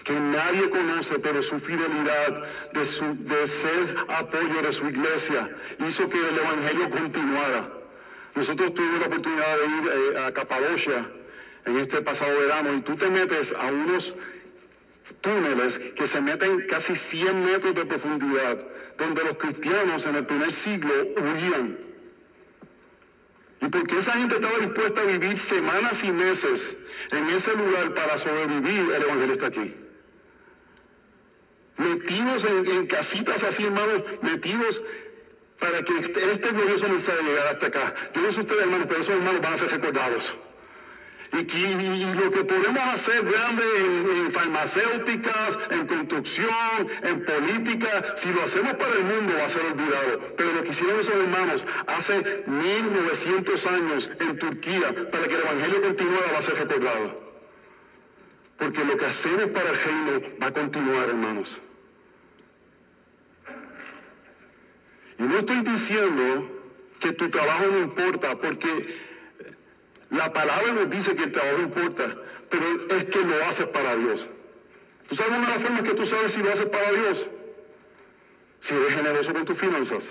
que 0.05 0.13
nadie 0.13 0.69
conoce, 0.69 1.17
pero 1.17 1.41
su 1.41 1.59
fidelidad 1.59 2.43
de, 2.73 2.85
su, 2.85 3.05
de 3.25 3.47
ser 3.47 3.95
apoyo 4.07 4.61
de 4.61 4.71
su 4.71 4.87
iglesia 4.87 5.49
hizo 5.85 6.07
que 6.07 6.17
el 6.17 6.37
Evangelio 6.37 6.89
continuara. 6.91 7.73
Nosotros 8.35 8.73
tuvimos 8.75 8.99
la 8.99 9.07
oportunidad 9.07 9.57
de 9.57 9.65
ir 9.65 10.15
eh, 10.15 10.25
a 10.25 10.31
Capadocia 10.31 11.09
en 11.65 11.77
este 11.77 12.01
pasado 12.03 12.39
verano 12.39 12.75
y 12.75 12.81
tú 12.81 12.95
te 12.95 13.09
metes 13.09 13.53
a 13.53 13.65
unos 13.71 14.13
túneles 15.25 15.79
que 15.79 16.05
se 16.05 16.21
meten 16.21 16.67
casi 16.67 16.95
100 16.95 17.45
metros 17.45 17.73
de 17.73 17.85
profundidad, 17.85 18.57
donde 18.97 19.23
los 19.23 19.37
cristianos 19.37 20.05
en 20.05 20.15
el 20.15 20.25
primer 20.25 20.53
siglo 20.53 20.93
huían. 21.17 21.77
Y 23.61 23.67
porque 23.67 23.97
esa 23.97 24.13
gente 24.13 24.35
estaba 24.35 24.57
dispuesta 24.59 25.01
a 25.01 25.05
vivir 25.05 25.37
semanas 25.37 26.03
y 26.03 26.11
meses 26.11 26.77
en 27.11 27.27
ese 27.29 27.55
lugar 27.55 27.93
para 27.95 28.17
sobrevivir, 28.17 28.91
el 28.95 29.01
Evangelio 29.01 29.33
está 29.33 29.47
aquí. 29.47 29.73
Metidos 31.77 32.45
en, 32.45 32.85
casitas 32.85 33.43
así, 33.43 33.65
hermanos, 33.65 34.03
metidos 34.21 34.83
para 35.59 35.83
que 35.83 35.97
este, 35.97 36.31
este 36.31 36.49
glorioso 36.51 36.87
mensaje 36.87 37.23
llegara 37.23 37.51
hasta 37.51 37.67
acá. 37.67 37.95
Yo 38.13 38.21
no 38.21 38.31
sé 38.31 38.41
ustedes, 38.41 38.61
hermanos, 38.61 38.85
pero 38.87 39.01
esos 39.01 39.15
hermanos 39.15 39.41
van 39.41 39.53
a 39.53 39.57
ser 39.57 39.71
recordados. 39.71 40.37
Y, 41.33 41.37
y, 41.37 42.13
lo 42.13 42.31
que 42.31 42.43
podemos 42.43 42.81
hacer 42.83 43.23
grande 43.23 43.63
en, 43.77 44.25
en, 44.25 44.31
farmacéuticas, 44.31 45.59
en 45.69 45.87
construcción, 45.87 46.87
en 47.03 47.25
política, 47.25 48.13
si 48.15 48.31
lo 48.31 48.43
hacemos 48.43 48.73
para 48.75 48.93
el 48.93 49.03
mundo 49.03 49.33
va 49.37 49.45
a 49.45 49.49
ser 49.49 49.63
olvidado. 49.63 50.33
Pero 50.37 50.53
lo 50.53 50.63
que 50.63 50.69
hicieron 50.69 50.99
esos 50.99 51.15
hermanos 51.15 51.65
hace 51.87 52.43
1900 52.47 53.65
años 53.65 54.11
en 54.19 54.37
Turquía 54.37 54.93
para 55.11 55.27
que 55.27 55.35
el 55.35 55.41
Evangelio 55.41 55.81
continuara 55.81 56.31
va 56.31 56.39
a 56.39 56.41
ser 56.41 56.55
recordado. 56.55 57.25
Porque 58.57 58.85
lo 58.85 58.95
que 58.95 59.05
hacemos 59.05 59.45
para 59.47 59.69
el 59.69 59.77
reino 59.77 60.21
va 60.41 60.47
a 60.47 60.53
continuar, 60.53 61.09
hermanos. 61.09 61.59
Y 65.17 65.23
no 65.23 65.37
estoy 65.37 65.61
diciendo 65.61 66.51
que 66.99 67.13
tu 67.13 67.29
trabajo 67.29 67.65
no 67.71 67.79
importa, 67.79 68.35
porque 68.35 69.04
la 70.09 70.31
palabra 70.31 70.71
nos 70.73 70.89
dice 70.89 71.15
que 71.15 71.23
el 71.23 71.31
trabajo 71.31 71.61
importa, 71.61 72.15
pero 72.49 72.65
es 72.95 73.05
que 73.05 73.19
lo 73.19 73.43
haces 73.45 73.67
para 73.67 73.95
Dios. 73.95 74.27
¿Tú 75.07 75.15
sabes 75.15 75.37
una 75.37 75.47
de 75.47 75.53
las 75.53 75.61
formas 75.61 75.81
que 75.83 75.93
tú 75.93 76.05
sabes 76.05 76.33
si 76.33 76.41
lo 76.41 76.51
haces 76.51 76.65
para 76.67 76.91
Dios? 76.91 77.27
Si 78.59 78.73
eres 78.73 78.93
generoso 78.93 79.33
con 79.33 79.45
tus 79.45 79.57
finanzas. 79.57 80.09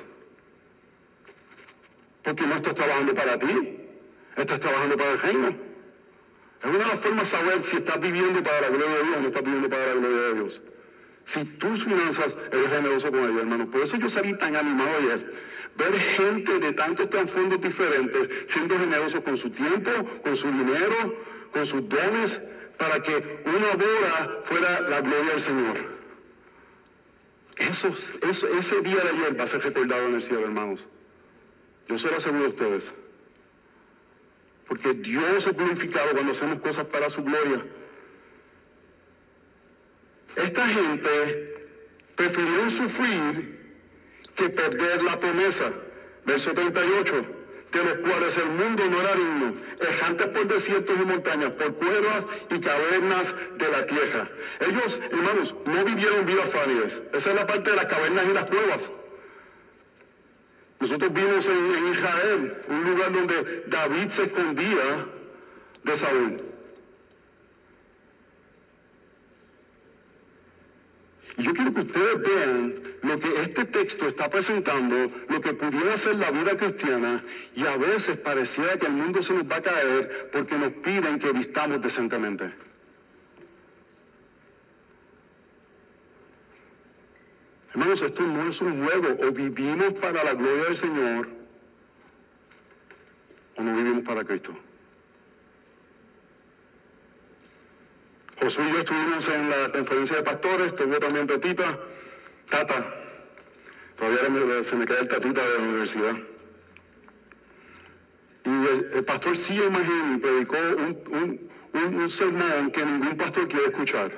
Porque 2.22 2.46
no 2.46 2.54
estás 2.54 2.74
trabajando 2.74 3.14
para 3.14 3.38
ti, 3.38 3.78
estás 4.36 4.60
trabajando 4.60 4.96
para 4.96 5.10
el 5.12 5.20
reino. 5.20 5.48
Es 6.62 6.70
una 6.70 6.78
de 6.78 6.86
las 6.86 7.00
formas 7.00 7.30
de 7.30 7.36
saber 7.36 7.62
si 7.62 7.76
estás 7.76 8.00
viviendo 8.00 8.42
para 8.42 8.62
la 8.62 8.68
gloria 8.68 8.96
de 8.96 9.02
Dios 9.02 9.16
o 9.16 9.20
no 9.20 9.26
estás 9.26 9.42
viviendo 9.42 9.68
para 9.68 9.86
la 9.86 9.94
gloria 9.94 10.20
de 10.20 10.34
Dios. 10.34 10.62
Si 11.24 11.44
tus 11.44 11.84
finanzas 11.84 12.36
eres 12.52 12.70
generoso 12.70 13.10
con 13.10 13.24
ellos, 13.24 13.40
hermano. 13.40 13.70
Por 13.70 13.82
eso 13.82 13.96
yo 13.96 14.08
salí 14.08 14.34
tan 14.34 14.54
animado 14.56 14.90
ayer 15.00 15.32
ver 15.76 15.98
gente 15.98 16.58
de 16.58 16.72
tantos 16.72 17.10
trasfondos 17.10 17.60
diferentes 17.60 18.28
siendo 18.46 18.78
generosos 18.78 19.20
con 19.22 19.36
su 19.36 19.50
tiempo, 19.50 19.90
con 20.22 20.36
su 20.36 20.48
dinero, 20.48 21.16
con 21.52 21.66
sus 21.66 21.88
dones, 21.88 22.40
para 22.76 23.02
que 23.02 23.42
una 23.44 23.74
boda 23.74 24.40
fuera 24.44 24.80
la 24.82 25.00
gloria 25.00 25.30
del 25.30 25.40
Señor. 25.40 25.76
Eso, 27.56 27.94
eso, 28.28 28.48
ese 28.48 28.80
día 28.80 28.96
de 28.96 29.10
ayer 29.10 29.38
va 29.38 29.44
a 29.44 29.46
ser 29.46 29.62
recordado 29.62 30.08
en 30.08 30.14
el 30.16 30.22
cielo, 30.22 30.42
hermanos. 30.42 30.86
Yo 31.88 31.98
se 31.98 32.10
lo 32.10 32.16
aseguro 32.16 32.46
a 32.46 32.48
ustedes. 32.48 32.92
Porque 34.66 34.94
Dios 34.94 35.46
es 35.46 35.56
glorificado 35.56 36.12
cuando 36.12 36.32
hacemos 36.32 36.58
cosas 36.60 36.86
para 36.86 37.10
su 37.10 37.22
gloria. 37.22 37.64
Esta 40.36 40.66
gente 40.66 41.54
prefirió 42.16 42.70
sufrir 42.70 43.54
que 44.34 44.48
perder 44.48 45.02
la 45.02 45.18
promesa. 45.18 45.72
Verso 46.24 46.52
38. 46.52 47.24
de 47.74 47.84
los 47.84 48.08
cuales 48.08 48.36
el 48.36 48.46
mundo 48.46 48.84
no 48.88 49.00
era 49.00 49.14
digno, 49.14 49.54
errantes 49.80 50.28
por 50.28 50.46
desiertos 50.46 50.96
y 50.96 51.04
montañas, 51.04 51.50
por 51.50 51.74
cuevas 51.74 52.24
y 52.50 52.60
cavernas 52.60 53.34
de 53.58 53.68
la 53.68 53.84
tierra. 53.84 54.28
Ellos, 54.60 55.00
hermanos, 55.10 55.56
no 55.66 55.84
vivieron 55.84 56.24
vidas 56.24 56.50
fáciles. 56.50 57.02
Esa 57.12 57.30
es 57.30 57.36
la 57.36 57.46
parte 57.46 57.70
de 57.70 57.76
las 57.76 57.86
cavernas 57.86 58.24
y 58.30 58.32
las 58.32 58.44
cuevas. 58.44 58.90
Nosotros 60.78 61.12
vimos 61.12 61.48
en, 61.48 61.74
en 61.74 61.92
Israel 61.92 62.56
un 62.68 62.84
lugar 62.84 63.12
donde 63.12 63.64
David 63.66 64.08
se 64.08 64.22
escondía 64.22 65.06
de 65.82 65.96
Saúl. 65.96 66.53
Y 71.36 71.42
yo 71.42 71.52
quiero 71.52 71.74
que 71.74 71.80
ustedes 71.80 72.20
vean 72.20 72.74
lo 73.02 73.18
que 73.18 73.40
este 73.40 73.64
texto 73.64 74.06
está 74.06 74.30
presentando, 74.30 75.10
lo 75.28 75.40
que 75.40 75.52
pudiera 75.52 75.96
ser 75.96 76.16
la 76.16 76.30
vida 76.30 76.56
cristiana, 76.56 77.24
y 77.56 77.66
a 77.66 77.76
veces 77.76 78.18
pareciera 78.18 78.78
que 78.78 78.86
el 78.86 78.92
mundo 78.92 79.20
se 79.22 79.34
nos 79.34 79.50
va 79.50 79.56
a 79.56 79.62
caer 79.62 80.30
porque 80.32 80.56
nos 80.56 80.72
piden 80.74 81.18
que 81.18 81.32
vistamos 81.32 81.82
decentemente. 81.82 82.52
Hermanos, 87.70 88.02
esto 88.02 88.22
no 88.22 88.48
es 88.48 88.60
un 88.60 88.86
juego, 88.86 89.26
o 89.26 89.32
vivimos 89.32 89.94
para 89.94 90.22
la 90.22 90.34
gloria 90.34 90.66
del 90.66 90.76
Señor, 90.76 91.28
o 93.56 93.62
no 93.62 93.76
vivimos 93.76 94.04
para 94.04 94.24
Cristo. 94.24 94.56
Josué 98.40 98.64
y 98.68 98.72
yo 98.72 98.78
estuvimos 98.80 99.28
en 99.28 99.50
la 99.50 99.70
conferencia 99.72 100.16
de 100.16 100.22
pastores, 100.22 100.66
estuvo 100.68 100.98
también 100.98 101.26
Tatita, 101.26 101.78
Tata, 102.48 102.94
todavía 103.96 104.64
se 104.64 104.76
me 104.76 104.86
queda 104.86 105.00
el 105.00 105.08
Tatita 105.08 105.46
de 105.46 105.58
la 105.58 105.64
universidad. 105.64 106.16
Y 108.44 108.96
el, 108.96 109.04
pastor 109.04 109.36
sí 109.36 109.54
imagino 109.54 110.20
predicó 110.20 110.56
un, 110.76 111.50
un 111.72 112.10
sermón 112.10 112.70
que 112.70 112.84
ningún 112.84 113.16
pastor 113.16 113.48
quiere 113.48 113.66
escuchar. 113.66 114.10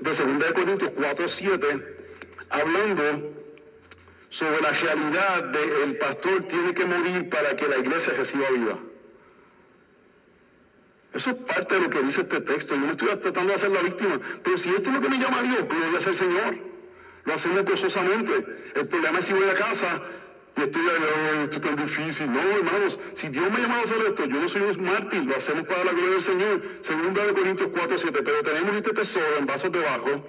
De 0.00 0.10
2 0.10 0.52
Corintios 0.52 0.90
4, 0.94 1.28
7, 1.28 1.96
hablando 2.50 3.32
sobre 4.28 4.60
la 4.60 4.70
realidad 4.70 5.44
de 5.44 5.84
el 5.84 5.98
pastor 5.98 6.42
tiene 6.44 6.74
que 6.74 6.84
morir 6.84 7.28
para 7.28 7.56
que 7.56 7.66
la 7.68 7.78
iglesia 7.78 8.12
reciba 8.12 8.48
vida. 8.50 8.78
Eso 11.16 11.30
es 11.30 11.36
parte 11.36 11.74
de 11.74 11.80
lo 11.80 11.88
que 11.88 12.02
dice 12.02 12.20
este 12.20 12.40
texto. 12.42 12.74
Yo 12.74 12.82
no 12.82 12.90
estoy 12.90 13.08
tratando 13.08 13.48
de 13.48 13.54
hacer 13.54 13.70
la 13.70 13.80
víctima. 13.80 14.20
Pero 14.42 14.58
si 14.58 14.68
esto 14.68 14.90
es 14.90 14.96
lo 14.96 15.00
que 15.00 15.08
me 15.08 15.18
llama 15.18 15.38
a 15.38 15.42
Dios, 15.42 15.66
gloria 15.66 15.98
sea 15.98 16.10
el 16.10 16.18
Señor. 16.18 16.58
Lo 17.24 17.32
hacemos 17.32 17.64
gozosamente. 17.64 18.32
El 18.74 18.86
problema 18.86 19.18
es 19.18 19.24
si 19.24 19.32
voy 19.32 19.48
a 19.48 19.54
casa 19.54 20.02
y 20.58 20.60
estoy 20.60 20.82
oh, 20.82 21.42
esto 21.44 21.56
es 21.56 21.62
tan 21.62 21.76
difícil. 21.76 22.30
No, 22.30 22.40
hermanos, 22.40 23.00
si 23.14 23.28
Dios 23.28 23.50
me 23.50 23.56
ha 23.56 23.60
llamado 23.60 23.80
a 23.80 23.84
hacer 23.84 23.96
esto, 24.06 24.26
yo 24.26 24.40
no 24.40 24.46
soy 24.46 24.60
un 24.60 24.84
mártir, 24.84 25.24
lo 25.24 25.36
hacemos 25.36 25.66
para 25.66 25.84
la 25.84 25.92
gloria 25.92 26.10
del 26.10 26.22
Señor. 26.22 26.62
Segunda 26.82 27.24
de 27.24 27.32
Corintios 27.32 27.68
4, 27.72 27.98
7. 27.98 28.22
Pero 28.22 28.42
tenemos 28.42 28.76
este 28.76 28.92
tesoro 28.92 29.36
en 29.38 29.46
vasos 29.46 29.72
debajo. 29.72 30.28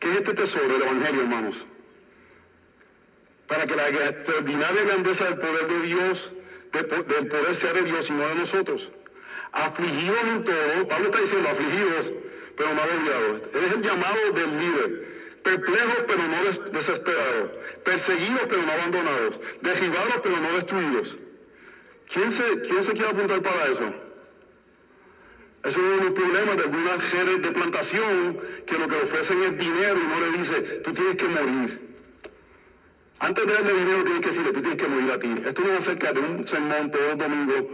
¿Qué 0.00 0.10
es 0.10 0.16
este 0.16 0.34
tesoro? 0.34 0.74
El 0.74 0.82
Evangelio, 0.82 1.20
hermanos. 1.20 1.64
Para 3.46 3.64
que 3.64 3.76
la 3.76 3.88
extraordinaria 3.88 4.82
grandeza 4.82 5.24
del 5.26 5.38
poder 5.38 5.68
de 5.68 5.80
Dios, 5.82 6.32
del 6.72 7.28
poder 7.28 7.54
sea 7.54 7.72
de 7.72 7.82
Dios 7.82 8.10
y 8.10 8.12
no 8.12 8.26
de 8.26 8.34
nosotros 8.34 8.90
afligidos 9.56 10.22
en 10.28 10.44
todo, 10.44 10.88
Pablo 10.88 11.06
está 11.06 11.20
diciendo 11.20 11.48
afligidos, 11.48 12.12
pero 12.56 12.74
no 12.74 12.82
olvidados. 12.82 13.42
Es 13.54 13.72
el 13.72 13.82
llamado 13.82 14.32
del 14.34 14.58
líder. 14.58 15.16
Perplejos 15.42 16.04
pero 16.08 16.22
no 16.26 16.70
desesperados, 16.72 17.50
perseguidos 17.84 18.42
pero 18.48 18.62
no 18.62 18.72
abandonados, 18.72 19.40
derribados 19.62 20.20
pero 20.22 20.36
no 20.38 20.52
destruidos. 20.56 21.18
¿Quién 22.12 22.30
se, 22.32 22.60
quién 22.62 22.82
se 22.82 22.92
quiere 22.92 23.10
apuntar 23.10 23.42
para 23.42 23.66
eso? 23.66 23.94
Eso 25.62 25.68
es 25.68 25.76
uno 25.76 25.96
de 25.96 26.04
los 26.04 26.12
problemas 26.12 26.56
de 26.56 26.62
algunas 26.62 27.12
redes 27.12 27.42
de 27.42 27.50
plantación 27.52 28.40
que 28.66 28.78
lo 28.78 28.88
que 28.88 28.96
ofrecen 28.96 29.42
es 29.42 29.58
dinero 29.58 29.96
y 29.96 30.06
no 30.06 30.20
le 30.20 30.38
dice, 30.38 30.60
tú 30.84 30.92
tienes 30.92 31.16
que 31.16 31.28
morir. 31.28 31.80
Antes 33.18 33.46
de 33.46 33.52
darle 33.52 33.72
dinero 33.72 34.04
tienes 34.04 34.20
que 34.20 34.28
decirle, 34.28 34.52
tú 34.52 34.60
tienes 34.60 34.82
que 34.82 34.88
morir 34.88 35.12
a 35.12 35.18
ti. 35.18 35.34
Esto 35.44 35.62
no 35.62 35.72
es 35.72 35.78
acerca 35.78 36.12
de 36.12 36.20
un 36.20 36.46
sermón 36.46 36.90
todos 36.90 37.04
los 37.08 37.18
domingos 37.18 37.64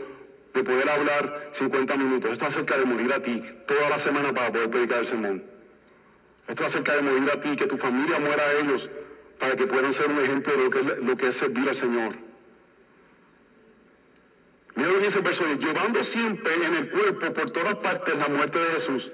de 0.54 0.62
poder 0.62 0.88
hablar 0.88 1.48
50 1.52 1.96
minutos. 1.96 2.32
Esto 2.32 2.46
es 2.46 2.54
acerca 2.54 2.76
de 2.76 2.84
morir 2.84 3.12
a 3.12 3.20
ti 3.20 3.42
toda 3.66 3.88
la 3.88 3.98
semana 3.98 4.32
para 4.32 4.52
poder 4.52 4.70
predicar 4.70 4.98
el 4.98 5.06
sermón. 5.06 5.44
Esto 6.48 6.64
es 6.64 6.74
acerca 6.74 6.94
de 6.94 7.02
morir 7.02 7.30
a 7.30 7.40
ti, 7.40 7.56
que 7.56 7.66
tu 7.66 7.78
familia 7.78 8.18
muera 8.18 8.42
a 8.42 8.52
ellos 8.54 8.90
para 9.38 9.56
que 9.56 9.66
puedan 9.66 9.92
ser 9.92 10.08
un 10.08 10.22
ejemplo 10.22 10.52
de 10.56 10.64
lo 10.64 10.70
que 10.70 10.78
es, 10.80 10.98
lo 11.04 11.16
que 11.16 11.28
es 11.28 11.36
servir 11.36 11.68
al 11.68 11.76
Señor. 11.76 12.14
Mira 14.74 14.88
lo 14.88 14.98
que 14.98 15.04
dice 15.04 15.18
el 15.18 15.24
verso 15.24 15.44
llevando 15.58 16.02
siempre 16.02 16.54
en 16.54 16.74
el 16.74 16.90
cuerpo 16.90 17.32
por 17.32 17.50
todas 17.50 17.74
partes 17.76 18.16
la 18.16 18.28
muerte 18.28 18.58
de 18.58 18.70
Jesús, 18.72 19.12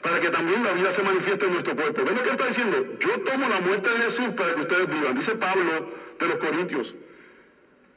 para 0.00 0.20
que 0.20 0.30
también 0.30 0.62
la 0.64 0.72
vida 0.72 0.92
se 0.92 1.02
manifieste 1.02 1.46
en 1.46 1.52
nuestro 1.52 1.74
cuerpo. 1.76 2.04
¿Ven 2.04 2.16
lo 2.16 2.22
que 2.22 2.30
está 2.30 2.46
diciendo? 2.46 2.98
Yo 2.98 3.20
tomo 3.20 3.48
la 3.48 3.60
muerte 3.60 3.90
de 3.90 3.96
Jesús 3.96 4.28
para 4.36 4.54
que 4.54 4.60
ustedes 4.62 4.88
vivan. 4.88 5.14
Dice 5.14 5.34
Pablo 5.34 5.92
de 6.18 6.26
los 6.26 6.36
Corintios. 6.36 6.94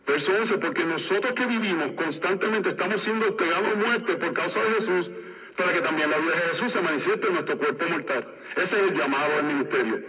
Verso 0.06 0.32
11, 0.40 0.58
porque 0.60 0.86
nosotros 0.86 1.34
que 1.34 1.46
vivimos 1.48 1.92
constantemente 1.94 2.70
estamos 2.70 3.02
siendo 3.02 3.26
entregados 3.26 3.70
a 3.74 3.76
muerte 3.76 4.16
por 4.16 4.34
causa 4.34 4.64
de 4.64 4.72
Jesús, 4.72 5.10
para 5.56 5.74
que 5.74 5.82
también 5.82 6.12
la 6.12 6.18
vida 6.18 6.36
de 6.36 6.50
Jesús 6.50 6.72
se 6.72 6.82
manifieste 6.82 7.28
en 7.28 7.34
nuestro 7.34 7.58
cuerpo 7.58 7.86
mortal. 7.90 8.28
Ese 8.56 8.76
es 8.82 8.92
el 8.92 8.98
llamado 8.98 9.36
al 9.40 9.46
ministerio. 9.46 10.04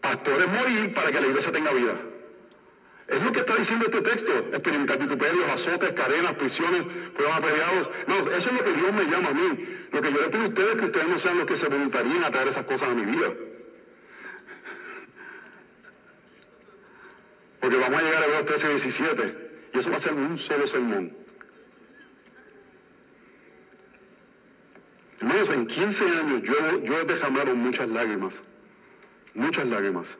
Pastores 0.00 0.46
morir 0.48 0.92
para 0.94 1.10
que 1.10 1.20
la 1.20 1.26
iglesia 1.26 1.50
tenga 1.50 1.72
vida. 1.72 1.94
Es 3.08 3.22
lo 3.22 3.32
que 3.32 3.40
está 3.40 3.56
diciendo 3.56 3.86
este 3.86 4.02
texto. 4.02 4.32
Experimentar 4.52 4.98
vituperios, 4.98 5.50
azotes, 5.50 5.92
cadenas, 5.92 6.34
prisiones, 6.34 6.82
fueron 7.14 7.34
apedreados. 7.34 7.90
No, 8.06 8.30
eso 8.30 8.50
es 8.50 8.52
lo 8.52 8.64
que 8.64 8.72
Dios 8.72 8.92
me 8.92 9.04
llama 9.04 9.30
a 9.30 9.34
mí. 9.34 9.66
Lo 9.90 10.00
que 10.00 10.12
yo 10.12 10.20
le 10.20 10.28
pido 10.28 10.44
a 10.44 10.48
ustedes 10.48 10.70
es 10.70 10.76
que 10.76 10.84
ustedes 10.84 11.08
no 11.08 11.18
sean 11.18 11.38
los 11.38 11.46
que 11.46 11.56
se 11.56 11.68
voluntarían 11.68 12.24
a 12.24 12.30
traer 12.30 12.48
esas 12.48 12.64
cosas 12.64 12.90
a 12.90 12.94
mi 12.94 13.04
vida. 13.04 13.32
Porque 17.64 17.78
vamos 17.78 17.98
a 17.98 18.02
llegar 18.02 18.22
a 18.22 18.26
los 18.26 18.44
13 18.44 18.68
17 18.68 19.36
y 19.72 19.78
eso 19.78 19.90
va 19.90 19.96
a 19.96 19.98
ser 19.98 20.12
un 20.12 20.36
solo 20.36 20.66
sermón. 20.66 21.16
Hermanos, 25.18 25.48
en 25.48 25.66
15 25.66 26.04
años 26.04 26.42
yo, 26.42 26.54
he 26.94 27.04
derramado 27.06 27.54
muchas 27.54 27.88
lágrimas, 27.88 28.42
muchas 29.32 29.66
lágrimas. 29.66 30.18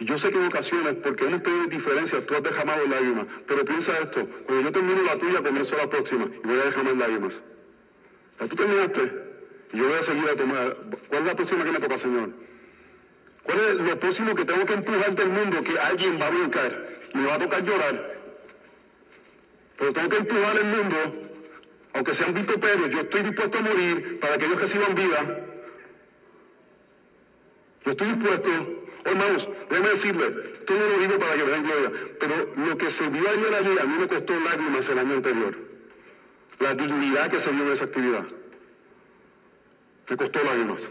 Y 0.00 0.04
yo 0.04 0.18
sé 0.18 0.32
que 0.32 0.38
en 0.38 0.46
ocasiones, 0.46 0.94
porque 0.94 1.26
hemos 1.26 1.44
tenido 1.44 1.66
diferencias, 1.66 2.26
tú 2.26 2.34
has 2.34 2.42
derramado 2.42 2.84
lágrimas. 2.88 3.26
Pero 3.46 3.64
piensa 3.64 3.96
esto, 4.00 4.26
cuando 4.46 4.64
yo 4.64 4.72
termino 4.72 5.02
la 5.04 5.16
tuya, 5.16 5.44
comienzo 5.44 5.76
la 5.76 5.88
próxima 5.88 6.24
y 6.24 6.44
voy 6.44 6.58
a 6.58 6.64
derramar 6.64 6.96
lágrimas. 6.96 7.40
Ya 8.40 8.48
tú 8.48 8.56
terminaste 8.56 9.12
y 9.72 9.76
yo 9.76 9.86
voy 9.86 9.96
a 9.96 10.02
seguir 10.02 10.28
a 10.28 10.34
tomar. 10.34 10.76
¿Cuál 11.08 11.20
es 11.20 11.26
la 11.28 11.36
próxima 11.36 11.64
que 11.64 11.70
me 11.70 11.78
toca, 11.78 11.98
Señor? 11.98 12.49
¿Cuál 13.42 13.58
es 13.58 13.74
lo 13.80 13.98
próximo 13.98 14.34
que 14.34 14.44
tengo 14.44 14.66
que 14.66 14.74
empujar 14.74 15.14
del 15.14 15.28
mundo? 15.28 15.62
Que 15.62 15.78
alguien 15.78 16.20
va 16.20 16.26
a 16.26 16.30
brincar 16.30 16.88
y 17.14 17.18
me 17.18 17.26
va 17.26 17.34
a 17.34 17.38
tocar 17.38 17.64
llorar. 17.64 18.20
Pero 19.78 19.92
tengo 19.92 20.08
que 20.10 20.16
empujar 20.16 20.56
el 20.58 20.64
mundo, 20.64 20.96
aunque 21.94 22.14
sean 22.14 22.34
vituperios, 22.34 22.90
yo 22.90 23.00
estoy 23.00 23.22
dispuesto 23.22 23.58
a 23.58 23.60
morir 23.62 24.20
para 24.20 24.36
que 24.36 24.44
ellos 24.44 24.60
reciban 24.60 24.94
vida. 24.94 25.46
Yo 27.84 27.92
estoy 27.92 28.08
dispuesto, 28.08 28.50
oh, 28.50 29.08
hermanos, 29.08 29.48
déjenme 29.70 29.88
decirle, 29.88 30.26
esto 30.26 30.74
no 30.74 30.86
lo 30.86 30.98
digo 30.98 31.18
para 31.18 31.34
que 31.34 31.44
me 31.44 31.50
den 31.50 31.62
gloria, 31.64 31.92
pero 32.20 32.52
lo 32.56 32.76
que 32.76 32.90
se 32.90 33.08
vio 33.08 33.26
ayer 33.26 33.54
allí 33.54 33.78
a 33.80 33.84
mí 33.86 33.98
me 33.98 34.06
costó 34.06 34.38
lágrimas 34.38 34.88
el 34.90 34.98
año 34.98 35.14
anterior. 35.14 35.58
La 36.58 36.74
dignidad 36.74 37.30
que 37.30 37.38
se 37.38 37.50
vio 37.50 37.64
en 37.64 37.72
esa 37.72 37.86
actividad. 37.86 38.24
Me 40.10 40.16
costó 40.16 40.44
lágrimas. 40.44 40.90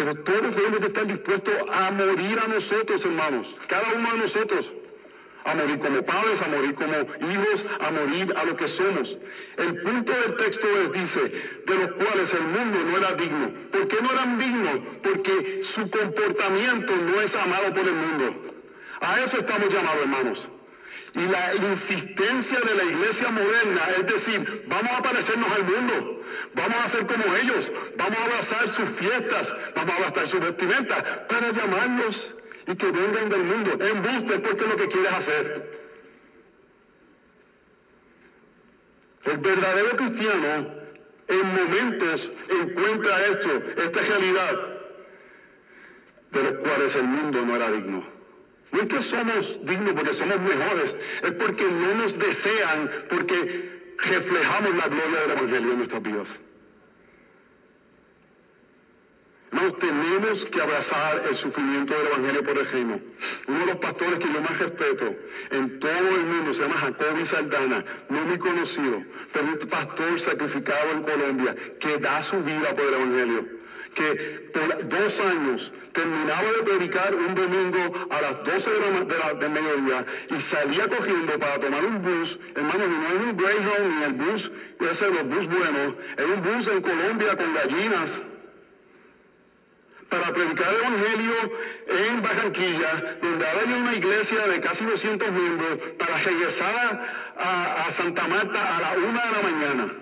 Pero 0.00 0.14
todos 0.14 0.56
debemos 0.56 0.80
de 0.80 0.86
estar 0.86 1.06
dispuestos 1.06 1.52
a 1.70 1.90
morir 1.90 2.38
a 2.42 2.48
nosotros, 2.48 3.04
hermanos. 3.04 3.54
Cada 3.66 3.92
uno 3.92 4.10
de 4.12 4.18
nosotros. 4.20 4.72
A 5.44 5.54
morir 5.54 5.78
como 5.78 6.02
padres, 6.02 6.40
a 6.40 6.48
morir 6.48 6.74
como 6.74 6.94
hijos, 7.30 7.66
a 7.78 7.90
morir 7.90 8.34
a 8.34 8.44
lo 8.44 8.56
que 8.56 8.66
somos. 8.66 9.18
El 9.58 9.82
punto 9.82 10.10
del 10.10 10.36
texto 10.36 10.66
es, 10.82 10.92
dice, 10.92 11.20
de 11.66 11.74
los 11.74 11.92
cuales 11.92 12.32
el 12.32 12.44
mundo 12.44 12.78
no 12.82 12.96
era 12.96 13.12
digno. 13.12 13.50
¿Por 13.70 13.88
qué 13.88 13.96
no 14.00 14.10
eran 14.12 14.38
dignos? 14.38 14.80
Porque 15.02 15.60
su 15.62 15.90
comportamiento 15.90 16.96
no 16.96 17.20
es 17.20 17.36
amado 17.36 17.70
por 17.74 17.86
el 17.86 17.94
mundo. 17.94 18.54
A 19.02 19.20
eso 19.20 19.36
estamos 19.36 19.68
llamados, 19.68 20.00
hermanos. 20.00 20.48
Y 21.14 21.26
la 21.26 21.54
insistencia 21.54 22.60
de 22.60 22.74
la 22.74 22.84
iglesia 22.84 23.30
moderna 23.30 23.82
es 23.98 24.06
decir, 24.06 24.64
vamos 24.68 24.92
a 24.92 25.02
parecernos 25.02 25.50
al 25.52 25.64
mundo, 25.64 26.22
vamos 26.54 26.76
a 26.84 26.88
ser 26.88 27.06
como 27.06 27.24
ellos, 27.36 27.72
vamos 27.96 28.18
a 28.18 28.24
abrazar 28.24 28.68
sus 28.68 28.88
fiestas, 28.90 29.56
vamos 29.74 29.92
a 29.92 29.96
abrazar 29.96 30.28
sus 30.28 30.40
vestimentas 30.40 31.02
para 31.28 31.50
llamarlos 31.50 32.34
y 32.66 32.76
que 32.76 32.86
vengan 32.90 33.28
del 33.28 33.42
mundo. 33.42 33.72
En 33.84 34.02
busca 34.02 34.38
porque 34.40 34.64
es 34.64 34.70
lo 34.70 34.76
que 34.76 34.88
quieres 34.88 35.12
hacer. 35.12 35.80
El 39.24 39.38
verdadero 39.38 39.96
cristiano 39.96 40.80
en 41.28 41.54
momentos 41.54 42.32
encuentra 42.48 43.26
esto, 43.26 43.62
esta 43.76 44.00
realidad. 44.00 44.66
de 46.30 46.42
los 46.44 46.54
cuales 46.54 46.94
el 46.94 47.04
mundo 47.04 47.44
no 47.44 47.56
era 47.56 47.70
digno. 47.72 48.19
No 48.72 48.82
es 48.82 48.86
que 48.86 49.02
somos 49.02 49.60
dignos 49.64 49.94
porque 49.94 50.14
somos 50.14 50.40
mejores, 50.40 50.96
es 51.22 51.32
porque 51.32 51.64
no 51.64 51.94
nos 51.94 52.18
desean, 52.18 52.90
porque 53.08 53.94
reflejamos 53.98 54.76
la 54.76 54.88
gloria 54.88 55.20
del 55.20 55.30
Evangelio 55.32 55.70
en 55.72 55.76
nuestras 55.78 56.02
vidas. 56.02 56.38
Nos 59.50 59.76
tenemos 59.78 60.46
que 60.46 60.62
abrazar 60.62 61.24
el 61.28 61.34
sufrimiento 61.34 61.92
del 61.92 62.06
Evangelio 62.06 62.44
por 62.44 62.58
el 62.58 62.66
reino. 62.66 63.00
Uno 63.48 63.58
de 63.58 63.66
los 63.66 63.76
pastores 63.76 64.20
que 64.20 64.32
yo 64.32 64.40
más 64.40 64.56
respeto 64.56 65.16
en 65.50 65.80
todo 65.80 66.08
el 66.14 66.24
mundo 66.24 66.54
se 66.54 66.62
llama 66.62 66.76
Jacobi 66.76 67.24
Saldana, 67.24 67.84
no 68.08 68.20
muy 68.22 68.38
conocido, 68.38 69.02
pero 69.32 69.46
un 69.46 69.58
pastor 69.68 70.20
sacrificado 70.20 70.92
en 70.92 71.02
Colombia 71.02 71.56
que 71.80 71.98
da 71.98 72.22
su 72.22 72.40
vida 72.44 72.74
por 72.76 72.84
el 72.84 72.94
Evangelio 72.94 73.59
que 73.94 74.50
por 74.52 74.88
dos 74.88 75.20
años 75.20 75.72
terminaba 75.92 76.52
de 76.52 76.62
predicar 76.62 77.14
un 77.14 77.34
domingo 77.34 78.08
a 78.10 78.20
las 78.20 78.44
12 78.44 78.70
de 78.70 79.18
la, 79.18 79.34
de 79.34 79.48
mediodía 79.48 80.06
y 80.30 80.40
salía 80.40 80.88
cogiendo 80.88 81.38
para 81.38 81.58
tomar 81.58 81.84
un 81.84 82.02
bus, 82.02 82.38
hermano, 82.54 82.86
no 82.86 83.08
es 83.08 83.14
un 83.14 83.36
Greyhound 83.36 83.98
ni 83.98 84.04
el 84.04 84.12
bus, 84.12 84.52
ese 84.90 85.04
de 85.06 85.10
los 85.10 85.24
bus 85.24 85.46
buenos, 85.46 85.94
es 86.16 86.24
un 86.24 86.42
bus 86.42 86.68
en 86.68 86.82
Colombia 86.82 87.36
con 87.36 87.54
gallinas 87.54 88.22
para 90.10 90.32
predicar 90.32 90.66
el 90.74 90.80
Evangelio 90.80 91.34
en 91.86 92.20
Barranquilla, 92.20 93.18
donde 93.22 93.46
ahora 93.46 93.60
hay 93.64 93.80
una 93.80 93.94
iglesia 93.94 94.46
de 94.48 94.60
casi 94.60 94.84
200 94.84 95.30
miembros, 95.30 95.78
para 95.98 96.18
regresar 96.18 97.30
a, 97.38 97.90
Santa 97.90 98.26
Marta 98.28 98.76
a 98.76 98.80
la 98.80 98.92
una 98.98 99.24
de 99.24 99.30
la 99.30 99.42
mañana. 99.42 99.92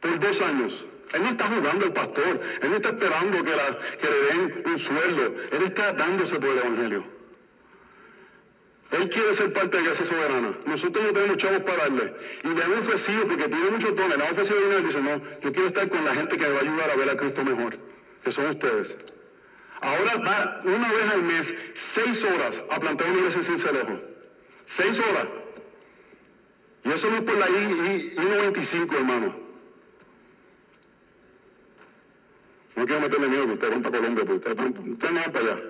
Por 0.00 0.18
dos 0.18 0.40
años. 0.40 0.86
Él 1.14 1.22
no 1.22 1.28
está 1.30 1.44
jugando 1.46 1.86
el 1.86 1.92
pastor, 1.92 2.40
él 2.62 2.70
no 2.70 2.76
está 2.76 2.88
esperando 2.90 3.44
que, 3.44 3.50
le 3.50 4.26
den 4.26 4.62
un 4.66 4.78
sueldo, 4.78 5.34
él 5.52 5.62
está 5.64 5.92
dándose 5.92 6.36
por 6.36 6.50
el 6.50 6.58
Evangelio. 6.58 7.04
Él 8.90 9.08
quiere 9.10 9.34
ser 9.34 9.52
parte 9.52 9.76
de 9.76 9.82
iglesia 9.82 10.04
soberana. 10.04 10.52
Nosotros 10.64 11.04
no 11.04 11.12
tenemos 11.12 11.36
chavos 11.36 11.60
para 11.60 11.76
darle. 11.76 12.14
Y 12.42 12.48
le 12.48 12.62
han 12.64 12.72
ofrecido, 12.72 13.26
porque 13.26 13.48
tiene 13.48 13.70
muchos 13.70 13.94
dones, 13.94 14.16
le 14.16 14.24
han 14.24 14.32
ofrecido 14.32 14.60
dinero 14.60 14.80
y 14.80 14.84
dice, 14.84 15.00
no, 15.02 15.20
yo 15.42 15.52
quiero 15.52 15.66
estar 15.68 15.88
con 15.90 16.04
la 16.04 16.14
gente 16.14 16.36
que 16.38 16.42
me 16.44 16.50
va 16.50 16.58
a 16.58 16.62
ayudar 16.62 16.90
a 16.90 16.96
ver 16.96 17.10
a 17.10 17.16
Cristo 17.16 17.44
mejor 17.44 17.76
que 18.28 18.32
son 18.32 18.46
ustedes. 18.50 18.96
Ahora 19.80 20.16
va 20.16 20.60
una 20.64 20.92
vez 20.92 21.12
al 21.12 21.22
mes, 21.22 21.54
seis 21.74 22.24
horas, 22.24 22.62
a 22.70 22.80
plantar 22.80 23.08
una 23.08 23.18
iglesia 23.18 23.42
sin 23.42 23.58
cerejo. 23.58 23.98
Seis 24.66 24.98
horas. 24.98 25.26
Y 26.84 26.90
eso 26.90 27.10
no 27.10 27.16
es 27.16 27.22
por 27.22 27.38
la 27.38 27.48
I, 27.48 28.14
95 28.16 28.96
hermano. 28.96 29.47
No 32.78 32.86
quiero 32.86 33.00
meterle 33.00 33.26
miedo 33.26 33.44
que 33.44 33.52
ustedes 33.54 33.72
van 33.72 33.82
para 33.82 33.98
Colombia, 33.98 34.22
ustedes 34.22 34.56
no 34.56 35.20
van 35.20 35.32
para 35.32 35.44
allá. 35.44 35.60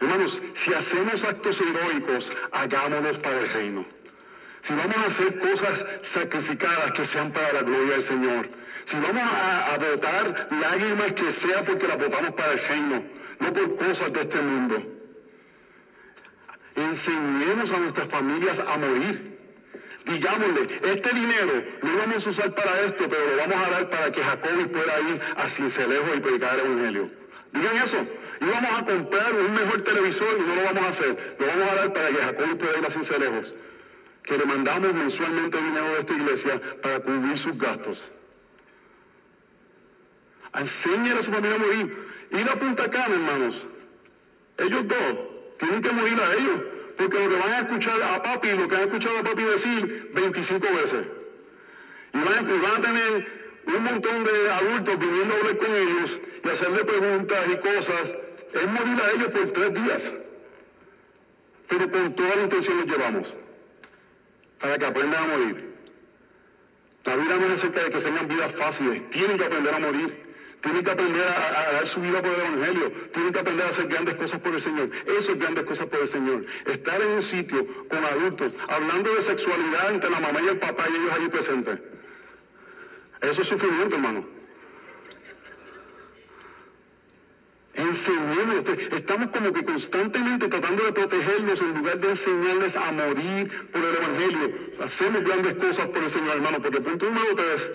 Hermanos, 0.00 0.42
si 0.54 0.74
hacemos 0.74 1.22
actos 1.22 1.60
heroicos, 1.60 2.32
hagámonos 2.50 3.18
para 3.18 3.38
el 3.38 3.48
reino. 3.48 3.84
Si 4.62 4.74
vamos 4.74 4.96
a 4.96 5.06
hacer 5.06 5.38
cosas 5.38 5.86
sacrificadas 6.02 6.90
que 6.90 7.04
sean 7.04 7.30
para 7.30 7.52
la 7.52 7.62
gloria 7.62 7.92
del 7.92 8.02
Señor. 8.02 8.48
Si 8.86 8.96
vamos 8.98 9.22
a, 9.22 9.78
votar 9.78 10.48
lágrimas 10.50 11.12
que 11.12 11.30
sea 11.30 11.64
porque 11.64 11.86
las 11.86 11.96
votamos 11.96 12.32
para 12.32 12.52
el 12.54 12.58
reino, 12.58 13.04
no 13.38 13.52
por 13.52 13.76
cosas 13.76 14.12
de 14.12 14.20
este 14.22 14.40
mundo. 14.40 14.82
Enseñemos 16.74 17.70
a 17.70 17.78
nuestras 17.78 18.08
familias 18.08 18.58
a 18.58 18.76
morir. 18.78 19.39
Digámosle, 20.06 20.80
este 20.82 21.14
dinero 21.14 21.64
no 21.82 21.92
lo 21.92 21.98
vamos 21.98 22.26
a 22.26 22.30
usar 22.30 22.54
para 22.54 22.80
esto, 22.80 23.06
pero 23.08 23.26
lo 23.26 23.36
vamos 23.36 23.66
a 23.66 23.70
dar 23.70 23.90
para 23.90 24.10
que 24.10 24.22
Jacob 24.22 24.70
pueda 24.70 25.00
ir 25.00 25.20
a 25.36 25.48
Cincelejo 25.48 26.14
y 26.16 26.20
predicar 26.20 26.58
el 26.58 26.66
Evangelio. 26.66 27.10
Digan 27.52 27.76
eso. 27.76 27.98
Y 28.40 28.44
vamos 28.44 28.70
a 28.78 28.84
comprar 28.84 29.34
un 29.34 29.52
mejor 29.52 29.82
televisor 29.82 30.38
y 30.38 30.42
no 30.42 30.54
lo 30.54 30.62
vamos 30.62 30.82
a 30.82 30.88
hacer. 30.88 31.36
Lo 31.38 31.46
vamos 31.46 31.70
a 31.70 31.74
dar 31.74 31.92
para 31.92 32.08
que 32.08 32.14
Jacob 32.14 32.58
pueda 32.58 32.78
ir 32.78 32.86
a 32.86 32.90
Cincelejos 32.90 33.54
que 34.22 34.36
le 34.36 34.44
mandamos 34.44 34.94
mensualmente 34.94 35.60
dinero 35.60 35.86
de 35.86 36.00
esta 36.00 36.12
iglesia 36.12 36.60
para 36.82 37.00
cubrir 37.00 37.38
sus 37.38 37.56
gastos. 37.58 38.04
Enseñen 40.54 41.16
a 41.18 41.22
su 41.22 41.32
familia 41.32 41.56
a 41.56 41.58
morir. 41.58 42.10
Ir 42.30 42.48
a 42.48 42.56
Punta 42.56 42.90
Cana, 42.90 43.14
hermanos. 43.14 43.66
Ellos 44.58 44.86
dos 44.86 45.18
tienen 45.58 45.80
que 45.80 45.90
morir 45.90 46.18
a 46.20 46.32
ellos. 46.34 46.60
Porque 46.96 47.18
lo 47.18 47.28
que 47.28 47.36
van 47.36 47.52
a 47.52 47.58
escuchar 47.60 48.02
a 48.02 48.22
papi, 48.22 48.50
lo 48.50 48.68
que 48.68 48.76
han 48.76 48.82
escuchado 48.82 49.18
a 49.18 49.22
papi 49.22 49.42
decir 49.42 50.10
25 50.14 50.66
veces. 50.82 51.06
Y 52.12 52.18
van, 52.18 52.76
a 52.76 52.80
tener 52.80 53.26
un 53.66 53.84
montón 53.84 54.24
de 54.24 54.50
adultos 54.50 54.98
viniendo 54.98 55.34
a 55.34 55.38
hablar 55.38 55.58
con 55.58 55.74
ellos 55.74 56.20
y 56.44 56.48
hacerle 56.48 56.84
preguntas 56.84 57.38
y 57.52 57.56
cosas. 57.56 58.14
Es 58.52 58.66
morir 58.66 59.00
a 59.00 59.10
ellos 59.12 59.28
por 59.28 59.50
tres 59.52 59.74
días. 59.74 60.12
Pero 61.68 61.90
con 61.90 62.14
toda 62.14 62.36
la 62.36 62.42
intención 62.42 62.78
los 62.78 62.86
llevamos 62.86 63.34
para 64.60 64.76
que 64.76 64.86
aprendan 64.86 65.24
a 65.24 65.26
morir. 65.36 65.70
La 67.04 67.16
vida 67.16 67.36
no 67.36 67.46
es 67.46 67.52
acerca 67.52 67.82
de 67.84 67.90
que 67.90 67.98
tengan 67.98 68.28
vidas 68.28 68.52
fáciles, 68.52 69.08
tienen 69.10 69.38
que 69.38 69.44
aprender 69.44 69.74
a 69.74 69.78
morir. 69.78 70.29
Tienen 70.60 70.82
que 70.82 70.90
aprender 70.90 71.22
a, 71.22 71.72
dar 71.72 71.88
su 71.88 72.00
vida 72.00 72.20
por 72.20 72.32
el 72.32 72.40
Evangelio. 72.40 72.92
Tienen 73.12 73.32
que 73.32 73.38
aprender 73.38 73.66
a 73.66 73.70
hacer 73.70 73.86
grandes 73.86 74.14
cosas 74.14 74.40
por 74.40 74.54
el 74.54 74.60
Señor. 74.60 74.90
Eso 75.18 75.32
es 75.32 75.38
grandes 75.38 75.64
cosas 75.64 75.86
por 75.86 76.00
el 76.00 76.08
Señor. 76.08 76.44
Estar 76.66 77.00
en 77.00 77.08
un 77.08 77.22
sitio 77.22 77.66
con 77.88 78.04
adultos, 78.04 78.52
hablando 78.68 79.14
de 79.14 79.22
sexualidad 79.22 79.92
entre 79.92 80.10
la 80.10 80.20
mamá 80.20 80.40
y 80.42 80.48
el 80.48 80.58
papá 80.58 80.84
y 80.90 80.96
ellos 80.96 81.12
allí 81.12 81.28
presentes. 81.28 81.78
Eso 83.22 83.42
es 83.42 83.48
sufrimiento, 83.48 83.96
hermano. 83.96 84.40
Enseñemos, 87.74 88.64
estamos 88.92 89.28
como 89.28 89.52
que 89.52 89.64
constantemente 89.64 90.48
tratando 90.48 90.84
de 90.84 90.92
protegerlos 90.92 91.60
en 91.62 91.74
lugar 91.78 91.98
de 91.98 92.08
enseñarles 92.10 92.76
a 92.76 92.92
morir 92.92 93.68
por 93.70 93.82
el 93.82 93.96
Evangelio. 93.96 94.54
Hacemos 94.82 95.22
grandes 95.22 95.54
cosas 95.54 95.86
por 95.86 96.02
el 96.02 96.10
Señor, 96.10 96.36
hermano, 96.36 96.60
porque 96.60 96.80
punto 96.80 97.06
número 97.06 97.34
tres, 97.34 97.70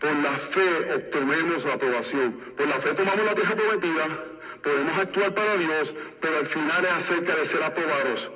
por 0.00 0.16
la 0.16 0.32
fe 0.32 0.94
obtenemos 0.94 1.64
la 1.64 1.74
aprobación. 1.74 2.32
Por 2.56 2.66
la 2.66 2.80
fe 2.80 2.94
tomamos 2.94 3.24
la 3.24 3.34
tierra 3.34 3.54
prometida, 3.54 4.24
podemos 4.62 4.98
actuar 4.98 5.34
para 5.34 5.56
Dios, 5.56 5.94
pero 6.20 6.38
al 6.38 6.46
final 6.46 6.84
es 6.86 6.90
acerca 6.92 7.36
de 7.36 7.44
ser 7.44 7.62
aprobados. 7.62 8.32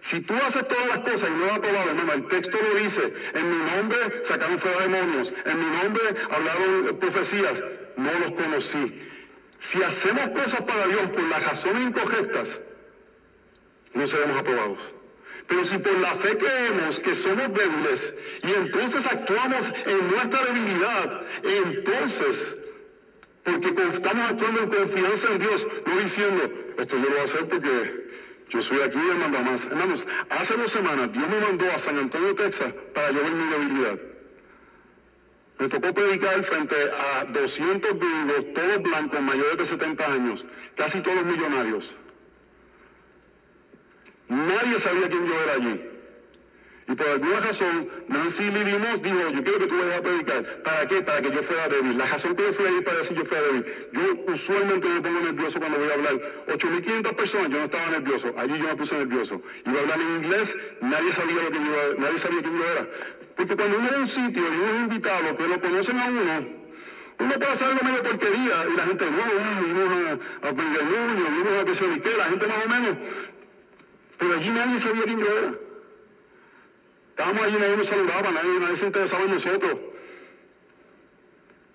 Si 0.00 0.20
tú 0.20 0.34
haces 0.34 0.66
todas 0.66 0.86
las 0.88 0.98
cosas 0.98 1.28
y 1.28 1.32
no 1.32 1.44
has 1.46 1.58
aprobado, 1.58 1.90
hermano, 1.90 2.12
el 2.14 2.26
texto 2.28 2.56
lo 2.62 2.80
dice, 2.80 3.12
en 3.34 3.50
mi 3.50 3.70
nombre 3.70 4.24
sacaron 4.24 4.58
fuera 4.58 4.80
demonios, 4.80 5.32
en 5.44 5.58
mi 5.58 5.76
nombre 5.76 6.02
hablaron 6.30 6.96
profecías, 6.98 7.62
no 7.96 8.10
los 8.20 8.32
conocí. 8.32 9.02
Si 9.58 9.82
hacemos 9.82 10.28
cosas 10.30 10.62
para 10.62 10.86
Dios 10.86 11.10
por 11.10 11.22
las 11.24 11.44
razones 11.44 11.82
incorrectas, 11.82 12.60
no 13.92 14.06
seremos 14.06 14.38
aprobados. 14.38 14.97
Pero 15.48 15.64
si 15.64 15.78
por 15.78 15.98
la 15.98 16.14
fe 16.14 16.36
creemos 16.36 17.00
que 17.00 17.14
somos 17.14 17.48
débiles 17.54 18.12
y 18.42 18.52
entonces 18.52 19.06
actuamos 19.06 19.72
en 19.86 20.10
nuestra 20.10 20.44
debilidad, 20.44 21.22
entonces, 21.42 22.54
porque 23.42 23.68
estamos 23.68 24.30
actuando 24.30 24.60
en 24.60 24.68
confianza 24.68 25.32
en 25.32 25.38
Dios, 25.38 25.66
no 25.86 26.00
diciendo, 26.00 26.52
esto 26.76 26.96
yo 26.96 27.02
lo 27.02 27.10
voy 27.10 27.18
a 27.20 27.24
hacer 27.24 27.48
porque 27.48 28.08
yo 28.50 28.60
soy 28.60 28.82
aquí 28.82 28.98
y 28.98 29.18
manda 29.18 29.40
más. 29.40 29.64
Hermanos, 29.64 30.04
hace 30.28 30.54
dos 30.54 30.70
semanas 30.70 31.10
Dios 31.14 31.24
me 31.26 31.40
mandó 31.40 31.64
a 31.72 31.78
San 31.78 31.96
Antonio, 31.96 32.34
Texas, 32.34 32.74
para 32.92 33.10
llevar 33.10 33.32
mi 33.32 33.50
debilidad. 33.50 33.98
Me 35.58 35.68
tocó 35.68 35.94
predicar 35.94 36.42
frente 36.42 36.76
a 36.76 37.24
200 37.24 37.98
gringos, 37.98 38.52
todos 38.54 38.82
blancos, 38.82 39.20
mayores 39.22 39.56
de 39.56 39.64
70 39.64 40.12
años, 40.12 40.44
casi 40.76 41.00
todos 41.00 41.24
millonarios. 41.24 41.96
Nadie 44.28 44.78
sabía 44.78 45.08
quién 45.08 45.26
yo 45.26 45.34
era 45.42 45.52
allí. 45.54 45.98
Y 46.88 46.94
por 46.94 47.06
alguna 47.06 47.40
razón, 47.40 47.86
Nancy 48.08 48.44
Moss 48.44 49.02
dijo, 49.02 49.30
yo 49.30 49.44
quiero 49.44 49.58
que 49.58 49.66
tú 49.66 49.78
vayas 49.78 49.98
a 49.98 50.02
predicar. 50.02 50.62
¿Para 50.62 50.88
qué? 50.88 51.02
Para 51.02 51.20
que 51.20 51.30
yo 51.30 51.42
fuera 51.42 51.68
débil. 51.68 51.98
La 51.98 52.06
razón 52.06 52.34
que 52.34 52.44
yo 52.44 52.52
fui 52.54 52.64
ahí 52.64 52.80
para 52.80 52.96
decir 52.98 53.14
yo 53.14 53.26
fuera 53.26 53.42
débil. 53.42 53.66
Yo 53.92 54.32
usualmente 54.32 54.88
me 54.88 55.00
pongo 55.02 55.20
nervioso 55.20 55.60
cuando 55.60 55.78
voy 55.78 55.90
a 55.90 55.94
hablar. 55.94 56.14
8.500 56.48 57.14
personas, 57.14 57.50
yo 57.50 57.58
no 57.58 57.64
estaba 57.66 57.90
nervioso. 57.90 58.34
Allí 58.38 58.58
yo 58.58 58.68
me 58.68 58.76
puse 58.76 58.94
nervioso. 58.96 59.42
Iba 59.66 59.78
a 59.78 59.82
hablar 59.82 60.00
en 60.00 60.24
inglés, 60.24 60.56
nadie 60.80 61.12
sabía 61.12 61.42
lo 61.42 61.50
que 61.50 61.58
yo, 61.58 61.94
nadie 61.98 62.18
sabía 62.18 62.40
quién 62.40 62.56
yo 62.56 62.64
era. 62.64 62.88
Porque 63.36 63.54
cuando 63.54 63.78
uno 63.78 63.88
va 63.90 63.96
a 63.96 64.00
un 64.00 64.08
sitio 64.08 64.42
y 64.42 64.56
uno 64.56 64.72
es 64.72 64.80
invitado, 64.80 65.36
que 65.36 65.46
lo 65.46 65.60
conocen 65.60 65.98
a 65.98 66.06
uno, 66.06 66.48
uno 67.20 67.32
puede 67.34 67.52
hacerlo 67.52 67.80
medio 67.84 68.02
porquería 68.02 68.64
y 68.72 68.76
la 68.76 68.84
gente, 68.84 69.04
no, 69.10 69.84
vamos 69.84 70.20
a, 70.42 70.48
a 70.48 70.52
Pengueño, 70.54 71.42
vamos 71.44 71.60
a 71.60 71.64
que 71.66 71.74
se 71.74 72.16
la 72.16 72.24
gente 72.24 72.46
más 72.46 72.64
o 72.64 72.68
menos. 72.68 72.96
Pero 74.18 74.34
allí 74.34 74.50
nadie 74.50 74.78
sabía 74.78 75.04
quién 75.04 75.20
yo 75.20 75.38
era. 75.38 75.54
Estábamos 77.10 77.42
allí, 77.42 77.56
nadie 77.58 77.76
nos 77.76 77.86
saludaba, 77.86 78.30
nadie, 78.30 78.60
nadie 78.60 78.76
se 78.76 78.86
interesaba 78.86 79.24
en 79.24 79.30
nosotros. 79.32 79.74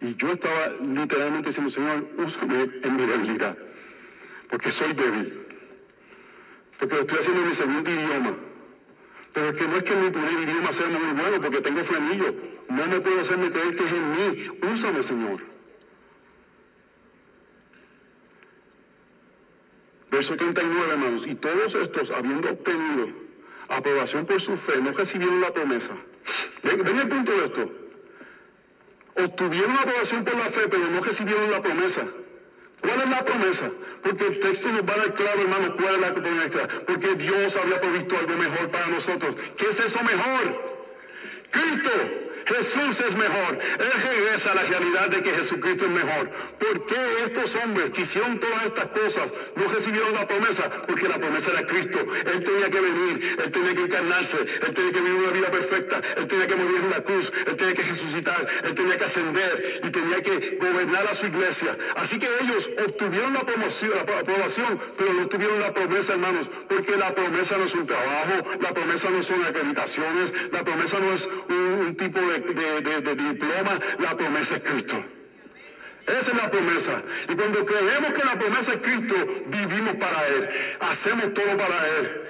Y 0.02 0.16
yo 0.16 0.32
estaba 0.32 0.68
literalmente 0.82 1.48
diciendo, 1.48 1.70
Señor, 1.70 2.06
úsame 2.18 2.70
en 2.84 2.96
mi 2.96 3.06
debilidad, 3.06 3.58
porque 4.50 4.72
soy 4.72 4.92
débil, 4.94 5.48
porque 6.78 6.96
lo 6.96 7.02
estoy 7.02 7.20
haciendo 7.20 7.42
en 7.42 7.48
mi 7.48 7.54
segundo 7.54 7.90
idioma, 7.90 8.34
Pero 9.34 9.50
es 9.50 9.56
que 9.56 9.68
no 9.68 9.78
es 9.78 9.84
que 9.84 9.96
mi 9.96 10.10
primer 10.10 10.40
idioma 10.40 10.74
sea 10.74 10.88
muy 10.88 11.22
bueno 11.22 11.42
porque 11.42 11.62
tengo 11.62 11.84
frenillo. 11.84 12.36
No 12.70 12.86
me 12.88 13.00
puedo 13.00 13.22
hacerme 13.22 13.50
creer 13.52 13.76
que 13.76 13.84
es 13.86 13.94
en 13.94 14.12
mí. 14.12 14.60
Úsame, 14.74 15.02
Señor. 15.02 15.53
Verso 20.14 20.38
39, 20.38 20.92
hermanos. 20.92 21.26
Y 21.26 21.34
todos 21.34 21.74
estos, 21.74 22.12
habiendo 22.12 22.52
obtenido 22.52 23.08
aprobación 23.68 24.28
por 24.28 24.40
su 24.40 24.56
fe, 24.56 24.80
no 24.80 24.92
recibieron 24.92 25.42
la 25.42 25.52
promesa. 25.52 25.94
Ven, 26.62 27.00
el 27.00 27.08
punto 27.08 27.32
de 27.32 27.46
esto. 27.46 27.72
Obtuvieron 29.16 29.72
aprobación 29.72 30.24
por 30.24 30.36
la 30.36 30.46
fe, 30.46 30.68
pero 30.70 30.88
no 30.88 31.02
recibieron 31.02 31.50
la 31.50 31.64
promesa. 31.64 32.04
¿Cuál 32.80 33.02
es 33.02 33.10
la 33.10 33.26
promesa? 33.26 33.72
Porque 34.04 34.28
el 34.28 34.40
texto 34.40 34.70
nos 34.70 34.88
va 34.88 34.94
a 34.94 34.98
dar 34.98 35.16
claro, 35.16 35.42
hermano, 35.42 35.76
cuál 35.78 35.96
es 35.96 36.02
la 36.02 36.14
promesa. 36.14 36.68
Porque 36.86 37.16
Dios 37.16 37.56
había 37.56 37.82
provisto 37.82 38.16
algo 38.16 38.36
mejor 38.36 38.70
para 38.70 38.88
nosotros. 38.88 39.36
¿Qué 39.58 39.66
es 39.72 39.80
eso 39.80 40.00
mejor? 40.04 40.84
Cristo. 41.50 41.92
Jesús 42.46 43.00
es 43.00 43.16
mejor. 43.16 43.60
Él 43.80 43.92
regresa 44.04 44.52
a 44.52 44.56
la 44.56 44.64
realidad 44.64 45.10
de 45.10 45.22
que 45.22 45.32
Jesucristo 45.32 45.86
es 45.86 45.92
mejor. 45.92 46.30
¿Por 46.60 46.86
qué 46.86 47.24
estos 47.26 47.56
hombres 47.56 47.92
que 47.92 48.02
hicieron 48.02 48.40
todas 48.40 48.66
estas 48.66 48.88
cosas 48.88 49.32
no 49.56 49.68
recibieron 49.74 50.14
la 50.14 50.28
promesa? 50.28 50.70
Porque 50.86 51.08
la 51.08 51.18
promesa 51.18 51.52
era 51.52 51.66
Cristo. 51.66 52.00
Él 52.00 52.44
tenía 52.44 52.70
que 52.70 52.80
venir, 52.80 53.38
él 53.44 53.52
tenía 53.52 53.76
que 53.76 53.82
encarnarse, 53.82 54.38
él 54.38 54.74
tenía 54.74 54.92
que 54.92 55.02
vivir 55.02 55.20
una 55.20 55.32
vida 55.32 55.52
perfecta, 55.52 56.02
él 56.18 56.28
tenía 56.28 56.48
que 56.48 56.56
morir 56.56 56.78
en 56.84 56.90
la 56.90 57.02
cruz, 57.02 57.32
él 57.48 57.56
tenía 57.56 57.74
que 57.74 57.84
resucitar, 57.84 58.48
él 58.64 58.76
tenía 58.76 58.98
que 58.98 59.04
ascender 59.06 59.82
y 59.84 59.90
tenía 59.90 60.22
que 60.22 60.58
gobernar 60.60 61.08
a 61.08 61.16
su 61.16 61.28
iglesia. 61.28 61.78
Así 61.96 62.20
que 62.20 62.28
ellos 62.42 62.70
obtuvieron 62.86 63.34
la, 63.34 63.42
promoción, 63.42 63.92
la 63.96 64.20
aprobación, 64.20 64.80
pero 64.98 65.14
no 65.14 65.28
tuvieron 65.28 65.60
la 65.60 65.74
promesa, 65.74 66.14
hermanos, 66.14 66.50
porque 66.68 66.96
la 66.98 67.14
promesa 67.14 67.58
no 67.58 67.66
es 67.66 67.76
un 67.76 67.86
trabajo, 67.86 68.50
la 68.60 68.74
promesa 68.74 69.10
no 69.10 69.24
son 69.24 69.44
acreditaciones, 69.44 70.34
la 70.52 70.64
promesa 70.64 71.00
no 71.00 71.14
es 71.14 71.30
un, 71.50 71.88
un 71.88 71.96
tipo 71.96 72.20
de 72.20 72.33
de, 72.40 73.16
diploma, 73.16 73.80
la 74.00 74.18
promesa 74.18 74.56
es 74.56 74.64
Cristo. 74.64 75.04
Esa 76.06 76.32
es 76.32 76.38
la 76.38 76.50
promesa. 76.50 77.02
Y 77.30 77.36
cuando 77.36 77.66
creemos 77.66 78.14
que 78.14 78.26
la 78.26 78.38
promesa 78.38 78.74
es 78.74 78.82
Cristo, 78.82 79.16
vivimos 79.48 79.96
para 79.96 80.28
Él. 80.28 80.50
Hacemos 80.82 81.34
todo 81.34 81.58
para 81.58 81.88
Él. 82.00 82.22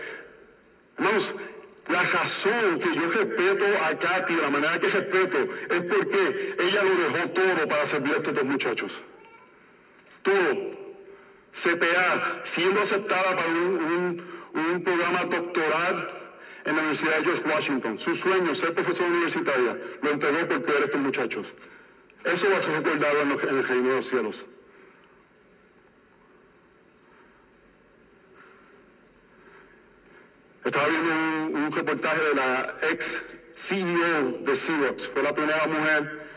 Hermanos, 0.98 1.36
la 1.90 2.04
razón 2.04 2.80
que 2.80 2.96
yo 2.96 3.10
respeto 3.10 3.66
a 3.84 3.98
Katy, 3.98 4.36
la 4.36 4.50
manera 4.50 4.80
que 4.80 4.88
respeto, 4.88 5.38
es 5.70 5.82
porque 5.82 6.56
ella 6.60 6.84
lo 6.84 6.96
dejó 6.96 7.30
todo 7.30 7.68
para 7.68 7.86
servir 7.86 8.14
a 8.14 8.18
estos 8.18 8.34
dos 8.34 8.44
muchachos. 8.44 9.02
Todo. 10.22 10.84
CPA, 11.52 12.42
siendo 12.44 12.82
aceptada 12.82 13.36
para 13.36 13.48
un, 13.48 14.24
un 14.54 14.84
programa 14.84 15.24
doctoral 15.26 16.23
en 16.66 16.76
la 16.76 16.82
Universidad 16.82 17.18
de 17.18 17.24
George 17.24 17.44
Washington. 17.48 18.00
Su 18.00 18.16
sueño, 18.16 18.56
ser 18.56 18.74
profesor 18.74 19.08
universitaria, 19.08 19.78
lo 20.02 20.10
entregó 20.10 20.48
por 20.48 20.64
creer 20.64 20.84
estos 20.84 21.02
muchachos. 21.02 21.48
Eso 22.24 22.50
va 22.50 22.58
a 22.58 22.62
ser 22.62 22.74
recordado 22.74 23.22
en, 23.22 23.32
el 23.32 23.68
reino 23.68 23.90
de 23.90 23.96
los 23.96 24.08
cielos. 24.08 24.46
Estaba 30.64 30.88
viendo 30.88 31.60
un, 31.60 31.72
reportaje 31.72 32.22
de 32.22 32.36
la 32.36 32.76
ex 32.90 33.24
CEO 33.56 34.40
de 34.40 34.56
Xerox. 34.56 35.10
Fue 35.10 35.22
la 35.22 35.36
primera 35.36 35.68
mujer 35.68 36.28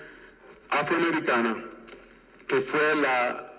afroamericana 0.71 1.57
que 2.49 2.61
fue 2.61 2.97
la 2.97 3.55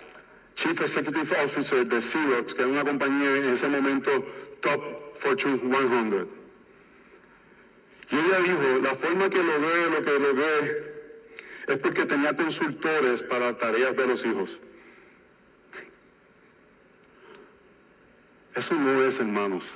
Chief 0.56 0.80
Executive 0.82 1.36
Officer 1.44 1.86
de 1.86 2.02
Xerox, 2.02 2.54
que 2.54 2.62
era 2.62 2.72
una 2.72 2.84
compañía 2.84 3.38
en 3.38 3.50
ese 3.54 3.68
momento 3.68 4.12
top 4.62 4.82
Fortune 5.20 5.60
100. 5.60 6.37
Y 8.10 8.16
ella 8.16 8.40
dijo, 8.40 8.80
la 8.82 8.96
forma 8.96 9.30
que 9.30 9.44
logré 9.44 9.90
lo 9.90 10.04
que 10.04 10.20
logré 10.20 10.98
es 11.68 11.78
porque 11.78 12.06
tenía 12.06 12.36
consultores 12.36 13.22
para 13.24 13.58
tareas 13.58 13.96
de 13.96 14.08
los 14.08 14.26
hijos. 14.26 14.60
Eso 18.56 18.76
no 18.76 19.04
es, 19.04 19.20
hermanos. 19.20 19.72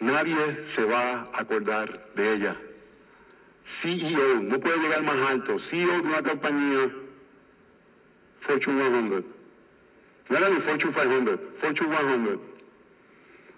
Nadie 0.00 0.64
se 0.64 0.84
va 0.84 1.28
a 1.32 1.40
acordar 1.40 2.12
de 2.14 2.32
ella. 2.34 2.56
CEO, 3.64 4.40
no 4.40 4.60
puede 4.60 4.78
llegar 4.78 5.02
más 5.02 5.16
alto. 5.28 5.58
CEO 5.58 6.00
de 6.00 6.08
una 6.08 6.22
compañía 6.22 6.90
Fortune 8.40 9.08
100. 9.08 9.26
No 10.28 10.36
era 10.36 10.48
ni 10.48 10.60
Fortune 10.60 10.92
500, 10.92 11.40
Fortune 11.58 11.96
100. 11.96 12.40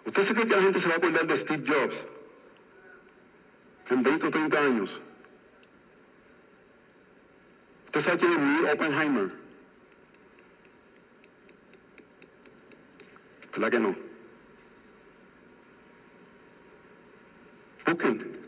¿Usted 0.06 0.22
se 0.22 0.34
cree 0.34 0.46
que 0.46 0.56
la 0.56 0.62
gente 0.62 0.78
se 0.78 0.88
va 0.88 0.94
a 0.94 0.98
acordar 0.98 1.26
de 1.26 1.36
Steve 1.36 1.64
Jobs? 1.66 2.04
En 3.90 4.02
20 4.02 4.26
o 4.26 4.30
30 4.30 4.58
años. 4.58 5.00
¿Usted 7.86 8.00
sabe 8.00 8.18
quién 8.18 8.32
es 8.32 8.38
Neil 8.38 8.64
Oppenheimer? 8.72 9.30
¿Verdad 13.52 13.70
que 13.70 13.80
no? 13.80 13.96
Busquen. 17.84 18.40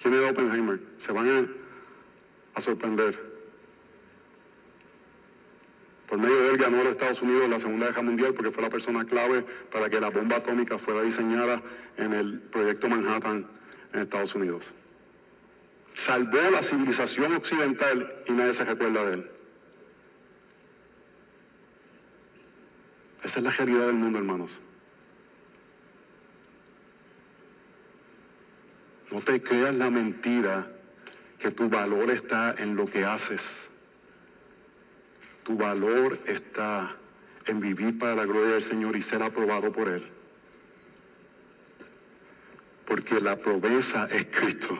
¿Quién 0.00 0.14
es 0.14 0.30
Oppenheimer? 0.30 0.80
Se 0.96 1.12
van 1.12 1.50
a, 2.54 2.60
sorprender. 2.60 3.28
Por 6.08 6.18
medio 6.18 6.40
de 6.40 6.50
él 6.50 6.56
ganó 6.56 6.78
los 6.78 6.92
Estados 6.92 7.20
Unidos 7.20 7.48
la 7.50 7.60
Segunda 7.60 7.86
Guerra 7.86 8.02
Mundial 8.02 8.32
porque 8.32 8.50
fue 8.50 8.62
la 8.62 8.70
persona 8.70 9.04
clave 9.04 9.44
para 9.70 9.90
que 9.90 10.00
la 10.00 10.08
bomba 10.08 10.36
atómica 10.36 10.78
fuera 10.78 11.02
diseñada 11.02 11.62
en 11.98 12.14
el 12.14 12.40
proyecto 12.40 12.88
Manhattan 12.88 13.57
en 13.92 14.00
Estados 14.00 14.34
Unidos. 14.34 14.66
Salvó 15.94 16.38
la 16.50 16.62
civilización 16.62 17.34
occidental 17.34 18.22
y 18.26 18.32
nadie 18.32 18.54
se 18.54 18.64
recuerda 18.64 19.04
de 19.04 19.14
él. 19.14 19.30
Esa 23.24 23.40
es 23.40 23.44
la 23.44 23.50
realidad 23.50 23.86
del 23.86 23.96
mundo, 23.96 24.18
hermanos. 24.18 24.52
No 29.10 29.20
te 29.20 29.42
creas 29.42 29.74
la 29.74 29.90
mentira 29.90 30.70
que 31.38 31.50
tu 31.50 31.68
valor 31.68 32.10
está 32.10 32.54
en 32.58 32.76
lo 32.76 32.86
que 32.86 33.04
haces. 33.04 33.56
Tu 35.44 35.56
valor 35.56 36.18
está 36.26 36.94
en 37.46 37.58
vivir 37.58 37.98
para 37.98 38.14
la 38.14 38.24
gloria 38.24 38.52
del 38.52 38.62
Señor 38.62 38.96
y 38.96 39.02
ser 39.02 39.22
aprobado 39.22 39.72
por 39.72 39.88
Él 39.88 40.17
porque 42.88 43.20
la 43.20 43.36
promesa 43.36 44.08
es 44.10 44.26
Cristo. 44.26 44.78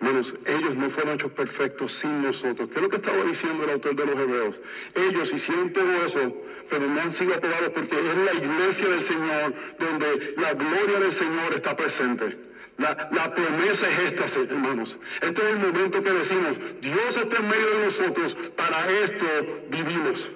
Hermanos, 0.00 0.34
ellos 0.44 0.74
no 0.74 0.90
fueron 0.90 1.14
hechos 1.14 1.30
perfectos 1.30 1.92
sin 1.92 2.22
nosotros. 2.22 2.68
¿Qué 2.68 2.76
es 2.76 2.82
lo 2.82 2.88
que 2.88 2.96
estaba 2.96 3.22
diciendo 3.22 3.62
el 3.62 3.70
autor 3.70 3.94
de 3.94 4.06
los 4.06 4.16
Hebreos? 4.16 4.60
Ellos 4.94 5.32
hicieron 5.32 5.72
todo 5.72 6.04
eso, 6.04 6.42
pero 6.68 6.88
no 6.88 7.00
han 7.00 7.12
sido 7.12 7.34
aprobados 7.34 7.68
porque 7.68 7.96
es 7.96 8.16
la 8.16 8.34
iglesia 8.34 8.88
del 8.88 9.02
Señor 9.02 9.54
donde 9.78 10.34
la 10.36 10.54
gloria 10.54 10.98
del 10.98 11.12
Señor 11.12 11.54
está 11.54 11.76
presente. 11.76 12.36
La, 12.78 13.08
la, 13.12 13.32
promesa 13.32 13.86
es 13.88 14.12
esta, 14.12 14.40
hermanos. 14.40 14.98
Este 15.20 15.42
es 15.42 15.48
el 15.50 15.58
momento 15.58 16.02
que 16.02 16.10
decimos, 16.10 16.58
Dios 16.80 17.16
está 17.16 17.36
en 17.36 17.48
medio 17.48 17.70
de 17.76 17.84
nosotros, 17.84 18.36
para 18.56 18.90
esto 19.04 19.26
vivimos. 19.70 20.30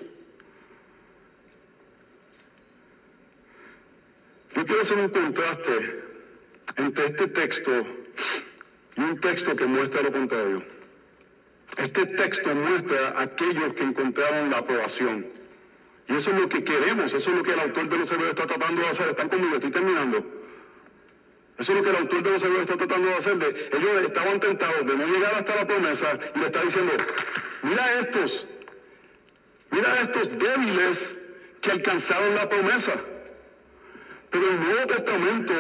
Yo 4.55 4.64
quiero 4.64 4.82
hacer 4.82 4.98
un 4.98 5.09
contraste 5.09 6.05
entre 6.76 7.07
este 7.07 7.26
texto 7.28 7.72
y 8.96 9.00
un 9.00 9.20
texto 9.20 9.57
que 9.57 9.66
muestra 9.66 10.02
lo 10.02 10.12
contrario. 10.12 10.62
Este 11.76 12.07
texto 12.07 12.55
muestra 12.55 13.14
a 13.16 13.22
aquellos 13.22 13.74
que 13.74 13.82
encontraron 13.82 14.50
la 14.50 14.59
aprobación. 14.59 15.26
Y 16.07 16.14
eso 16.14 16.30
es 16.30 16.40
lo 16.40 16.48
que 16.48 16.62
queremos, 16.62 17.12
eso 17.12 17.30
es 17.30 17.36
lo 17.36 17.42
que 17.42 17.52
el 17.52 17.61
autor 17.61 17.88
de 17.88 17.98
los 17.98 18.11
Hebreos 18.12 18.30
está 18.30 18.46
tratando 18.46 18.82
de 18.82 18.88
hacer. 18.88 19.09
¿Están 19.09 19.28
conmigo? 19.28 19.55
Estoy 19.55 19.70
terminando. 19.70 20.24
Eso 21.59 21.72
es 21.72 21.78
lo 21.78 21.84
que 21.84 21.90
el 21.90 21.96
autor 21.96 22.22
de 22.22 22.30
los 22.30 22.42
Hebreos 22.42 22.62
está 22.62 22.76
tratando 22.76 23.09
de 23.09 23.14
hacer. 23.14 23.70
ellos 23.72 24.05
estaban 24.05 24.38
tentados 24.38 24.86
de 24.86 24.96
no 24.96 25.07
llegar 25.07 25.34
hasta 25.34 25.57
la 25.57 25.66
promesa 25.66 26.18
y 26.34 26.38
le 26.38 26.46
está 26.46 26.62
diciendo, 26.62 26.92
mira 27.62 28.00
estos, 28.00 28.46
mira 29.70 30.00
estos 30.02 30.38
débiles 30.38 31.16
que 31.61 31.70
alcanzaron 31.72 32.34
la 32.36 32.48
promesa. 32.48 32.94
Pero 34.35 34.51
el 34.51 34.61
Nuevo 34.61 34.87
Testamento 34.89 35.55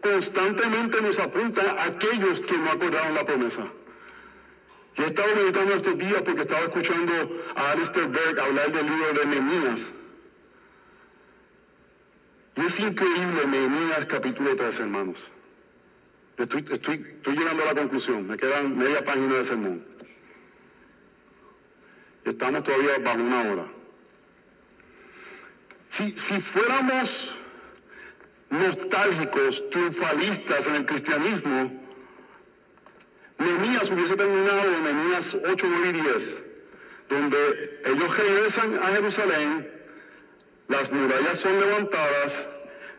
constantemente 0.00 1.02
nos 1.02 1.18
apunta 1.18 1.72
a 1.72 1.86
aquellos 1.86 2.40
que 2.40 2.56
no 2.56 2.70
acordaron 2.70 3.14
la 3.16 3.26
promesa. 3.26 3.64
Yo 4.94 5.04
he 5.04 5.06
estado 5.08 5.34
meditando 5.34 5.74
estos 5.74 5.98
días 5.98 6.22
porque 6.22 6.42
estaba 6.42 6.60
escuchando 6.60 7.12
a 7.56 7.72
Alistair 7.72 8.06
Berg 8.06 8.38
hablar 8.38 8.70
del 8.70 8.86
libro 8.86 9.12
de 9.12 9.26
Nehemías. 9.26 9.90
Y 12.54 12.60
es 12.60 12.78
increíble 12.78 13.44
Nehemías 13.44 14.06
capítulo 14.06 14.54
3, 14.54 14.78
hermanos. 14.78 15.28
Estoy 16.38 16.62
llegando 17.26 17.64
a 17.64 17.66
la 17.66 17.74
conclusión, 17.74 18.28
me 18.28 18.36
quedan 18.36 18.78
media 18.78 19.04
página 19.04 19.34
de 19.34 19.44
sermón. 19.44 19.84
Estamos 22.24 22.62
todavía 22.62 22.98
bajo 23.00 23.20
una 23.20 23.50
hora. 23.50 23.66
Si, 25.88 26.16
si 26.16 26.40
fuéramos 26.40 27.41
nostálgicos, 28.52 29.70
triunfalistas 29.70 30.66
en 30.66 30.74
el 30.74 30.86
cristianismo, 30.86 31.80
Nehemías 33.38 33.90
hubiese 33.90 34.14
terminado 34.14 34.62
en 34.74 34.84
Nehemías 34.84 35.34
8, 35.34 35.66
9 35.68 35.88
y 35.88 36.02
10, 36.02 36.42
donde 37.08 37.80
ellos 37.86 38.16
regresan 38.16 38.78
a 38.78 38.86
Jerusalén, 38.88 39.70
las 40.68 40.92
murallas 40.92 41.40
son 41.40 41.58
levantadas, 41.58 42.44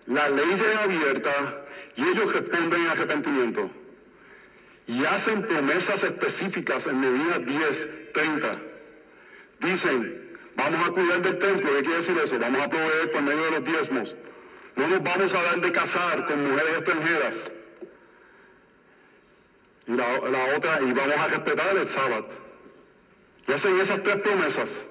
la 0.07 0.27
ley 0.29 0.51
es 0.53 0.63
abierta 0.83 1.65
y 1.95 2.03
ellos 2.03 2.33
responden 2.33 2.81
en 2.81 2.87
arrepentimiento. 2.87 3.69
Y 4.87 5.05
hacen 5.05 5.43
promesas 5.43 6.03
específicas 6.03 6.87
en 6.87 6.99
Nehemías 6.99 7.45
10, 7.45 8.13
30. 8.13 8.51
Dicen, 9.61 10.37
vamos 10.55 10.87
a 10.87 10.91
cuidar 10.91 11.21
del 11.21 11.37
templo, 11.37 11.71
¿qué 11.73 11.81
quiere 11.83 11.97
decir 11.97 12.17
eso? 12.21 12.37
Vamos 12.37 12.61
a 12.61 12.69
proveer 12.69 13.11
por 13.11 13.21
medio 13.21 13.45
de 13.45 13.51
los 13.51 13.63
diezmos. 13.63 14.15
No 14.75 14.87
nos 14.87 15.03
vamos 15.03 15.33
a 15.33 15.43
dar 15.43 15.61
de 15.61 15.71
casar 15.71 16.25
con 16.25 16.49
mujeres 16.49 16.77
extranjeras. 16.77 17.43
Y 19.85 19.91
la, 19.91 20.55
otra, 20.55 20.81
y 20.81 20.91
vamos 20.93 21.17
a 21.17 21.27
respetar 21.27 21.77
el 21.77 21.87
sábado. 21.87 22.27
Y 23.47 23.51
hacen 23.51 23.79
esas 23.79 24.01
tres 24.01 24.17
promesas. 24.17 24.81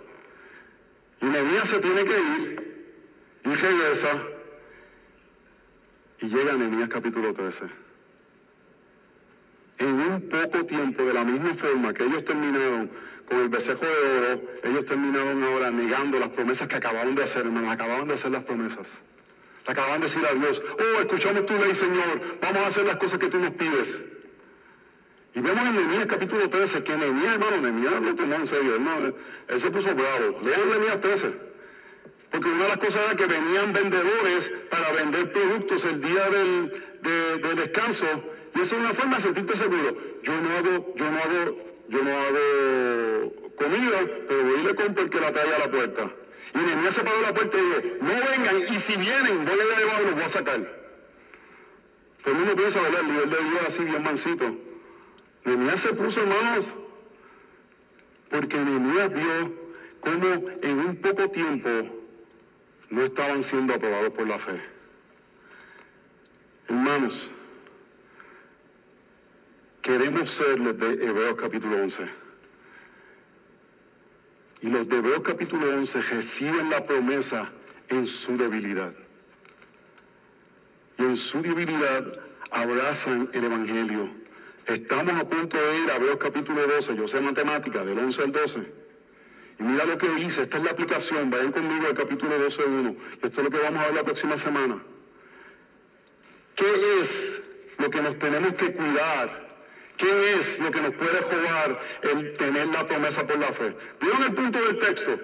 Y 1.20 1.26
Nehemías 1.26 1.68
se 1.68 1.78
tiene 1.80 2.04
que 2.04 2.18
ir 2.18 2.86
y 3.44 3.54
regresa. 3.54 4.22
Y 6.20 6.26
llega 6.26 6.52
a 6.84 6.88
capítulo 6.88 7.32
13. 7.32 7.64
En 9.78 9.94
un 9.94 10.28
poco 10.28 10.64
tiempo, 10.64 11.02
de 11.02 11.14
la 11.14 11.24
misma 11.24 11.54
forma 11.54 11.92
que 11.92 12.04
ellos 12.04 12.24
terminaron 12.24 12.88
con 13.28 13.40
el 13.40 13.48
besejo 13.48 13.84
de 13.84 14.18
oro, 14.18 14.42
ellos 14.62 14.86
terminaron 14.86 15.42
ahora 15.42 15.70
negando 15.72 16.20
las 16.20 16.28
promesas 16.28 16.68
que 16.68 16.76
acababan 16.76 17.16
de 17.16 17.24
hacer, 17.24 17.46
hermanos, 17.46 17.72
acababan 17.72 18.06
de 18.06 18.14
hacer 18.14 18.30
las 18.30 18.44
promesas. 18.44 18.92
Acababan 19.66 20.00
de 20.00 20.06
decir 20.06 20.24
a 20.26 20.34
Dios, 20.34 20.60
oh, 20.60 21.00
escuchamos 21.00 21.46
tu 21.46 21.54
ley, 21.54 21.74
Señor, 21.74 22.20
vamos 22.40 22.62
a 22.62 22.66
hacer 22.66 22.84
las 22.84 22.96
cosas 22.96 23.18
que 23.18 23.28
tú 23.28 23.38
nos 23.38 23.50
pides. 23.52 23.96
Y 25.34 25.40
vemos 25.40 25.66
en 25.66 25.74
Nehemías 25.74 26.06
capítulo 26.06 26.48
13 26.50 26.82
que 26.82 26.96
Nehemías, 26.96 27.34
hermano, 27.34 27.56
Nehemías 27.58 28.02
lo 28.02 28.14
tomó 28.14 28.34
en 28.34 28.46
serio, 28.46 28.76
él, 28.76 29.14
él 29.48 29.60
se 29.60 29.70
puso 29.70 29.94
bravo. 29.94 30.38
Lean 30.44 30.68
Nehemías 30.68 31.00
13. 31.00 31.52
Porque 32.30 32.48
una 32.48 32.64
de 32.64 32.68
las 32.68 32.78
cosas 32.78 33.02
era 33.06 33.16
que 33.16 33.26
venían 33.26 33.72
vendedores 33.72 34.52
para 34.70 34.92
vender 34.92 35.32
productos 35.32 35.84
el 35.84 36.00
día 36.00 36.28
del, 36.30 36.82
de, 37.02 37.54
descanso. 37.54 38.06
Y 38.54 38.60
esa 38.60 38.76
es 38.76 38.80
una 38.80 38.94
forma 38.94 39.16
de 39.16 39.22
sentirte 39.22 39.56
seguro. 39.56 39.96
Yo 40.22 40.40
no 40.40 40.50
hago, 40.56 40.94
yo 40.96 41.10
no 41.10 41.18
hago, 41.18 41.58
yo 41.88 42.02
no 42.02 42.10
hago 42.10 43.52
comida, 43.56 44.00
pero 44.28 44.44
voy 44.44 44.60
y 44.60 44.64
le 44.64 44.74
compro 44.74 45.04
el 45.04 45.10
que 45.10 45.20
la 45.20 45.32
trae 45.32 45.54
a 45.54 45.58
la 45.58 45.70
puerta. 45.70 46.10
Y 46.54 46.58
Nehemías 46.58 46.94
se 46.94 47.02
paró 47.02 47.20
la 47.22 47.32
puerta 47.32 47.56
y 47.58 47.60
dijo, 47.60 47.96
no 48.00 48.08
vengan, 48.08 48.74
y 48.74 48.78
si 48.78 48.96
vienen, 48.96 49.44
voy 49.44 49.58
a 49.58 49.78
llevar, 49.78 50.02
los 50.02 50.14
voy 50.14 50.22
a 50.22 50.28
sacar. 50.28 50.82
Todo 52.22 52.34
el 52.34 52.40
mundo 52.40 52.56
piensa, 52.56 52.80
¿verdad? 52.80 53.00
El 53.00 53.06
nivel 53.08 53.30
de 53.30 53.36
Dios 53.36 53.62
así 53.66 53.84
bien 53.84 54.02
mansito. 54.02 54.56
Nehemías 55.44 55.80
se 55.80 55.94
puso, 55.94 56.20
hermanos, 56.20 56.66
porque 58.30 58.58
Nehemías 58.58 59.12
vio 59.12 59.62
cómo 60.00 60.50
en 60.62 60.78
un 60.78 60.96
poco 60.96 61.30
tiempo 61.30 61.68
no 62.90 63.02
estaban 63.02 63.42
siendo 63.42 63.74
aprobados 63.74 64.10
por 64.10 64.28
la 64.28 64.38
fe. 64.38 64.60
Hermanos, 66.68 67.30
queremos 69.80 70.30
ser 70.30 70.60
los 70.60 70.78
de 70.78 70.92
Hebreos 71.06 71.36
capítulo 71.40 71.76
11. 71.76 72.21
Y 74.62 74.68
los 74.68 74.88
de 74.88 74.96
Hebreos 74.98 75.22
capítulo 75.24 75.68
11 75.74 76.02
reciben 76.02 76.70
la 76.70 76.86
promesa 76.86 77.50
en 77.88 78.06
su 78.06 78.36
debilidad. 78.36 78.92
Y 80.98 81.02
en 81.02 81.16
su 81.16 81.42
debilidad 81.42 82.20
abrazan 82.52 83.28
el 83.32 83.42
Evangelio. 83.42 84.08
Estamos 84.66 85.14
a 85.14 85.28
punto 85.28 85.56
de 85.56 85.78
ir 85.80 85.90
a 85.90 85.96
Hebreos 85.96 86.18
capítulo 86.18 86.64
12, 86.64 86.94
yo 86.94 87.08
sé 87.08 87.20
matemática, 87.20 87.84
del 87.84 87.98
11 87.98 88.22
al 88.22 88.30
12. 88.30 88.72
Y 89.58 89.62
mira 89.64 89.84
lo 89.84 89.98
que 89.98 90.08
dice, 90.10 90.42
esta 90.42 90.58
es 90.58 90.62
la 90.62 90.70
aplicación, 90.70 91.28
vayan 91.28 91.50
conmigo 91.50 91.88
al 91.88 91.94
capítulo 91.94 92.38
12, 92.38 92.64
1. 92.64 92.96
Esto 93.14 93.26
es 93.26 93.44
lo 93.44 93.50
que 93.50 93.58
vamos 93.58 93.82
a 93.82 93.86
ver 93.86 93.94
la 93.96 94.04
próxima 94.04 94.36
semana. 94.36 94.80
¿Qué 96.54 97.00
es 97.00 97.42
lo 97.78 97.90
que 97.90 98.00
nos 98.00 98.16
tenemos 98.16 98.54
que 98.54 98.72
cuidar 98.72 99.41
¿Qué 100.02 100.34
es 100.34 100.58
lo 100.58 100.68
que 100.72 100.80
nos 100.80 100.94
puede 100.94 101.22
jugar 101.22 101.80
el 102.02 102.32
tener 102.32 102.66
la 102.66 102.84
promesa 102.84 103.24
por 103.24 103.38
la 103.38 103.52
fe? 103.52 103.72
¿Vieron 104.00 104.24
el 104.24 104.34
punto 104.34 104.60
del 104.60 104.76
texto? 104.76 105.16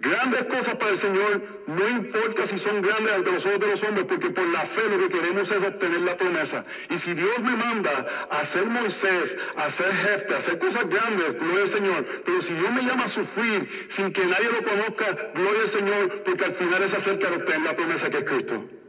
Grandes 0.00 0.44
cosas 0.44 0.74
para 0.74 0.90
el 0.90 0.96
Señor, 0.96 1.62
no 1.68 1.88
importa 1.88 2.44
si 2.44 2.58
son 2.58 2.82
grandes 2.82 3.12
ante 3.12 3.30
los 3.30 3.46
ojos 3.46 3.60
de 3.60 3.66
los 3.68 3.82
hombres, 3.84 4.06
porque 4.06 4.30
por 4.30 4.48
la 4.48 4.66
fe 4.66 4.80
lo 4.90 4.98
que 4.98 5.10
queremos 5.10 5.48
es 5.48 5.58
obtener 5.58 6.00
la 6.00 6.16
promesa. 6.16 6.64
Y 6.88 6.98
si 6.98 7.14
Dios 7.14 7.38
me 7.38 7.54
manda 7.54 8.26
a 8.30 8.44
ser 8.44 8.66
Moisés, 8.66 9.36
a 9.54 9.70
ser 9.70 9.92
jefe, 9.92 10.34
a 10.34 10.38
hacer 10.38 10.58
cosas 10.58 10.88
grandes, 10.88 11.38
gloria 11.38 11.62
al 11.62 11.68
Señor. 11.68 12.04
Pero 12.24 12.42
si 12.42 12.54
Dios 12.54 12.72
me 12.72 12.82
llama 12.82 13.04
a 13.04 13.08
sufrir 13.08 13.86
sin 13.88 14.12
que 14.12 14.26
nadie 14.26 14.50
lo 14.50 14.64
conozca, 14.64 15.30
gloria 15.34 15.60
al 15.62 15.68
Señor, 15.68 16.22
porque 16.24 16.46
al 16.46 16.52
final 16.52 16.82
es 16.82 16.94
acerca 16.94 17.30
de 17.30 17.36
obtener 17.36 17.60
la 17.60 17.76
promesa 17.76 18.10
que 18.10 18.18
es 18.18 18.24
Cristo. 18.24 18.79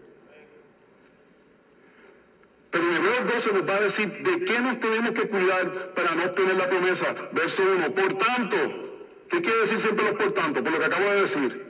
Pero 2.72 2.86
en 2.86 2.96
Hebreos 2.96 3.34
12 3.34 3.54
nos 3.54 3.70
va 3.70 3.76
a 3.76 3.82
decir 3.82 4.08
de 4.24 4.46
qué 4.46 4.60
nos 4.62 4.80
tenemos 4.80 5.12
que 5.12 5.28
cuidar 5.28 5.94
para 5.94 6.16
no 6.16 6.24
obtener 6.24 6.56
la 6.56 6.70
promesa. 6.70 7.14
Verso 7.34 7.64
1. 7.64 7.94
Por 7.94 8.18
tanto, 8.18 8.58
¿qué 9.30 9.42
quiere 9.42 9.60
decir 9.60 9.78
siempre 9.78 10.06
los 10.06 10.14
por 10.14 10.34
tanto? 10.34 10.64
Por 10.64 10.72
lo 10.72 10.80
que 10.80 10.86
acabo 10.86 11.06
de 11.06 11.22
decir. 11.22 11.66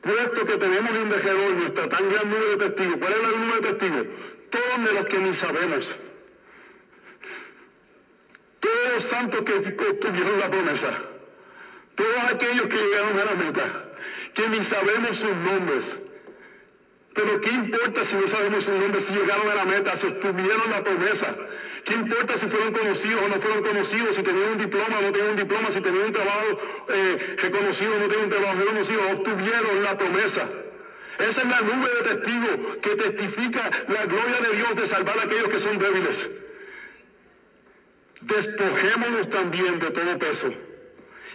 Puesto 0.00 0.46
que 0.46 0.56
tenemos 0.56 0.90
en 0.90 1.10
vejedor 1.10 1.52
nuestra 1.52 1.88
tan 1.90 2.08
gran 2.08 2.30
número 2.30 2.56
de 2.56 2.70
testigos. 2.70 2.96
¿Cuál 2.98 3.12
es 3.12 3.18
el 3.18 3.40
número 3.40 3.60
de 3.60 3.72
testigos? 3.74 4.06
Todos 4.48 4.84
de 4.86 4.92
los 4.94 5.06
que 5.06 5.18
ni 5.18 5.34
sabemos. 5.34 5.96
Todos 8.60 8.94
los 8.94 9.04
santos 9.04 9.42
que 9.42 9.52
tuvieron 9.60 10.40
la 10.40 10.50
promesa. 10.50 11.02
Todos 11.94 12.18
aquellos 12.32 12.66
que 12.66 12.76
llegaron 12.76 13.18
a 13.18 13.24
la 13.26 13.34
meta. 13.34 13.84
Que 14.32 14.48
ni 14.48 14.62
sabemos 14.62 15.18
sus 15.18 15.36
nombres 15.36 15.98
pero 17.16 17.40
¿qué 17.40 17.48
importa 17.48 18.04
si 18.04 18.14
no 18.14 18.28
sabemos 18.28 18.64
su 18.64 18.72
nombre, 18.72 19.00
si 19.00 19.14
llegaron 19.14 19.48
a 19.48 19.54
la 19.54 19.64
meta, 19.64 19.96
si 19.96 20.06
obtuvieron 20.06 20.70
la 20.70 20.84
promesa? 20.84 21.34
¿Qué 21.82 21.94
importa 21.94 22.36
si 22.36 22.46
fueron 22.46 22.74
conocidos 22.74 23.22
o 23.22 23.28
no 23.28 23.40
fueron 23.40 23.64
conocidos, 23.64 24.16
si 24.16 24.22
tenían 24.22 24.50
un 24.50 24.58
diploma 24.58 24.98
o 24.98 25.02
no 25.02 25.12
tenían 25.12 25.30
un 25.30 25.36
diploma, 25.36 25.70
si 25.70 25.80
tenían 25.80 26.06
un 26.06 26.12
trabajo 26.12 26.60
eh, 26.88 27.36
reconocido 27.38 27.94
o 27.94 27.98
no 27.98 28.08
tenían 28.08 28.24
un 28.24 28.28
trabajo 28.28 28.58
reconocido? 28.58 29.00
Obtuvieron 29.12 29.82
la 29.82 29.96
promesa. 29.96 30.46
Esa 31.18 31.40
es 31.40 31.48
la 31.48 31.60
nube 31.62 31.88
de 31.88 32.14
testigos 32.14 32.76
que 32.82 32.90
testifica 32.90 33.70
la 33.88 34.04
gloria 34.04 34.40
de 34.50 34.56
Dios 34.56 34.76
de 34.76 34.86
salvar 34.86 35.18
a 35.18 35.22
aquellos 35.22 35.48
que 35.48 35.58
son 35.58 35.78
débiles. 35.78 36.28
Despojémonos 38.20 39.30
también 39.30 39.78
de 39.78 39.90
todo 39.90 40.18
peso 40.18 40.52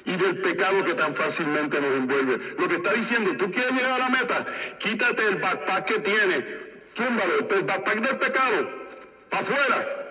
y 0.06 0.16
del 0.16 0.42
pecado 0.42 0.84
que 0.84 0.94
tan 0.94 1.14
fácilmente 1.16 1.80
nos 1.80 1.98
envuelve. 1.98 2.56
Lo 2.58 2.68
que 2.68 2.76
está 2.76 2.94
diciendo, 2.94 3.36
tú 3.38 3.52
quieres 3.52 3.72
llegar 3.72 3.92
a 3.92 4.00
la 4.00 4.10
meta, 4.10 4.46
quítate 4.80 5.28
el 5.28 5.36
backpack 5.36 5.86
que 5.86 6.00
tiene, 6.00 6.42
túmbalo, 6.94 7.48
el 7.50 7.64
backpack 7.64 8.00
del 8.02 8.18
pecado, 8.18 8.70
para 9.30 9.44
afuera, 9.44 10.08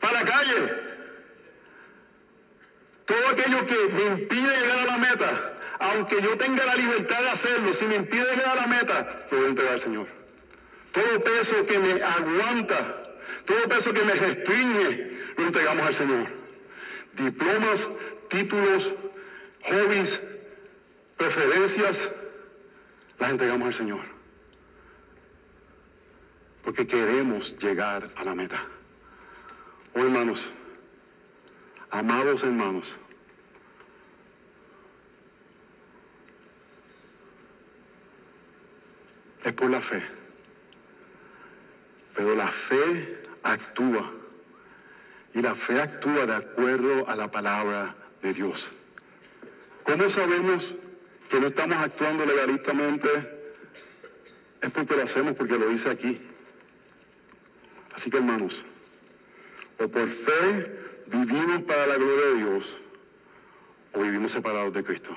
para 0.00 0.12
la 0.12 0.24
calle. 0.24 0.84
Todo 3.04 3.28
aquello 3.28 3.66
que 3.66 3.92
me 3.92 4.04
impide 4.04 4.60
llegar 4.60 4.78
a 4.78 4.84
la 4.86 4.98
meta, 4.98 5.54
aunque 5.78 6.22
yo 6.22 6.36
tenga 6.36 6.64
la 6.64 6.74
libertad 6.74 7.20
de 7.20 7.30
hacerlo, 7.30 7.72
si 7.74 7.84
me 7.84 7.96
impide 7.96 8.24
llegar 8.34 8.58
a 8.58 8.62
la 8.62 8.66
meta, 8.66 9.26
lo 9.30 9.36
voy 9.36 9.46
a 9.46 9.48
entregar 9.50 9.74
al 9.74 9.80
Señor. 9.80 10.06
Todo 10.92 11.22
peso 11.22 11.66
que 11.66 11.78
me 11.78 12.02
aguanta, 12.02 13.02
todo 13.44 13.68
peso 13.68 13.92
que 13.92 14.04
me 14.04 14.14
restringe, 14.14 15.18
lo 15.36 15.44
entregamos 15.44 15.86
al 15.86 15.94
Señor. 15.94 16.26
Diplomas 17.14 17.88
títulos, 18.28 18.92
hobbies, 19.64 20.20
preferencias, 21.16 22.10
las 23.18 23.30
entregamos 23.30 23.68
al 23.68 23.74
Señor. 23.74 24.04
Porque 26.62 26.86
queremos 26.86 27.56
llegar 27.58 28.10
a 28.16 28.24
la 28.24 28.34
meta. 28.34 28.58
Oh 29.94 30.00
hermanos, 30.00 30.52
amados 31.90 32.42
hermanos, 32.42 32.96
es 39.44 39.52
por 39.52 39.70
la 39.70 39.80
fe. 39.80 40.02
Pero 42.14 42.34
la 42.34 42.48
fe 42.48 43.22
actúa. 43.42 44.10
Y 45.34 45.42
la 45.42 45.54
fe 45.54 45.80
actúa 45.80 46.26
de 46.26 46.34
acuerdo 46.34 47.08
a 47.08 47.16
la 47.16 47.30
palabra 47.30 47.94
de 48.24 48.32
Dios. 48.32 48.72
¿Cómo 49.84 50.08
sabemos 50.08 50.74
que 51.28 51.38
no 51.38 51.46
estamos 51.46 51.76
actuando 51.76 52.24
legalistamente? 52.24 53.08
Es 54.62 54.70
porque 54.70 54.96
lo 54.96 55.02
hacemos 55.02 55.34
porque 55.34 55.58
lo 55.58 55.68
dice 55.68 55.90
aquí. 55.90 56.20
Así 57.94 58.10
que 58.10 58.16
hermanos, 58.16 58.64
o 59.78 59.88
por 59.88 60.08
fe 60.08 60.72
vivimos 61.06 61.62
para 61.62 61.86
la 61.86 61.96
gloria 61.96 62.26
de 62.26 62.34
Dios 62.36 62.76
o 63.92 64.00
vivimos 64.00 64.32
separados 64.32 64.72
de 64.72 64.82
Cristo. 64.82 65.14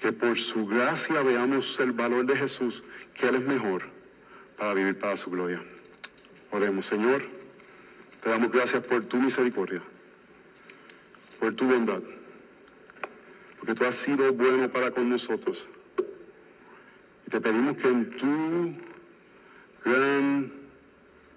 que 0.00 0.12
por 0.12 0.38
su 0.38 0.66
gracia 0.66 1.22
veamos 1.22 1.80
el 1.80 1.92
valor 1.92 2.26
de 2.26 2.36
Jesús, 2.36 2.82
que 3.14 3.26
Él 3.26 3.36
es 3.36 3.40
mejor 3.40 3.84
para 4.58 4.74
vivir 4.74 4.98
para 4.98 5.16
su 5.16 5.30
gloria. 5.30 5.62
Oremos, 6.50 6.84
Señor, 6.84 7.22
te 8.22 8.28
damos 8.28 8.52
gracias 8.52 8.84
por 8.84 9.06
tu 9.06 9.16
misericordia, 9.16 9.80
por 11.44 11.54
tu 11.56 11.66
bondad, 11.66 12.00
porque 13.58 13.74
tú 13.74 13.84
has 13.84 13.96
sido 13.96 14.32
bueno 14.32 14.66
para 14.70 14.90
con 14.90 15.10
nosotros. 15.10 15.68
Y 17.26 17.30
te 17.30 17.38
pedimos 17.38 17.76
que 17.76 17.86
en 17.86 18.16
tu 18.16 18.72
gran 19.84 20.50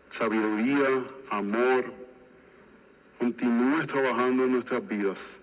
sabiduría, 0.10 1.04
amor, 1.30 1.94
continúes 3.20 3.86
trabajando 3.88 4.46
en 4.46 4.54
nuestras 4.54 4.88
vidas 4.88 5.38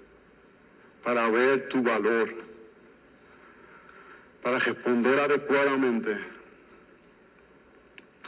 para 1.02 1.28
ver 1.28 1.68
tu 1.68 1.82
valor, 1.82 2.34
para 4.42 4.58
responder 4.58 5.20
adecuadamente 5.20 6.16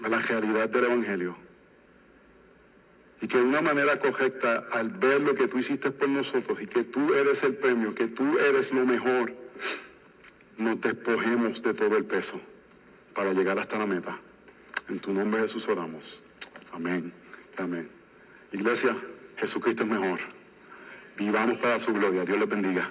a 0.04 0.08
la 0.10 0.18
realidad 0.18 0.68
del 0.68 0.84
Evangelio. 0.84 1.45
Y 3.20 3.28
que 3.28 3.38
de 3.38 3.44
una 3.44 3.62
manera 3.62 3.98
correcta, 3.98 4.66
al 4.70 4.90
ver 4.90 5.22
lo 5.22 5.34
que 5.34 5.48
tú 5.48 5.58
hiciste 5.58 5.90
por 5.90 6.08
nosotros 6.08 6.60
y 6.60 6.66
que 6.66 6.84
tú 6.84 7.14
eres 7.14 7.42
el 7.44 7.54
premio, 7.54 7.94
que 7.94 8.08
tú 8.08 8.38
eres 8.38 8.72
lo 8.72 8.84
mejor, 8.84 9.32
nos 10.58 10.80
despojemos 10.80 11.62
de 11.62 11.74
todo 11.74 11.96
el 11.96 12.04
peso 12.04 12.40
para 13.14 13.32
llegar 13.32 13.58
hasta 13.58 13.78
la 13.78 13.86
meta. 13.86 14.18
En 14.88 15.00
tu 15.00 15.12
nombre 15.12 15.40
Jesús 15.42 15.66
oramos. 15.68 16.22
Amén. 16.72 17.12
Amén. 17.56 17.88
Iglesia, 18.52 18.96
Jesucristo 19.38 19.82
es 19.82 19.88
mejor. 19.88 20.20
Vivamos 21.16 21.58
para 21.58 21.80
su 21.80 21.92
gloria. 21.92 22.24
Dios 22.24 22.38
les 22.38 22.48
bendiga. 22.48 22.90